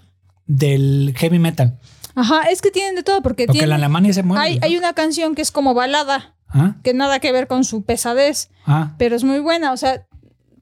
del 0.46 1.12
heavy 1.16 1.38
metal. 1.40 1.78
Ajá, 2.14 2.42
es 2.50 2.62
que 2.62 2.70
tienen 2.70 2.94
de 2.94 3.02
todo, 3.02 3.20
porque 3.22 3.46
Porque 3.46 3.58
en 3.58 3.64
tienen, 3.64 3.72
Alemania 3.74 4.12
se 4.12 4.22
mueve. 4.22 4.42
hay, 4.44 4.58
hay 4.62 4.76
una 4.76 4.92
canción 4.92 5.34
que 5.34 5.42
es 5.42 5.50
como 5.50 5.74
balada, 5.74 6.36
¿Ah? 6.48 6.76
que 6.82 6.94
nada 6.94 7.18
que 7.20 7.32
ver 7.32 7.46
con 7.48 7.64
su 7.64 7.84
pesadez, 7.84 8.50
¿Ah? 8.66 8.94
pero 8.98 9.16
es 9.16 9.24
muy 9.24 9.40
buena, 9.40 9.72
o 9.72 9.76
sea, 9.76 10.06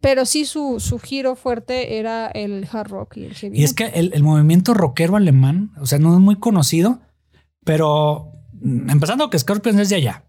pero 0.09 0.25
sí 0.25 0.45
su, 0.45 0.79
su 0.79 1.01
giro 1.01 1.35
fuerte 1.35 1.99
era 1.99 2.29
el 2.29 2.65
hard 2.71 2.89
rock 2.91 3.17
y 3.17 3.25
el 3.25 3.35
heavy 3.35 3.59
Y 3.59 3.65
es 3.65 3.73
que 3.75 3.87
el, 3.87 4.13
el 4.15 4.23
movimiento 4.23 4.73
rockero 4.73 5.17
alemán, 5.17 5.73
o 5.81 5.87
sea, 5.87 5.99
no 5.99 6.15
es 6.15 6.21
muy 6.21 6.37
conocido, 6.37 7.01
pero 7.65 8.31
mm, 8.53 8.89
empezando 8.91 9.29
que 9.31 9.39
Scorpions 9.39 9.81
es 9.81 9.89
de 9.89 9.97
allá 9.97 10.25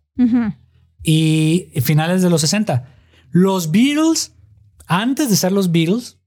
y 1.04 1.70
finales 1.84 2.22
de 2.24 2.30
los 2.32 2.42
60. 2.42 2.86
Los 3.30 3.70
Beatles, 3.72 4.34
antes 4.88 5.30
de 5.30 5.36
ser 5.36 5.52
los 5.52 5.72
Beatles, 5.72 6.18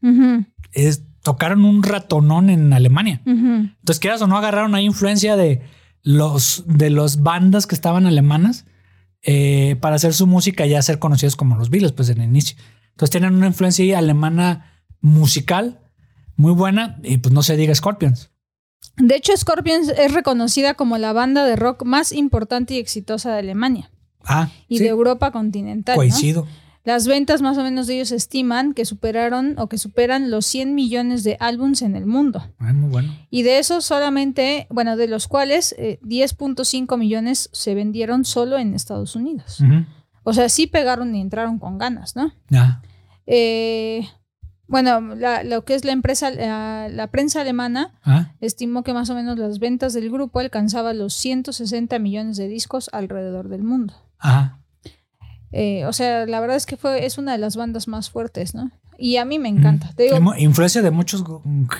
es- 0.72 1.02
tocaron 1.22 1.64
un 1.64 1.82
ratonón 1.82 2.48
en 2.50 2.72
Alemania. 2.72 3.20
Entonces, 3.26 3.98
quieras 4.00 4.22
o 4.22 4.26
no, 4.28 4.38
agarraron 4.38 4.74
ahí 4.74 4.84
influencia 4.86 5.36
de 5.36 5.60
los 6.02 6.64
de 6.66 6.88
las 6.88 7.22
bandas 7.22 7.66
que 7.66 7.74
estaban 7.74 8.06
alemanas 8.06 8.64
eh, 9.22 9.76
para 9.80 9.96
hacer 9.96 10.14
su 10.14 10.26
música 10.26 10.64
y 10.66 10.70
ya 10.70 10.80
ser 10.82 10.98
conocidos 10.98 11.36
como 11.36 11.56
los 11.56 11.68
Beatles, 11.68 11.92
pues 11.92 12.08
en 12.10 12.20
el 12.22 12.28
inicio. 12.28 12.56
Entonces, 13.00 13.12
tienen 13.12 13.34
una 13.34 13.46
influencia 13.46 13.98
alemana 13.98 14.74
musical 15.00 15.80
muy 16.36 16.52
buena 16.52 16.98
y 17.02 17.16
pues 17.16 17.32
no 17.32 17.42
se 17.42 17.56
diga 17.56 17.74
Scorpions. 17.74 18.30
De 18.98 19.16
hecho, 19.16 19.34
Scorpions 19.34 19.88
es 19.88 20.12
reconocida 20.12 20.74
como 20.74 20.98
la 20.98 21.14
banda 21.14 21.46
de 21.46 21.56
rock 21.56 21.84
más 21.84 22.12
importante 22.12 22.74
y 22.74 22.76
exitosa 22.76 23.32
de 23.32 23.38
Alemania. 23.38 23.90
Ah, 24.22 24.50
y 24.68 24.76
sí, 24.76 24.84
de 24.84 24.90
Europa 24.90 25.30
continental. 25.30 25.94
¿no? 25.94 25.98
coincido. 25.98 26.46
Las 26.84 27.06
ventas 27.06 27.40
más 27.40 27.56
o 27.56 27.62
menos 27.62 27.86
de 27.86 27.94
ellos 27.94 28.12
estiman 28.12 28.74
que 28.74 28.84
superaron 28.84 29.54
o 29.58 29.68
que 29.68 29.78
superan 29.78 30.30
los 30.30 30.44
100 30.44 30.74
millones 30.74 31.24
de 31.24 31.38
álbums 31.40 31.80
en 31.80 31.96
el 31.96 32.04
mundo. 32.04 32.52
Ah, 32.58 32.74
muy 32.74 32.90
bueno. 32.90 33.16
Y 33.30 33.44
de 33.44 33.60
esos 33.60 33.86
solamente, 33.86 34.66
bueno, 34.68 34.98
de 34.98 35.08
los 35.08 35.26
cuales 35.26 35.74
eh, 35.78 36.00
10.5 36.02 36.98
millones 36.98 37.48
se 37.54 37.74
vendieron 37.74 38.26
solo 38.26 38.58
en 38.58 38.74
Estados 38.74 39.16
Unidos. 39.16 39.60
Ujú. 39.60 39.86
O 40.22 40.32
sea, 40.32 40.48
sí 40.48 40.66
pegaron 40.66 41.14
y 41.14 41.20
entraron 41.20 41.58
con 41.58 41.78
ganas, 41.78 42.16
¿no? 42.16 42.32
Ah, 42.52 42.82
Eh, 43.26 44.08
bueno, 44.66 45.14
la- 45.16 45.42
lo 45.44 45.64
que 45.64 45.74
es 45.74 45.84
la 45.84 45.92
empresa, 45.92 46.30
la, 46.30 46.88
la 46.90 47.06
prensa 47.08 47.40
alemana 47.40 47.98
ah, 48.04 48.32
estimó 48.40 48.82
que 48.82 48.92
más 48.94 49.08
o 49.10 49.14
menos 49.14 49.38
las 49.38 49.58
ventas 49.58 49.92
del 49.94 50.10
grupo 50.10 50.38
alcanzaban 50.40 50.98
los 50.98 51.14
160 51.14 51.98
millones 51.98 52.36
de 52.36 52.48
discos 52.48 52.88
alrededor 52.92 53.48
del 53.48 53.62
mundo. 53.62 53.94
Eh, 55.52 55.84
o 55.86 55.92
sea, 55.92 56.26
la 56.26 56.38
verdad 56.40 56.56
es 56.56 56.66
que 56.66 56.76
fue, 56.76 57.04
es 57.06 57.18
una 57.18 57.32
de 57.32 57.38
las 57.38 57.56
bandas 57.56 57.88
más 57.88 58.10
fuertes, 58.10 58.54
¿no? 58.54 58.70
Y 59.00 59.16
a 59.16 59.24
mí 59.24 59.38
me 59.38 59.48
encanta. 59.48 59.92
Te 59.94 60.04
digo, 60.04 60.34
influencia 60.36 60.82
de 60.82 60.90
muchos 60.90 61.24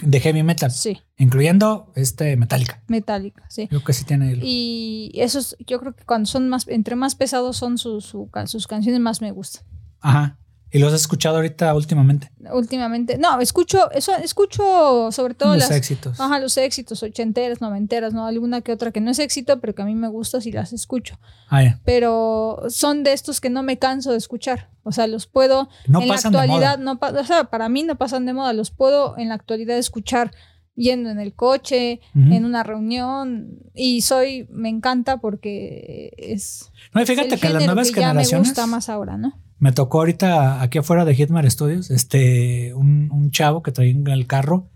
de 0.03 0.21
heavy 0.21 0.43
metal, 0.43 0.71
sí, 0.71 0.99
incluyendo 1.19 1.93
este 1.95 2.37
Metallica. 2.37 2.83
Metallica, 2.89 3.45
sí. 3.51 3.69
Creo 3.69 3.85
que 3.85 3.93
sí 3.93 4.05
tiene 4.05 4.33
el. 4.33 4.41
Y 4.43 5.13
esos, 5.15 5.55
yo 5.67 5.79
creo 5.81 5.95
que 5.95 6.05
cuando 6.05 6.27
son 6.27 6.49
más, 6.49 6.67
entre 6.67 6.97
más 6.97 7.15
pesados 7.15 7.59
son 7.59 7.77
sus, 7.77 8.07
su 8.07 8.31
sus 8.47 8.67
canciones 8.67 9.01
más 9.01 9.21
me 9.21 9.33
gustan. 9.33 9.65
Ajá. 10.01 10.39
Y 10.73 10.79
los 10.79 10.93
has 10.93 11.01
escuchado 11.01 11.37
ahorita 11.37 11.75
últimamente. 11.75 12.31
Últimamente, 12.53 13.19
no, 13.19 13.41
escucho, 13.41 13.91
eso, 13.91 14.15
escucho 14.17 15.11
sobre 15.11 15.35
todo 15.35 15.55
los 15.55 15.69
las, 15.69 15.71
éxitos. 15.73 16.21
ajá, 16.21 16.39
los 16.39 16.57
éxitos 16.57 17.03
ochenteras, 17.03 17.61
noventeras, 17.61 18.15
¿no? 18.15 18.27
Alguna 18.27 18.61
que 18.61 18.73
otra 18.73 18.93
que 18.93 19.01
no 19.01 19.11
es 19.11 19.19
éxito, 19.19 19.61
pero 19.61 19.75
que 19.75 19.83
a 19.83 19.85
mí 19.85 19.95
me 19.95 20.09
gusta 20.09 20.41
si 20.41 20.53
las 20.53 20.73
escucho. 20.73 21.19
Ah, 21.49 21.63
ya. 21.63 21.81
Pero 21.85 22.63
son 22.69 23.03
de 23.03 23.13
estos 23.13 23.41
que 23.41 23.51
no 23.51 23.63
me 23.63 23.79
canso 23.79 24.13
de 24.13 24.19
escuchar. 24.19 24.71
O 24.85 24.93
sea, 24.93 25.07
los 25.09 25.27
puedo 25.27 25.69
No 25.89 26.01
en 26.01 26.09
la 26.09 26.15
pasan 26.15 26.33
de 26.33 26.39
actualidad, 26.39 26.79
moda. 26.79 27.11
no 27.13 27.21
o 27.21 27.25
sea, 27.25 27.45
para 27.45 27.69
mí 27.69 27.83
no 27.83 27.97
pasan 27.97 28.25
de 28.27 28.33
moda, 28.33 28.53
los 28.53 28.71
puedo 28.71 29.19
en 29.19 29.29
la 29.29 29.35
actualidad 29.35 29.77
escuchar 29.77 30.31
yendo 30.77 31.11
en 31.11 31.19
el 31.21 31.35
coche, 31.35 32.01
en 32.15 32.45
una 32.47 32.63
reunión 32.63 33.59
y 33.75 34.01
soy 34.01 34.47
me 34.51 34.69
encanta 34.71 35.19
porque 35.19 36.11
es 36.17 36.71
No, 36.95 37.03
y 37.03 37.07
fíjate 37.07 37.35
el 37.35 37.41
que 37.41 37.51
las 37.51 37.67
nuevas 37.67 37.89
que 37.91 38.01
ya 38.01 38.07
me 38.15 38.23
generaciones. 38.25 38.49
gusta 38.49 38.67
más 38.67 38.89
ahora, 38.89 39.19
¿no? 39.19 39.35
Me 39.61 39.73
tocó 39.73 39.99
ahorita 39.99 40.63
aquí 40.63 40.79
afuera 40.79 41.05
de 41.05 41.15
Hitmar 41.15 41.49
Studios, 41.51 41.91
este, 41.91 42.75
un, 42.75 43.11
un 43.13 43.31
chavo 43.31 43.63
que 43.63 43.73
traía 43.73 43.93
en 43.93 44.07
el 44.09 44.27
carro 44.27 44.71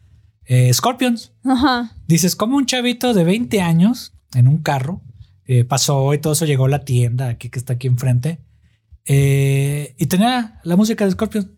eh, 0.44 0.72
Scorpions. 0.72 1.32
Ajá. 1.42 1.96
Dices, 2.06 2.36
como 2.36 2.56
un 2.56 2.66
chavito 2.66 3.14
de 3.14 3.24
20 3.24 3.62
años 3.62 4.12
en 4.34 4.46
un 4.46 4.58
carro 4.58 5.00
eh, 5.46 5.64
pasó 5.64 6.12
y 6.12 6.18
todo 6.18 6.34
eso 6.34 6.44
llegó 6.44 6.66
a 6.66 6.68
la 6.68 6.84
tienda 6.84 7.28
aquí 7.28 7.48
que 7.48 7.58
está 7.58 7.74
aquí 7.74 7.86
enfrente 7.86 8.40
eh, 9.06 9.94
y 9.98 10.06
tenía 10.06 10.60
la 10.64 10.76
música 10.76 11.04
de 11.04 11.12
Scorpions. 11.12 11.48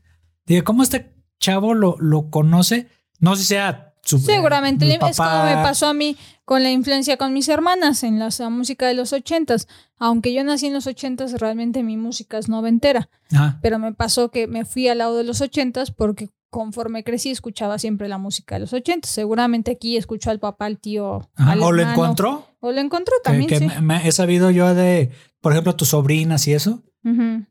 Dije, 0.46 0.62
¿cómo 0.62 0.82
este 0.82 1.16
chavo 1.40 1.74
lo, 1.74 1.96
lo 1.98 2.30
conoce? 2.30 2.88
No 3.18 3.34
sé 3.34 3.42
si 3.42 3.48
sea 3.48 3.94
su 4.06 4.18
Seguramente 4.18 4.86
es 4.86 5.16
como 5.16 5.44
me 5.44 5.54
pasó 5.54 5.88
a 5.88 5.94
mí 5.94 6.16
con 6.44 6.62
la 6.62 6.70
influencia 6.70 7.16
con 7.16 7.32
mis 7.32 7.48
hermanas 7.48 8.02
en 8.04 8.18
la, 8.18 8.28
la 8.38 8.48
música 8.50 8.86
de 8.86 8.94
los 8.94 9.12
ochentas. 9.12 9.66
Aunque 9.98 10.32
yo 10.32 10.42
nací 10.44 10.66
en 10.66 10.74
los 10.74 10.86
ochentas, 10.86 11.32
realmente 11.40 11.82
mi 11.82 11.96
música 11.96 12.38
es 12.38 12.48
noventera. 12.48 13.08
Ajá. 13.32 13.58
Pero 13.62 13.78
me 13.78 13.92
pasó 13.92 14.30
que 14.30 14.46
me 14.46 14.64
fui 14.64 14.88
al 14.88 14.98
lado 14.98 15.16
de 15.18 15.24
los 15.24 15.40
ochentas 15.40 15.90
porque 15.90 16.30
conforme 16.50 17.02
crecí 17.04 17.30
escuchaba 17.30 17.78
siempre 17.78 18.08
la 18.08 18.16
música 18.18 18.54
de 18.54 18.60
los 18.60 18.72
ochentas. 18.72 19.10
Seguramente 19.10 19.72
aquí 19.72 19.96
escuchó 19.96 20.30
al 20.30 20.38
papá, 20.38 20.66
al 20.66 20.78
tío. 20.78 21.28
Ajá, 21.34 21.52
al 21.52 21.62
O 21.62 21.72
lo 21.72 21.82
encontró. 21.82 22.46
O 22.60 22.72
lo 22.72 22.80
encontró 22.80 23.12
también, 23.24 23.48
que 23.48 23.58
sí. 23.58 23.66
me- 23.66 23.80
me- 23.80 24.06
he 24.08 24.12
sabido 24.12 24.50
yo 24.50 24.72
de, 24.74 25.10
por 25.40 25.52
ejemplo, 25.52 25.74
tus 25.74 25.88
sobrinas 25.88 26.46
y 26.46 26.54
eso, 26.54 26.82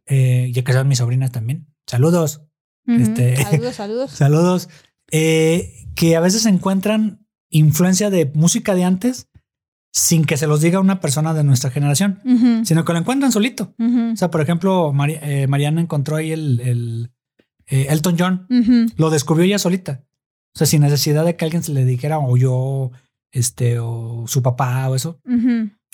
eh, 0.06 0.51
ya 0.53 0.64
que 0.64 0.74
son 0.74 0.88
mis 0.88 0.97
sobrinas 0.99 1.32
también. 1.32 1.68
Saludos. 1.88 2.41
Este- 2.88 3.36
Saludos, 3.38 3.76
saludos. 3.76 4.12
Saludos. 4.14 4.70
Eh, 5.12 5.72
que 5.95 6.16
a 6.16 6.20
veces 6.20 6.45
encuentran 6.45 7.26
influencia 7.49 8.10
de 8.10 8.32
música 8.34 8.76
de 8.76 8.84
antes 8.84 9.30
sin 9.93 10.26
que 10.26 10.36
se 10.36 10.47
los 10.47 10.60
diga 10.60 10.80
una 10.82 10.99
persona 10.99 11.34
de 11.34 11.43
nuestra 11.45 11.70
generación, 11.72 12.20
sino 12.66 12.84
que 12.84 12.91
lo 12.91 12.99
encuentran 12.99 13.32
solito. 13.32 13.74
O 13.80 14.16
sea, 14.18 14.30
por 14.30 14.41
ejemplo, 14.41 14.93
eh, 15.08 15.47
Mariana 15.47 15.80
encontró 15.80 16.18
ahí 16.18 16.32
el, 16.32 16.60
el, 16.60 17.12
eh, 17.68 17.88
Elton 17.89 18.18
John, 18.20 18.47
lo 18.97 19.10
descubrió 19.10 19.45
ella 19.45 19.60
solita. 19.60 20.03
O 20.53 20.58
sea, 20.58 20.68
sin 20.68 20.82
necesidad 20.82 21.24
de 21.26 21.36
que 21.38 21.45
alguien 21.45 21.64
se 21.64 21.72
le 21.72 21.86
dijera 21.86 22.20
o 22.20 22.36
yo, 22.36 22.91
este, 23.32 23.80
o 23.80 24.26
su 24.28 24.41
papá 24.41 24.89
o 24.89 24.95
eso. 24.95 25.22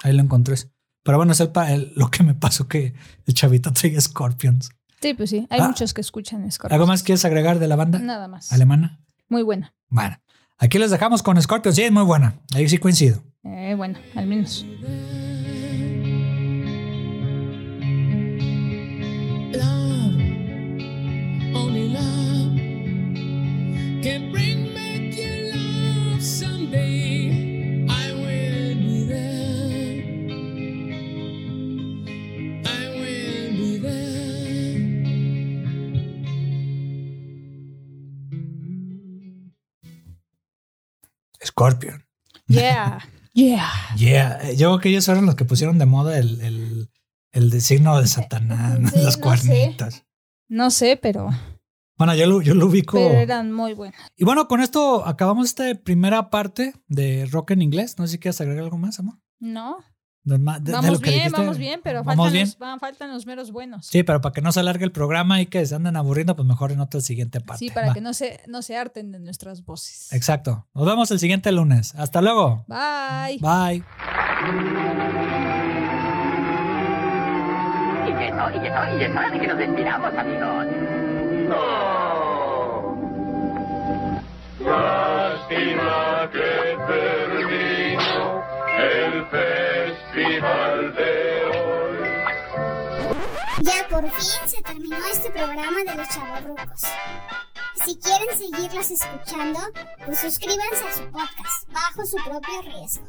Ahí 0.04 0.14
lo 0.14 0.24
encontré. 0.24 0.56
Pero 1.04 1.18
bueno, 1.18 1.34
es 1.34 1.40
el- 1.40 1.94
lo 1.96 2.10
que 2.10 2.24
me 2.24 2.34
pasó 2.34 2.68
que 2.68 2.94
el 3.28 3.34
chavito 3.36 3.72
traía 3.74 4.02
Scorpions. 4.02 4.72
Sí, 5.00 5.14
pues 5.16 5.30
sí. 5.32 5.48
Hay 5.52 5.60
Ah. 5.60 5.68
muchos 5.68 5.94
que 5.94 6.02
escuchan 6.02 6.52
Scorpions. 6.52 6.74
¿Algo 6.74 6.88
más 6.88 7.02
quieres 7.04 7.24
agregar 7.26 7.58
de 7.60 7.68
la 7.68 7.76
banda 7.76 8.00
Nada 8.00 8.28
más. 8.28 8.52
alemana? 8.52 9.01
Muy 9.32 9.44
buena. 9.44 9.74
Bueno, 9.88 10.20
aquí 10.58 10.78
les 10.78 10.92
dejamos 10.92 11.24
con 11.24 11.42
Scorpions. 11.42 11.78
Sí, 11.78 11.84
es 11.84 11.92
muy 11.92 12.04
buena. 12.04 12.36
Ahí 12.54 12.68
sí 12.68 12.78
coincido. 12.78 13.24
Eh, 13.46 13.76
bueno, 13.78 13.98
al 14.14 14.28
menos. 14.28 14.66
Love, 19.54 20.18
only 21.56 21.94
love 21.94 22.58
can 24.04 24.34
bring 24.34 24.61
Scorpion. 41.70 42.06
Yeah. 42.48 43.00
Yeah. 43.34 43.70
Yeah. 43.96 44.52
Yo 44.52 44.68
creo 44.72 44.80
que 44.82 44.90
ellos 44.90 45.06
fueron 45.06 45.26
los 45.26 45.36
que 45.36 45.46
pusieron 45.46 45.78
de 45.78 45.86
moda 45.86 46.18
el, 46.18 46.42
el, 46.42 46.90
el 47.32 47.50
de 47.50 47.62
signo 47.62 47.98
de 48.02 48.06
Satanás, 48.08 48.78
Sí, 48.92 49.00
las 49.04 49.18
no 49.18 49.24
cuernitas. 49.24 50.04
No 50.50 50.70
sé, 50.70 50.98
pero, 51.02 51.30
Bueno, 51.98 52.14
yo 52.14 52.26
lo, 52.28 52.42
yo 52.42 52.54
lo 52.56 52.66
ubico. 52.66 52.98
pero 52.98 53.14
eran 53.14 53.54
muy 53.54 53.74
buenas. 53.74 54.02
Y 54.18 54.26
bueno, 54.26 54.50
con 54.50 54.60
esto 54.60 55.06
acabamos 55.08 55.46
esta 55.48 55.64
primera 55.76 56.30
parte 56.30 56.74
de 56.90 57.26
rock 57.32 57.52
en 57.52 57.62
inglés. 57.62 57.98
No 57.98 58.06
sé 58.06 58.14
si 58.14 58.20
quieres 58.20 58.42
agregar 58.42 58.66
algo 58.66 58.78
más, 58.78 59.00
amor. 59.00 59.16
No. 59.40 59.78
De- 60.24 60.38
vamos 60.38 60.62
lo 60.92 61.00
que 61.00 61.10
bien, 61.10 61.20
dijiste. 61.24 61.32
vamos 61.42 61.58
bien, 61.58 61.82
pero 61.84 62.04
Vamos 62.04 62.16
faltan, 62.18 62.34
bien. 62.34 62.46
Los, 62.46 62.58
van- 62.60 62.80
faltan 62.80 63.12
los 63.12 63.26
meros 63.26 63.52
buenos. 63.52 63.88
Sí, 63.88 64.04
pero 64.04 64.22
para 64.22 64.34
que 64.34 64.42
no 64.42 64.52
se 64.52 64.60
alargue 64.60 64.86
el 64.86 64.92
programa 64.92 65.42
y 65.42 65.48
que 65.48 65.66
se 65.66 65.74
anden 65.74 65.96
aburriendo, 65.98 66.36
pues 66.36 66.48
mejor 66.48 66.72
en 66.72 66.80
otra 66.80 67.02
siguiente 67.02 67.42
parte. 67.42 67.58
Sí, 67.66 67.72
para 67.72 67.88
Va. 67.88 67.94
que 67.96 68.02
no 68.02 68.14
se, 68.14 68.40
no 68.48 68.62
se 68.62 68.78
harten 68.78 69.12
de 69.12 69.20
nuestras 69.20 69.66
voces. 69.66 70.14
Exacto. 70.14 70.68
Nos 70.76 70.86
vemos 70.86 71.10
el 71.10 71.18
siguiente 71.20 71.52
lunes. 71.52 71.96
Hasta 71.96 72.22
luego. 72.22 72.64
Bye. 72.68 73.40
Bye. 73.40 73.84
Y 78.08 78.24
es 78.24 78.32
hora, 78.34 78.56
y 78.56 78.60
ya 78.60 78.68
es 78.68 78.72
hora, 78.72 78.96
y 78.96 79.00
ya 79.00 79.06
es 79.08 79.16
hora 79.16 79.32
de 79.32 79.40
que 79.40 79.48
nos 79.48 79.58
despidamos, 79.58 80.14
amigos. 80.16 80.66
Lástima 84.92 86.30
que 86.32 86.78
terminó 86.88 88.44
el 88.80 89.26
festival 90.14 90.96
de 90.96 91.46
hoy. 91.46 92.10
Ya 93.62 93.88
por 93.90 94.10
fin 94.12 94.48
se 94.50 94.62
terminó 94.62 94.98
este 95.12 95.30
programa 95.32 95.78
de 95.86 95.96
los 95.96 96.08
chavorrucos. 96.10 96.82
Si 97.86 97.98
quieren 97.98 98.38
seguirlos 98.38 98.92
escuchando, 98.92 99.60
pues 100.06 100.20
suscríbanse 100.20 100.88
a 100.88 100.94
su 100.94 101.04
podcast 101.12 101.70
bajo 101.72 102.06
su 102.06 102.18
propio 102.18 102.62
riesgo. 102.64 103.08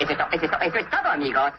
Eso 0.00 0.12
es, 0.12 0.18
eso 0.32 0.44
es 0.44 0.50
to- 0.50 0.60
eso 0.60 0.76
es 0.78 0.90
todo, 0.90 1.08
amigos. 1.10 1.52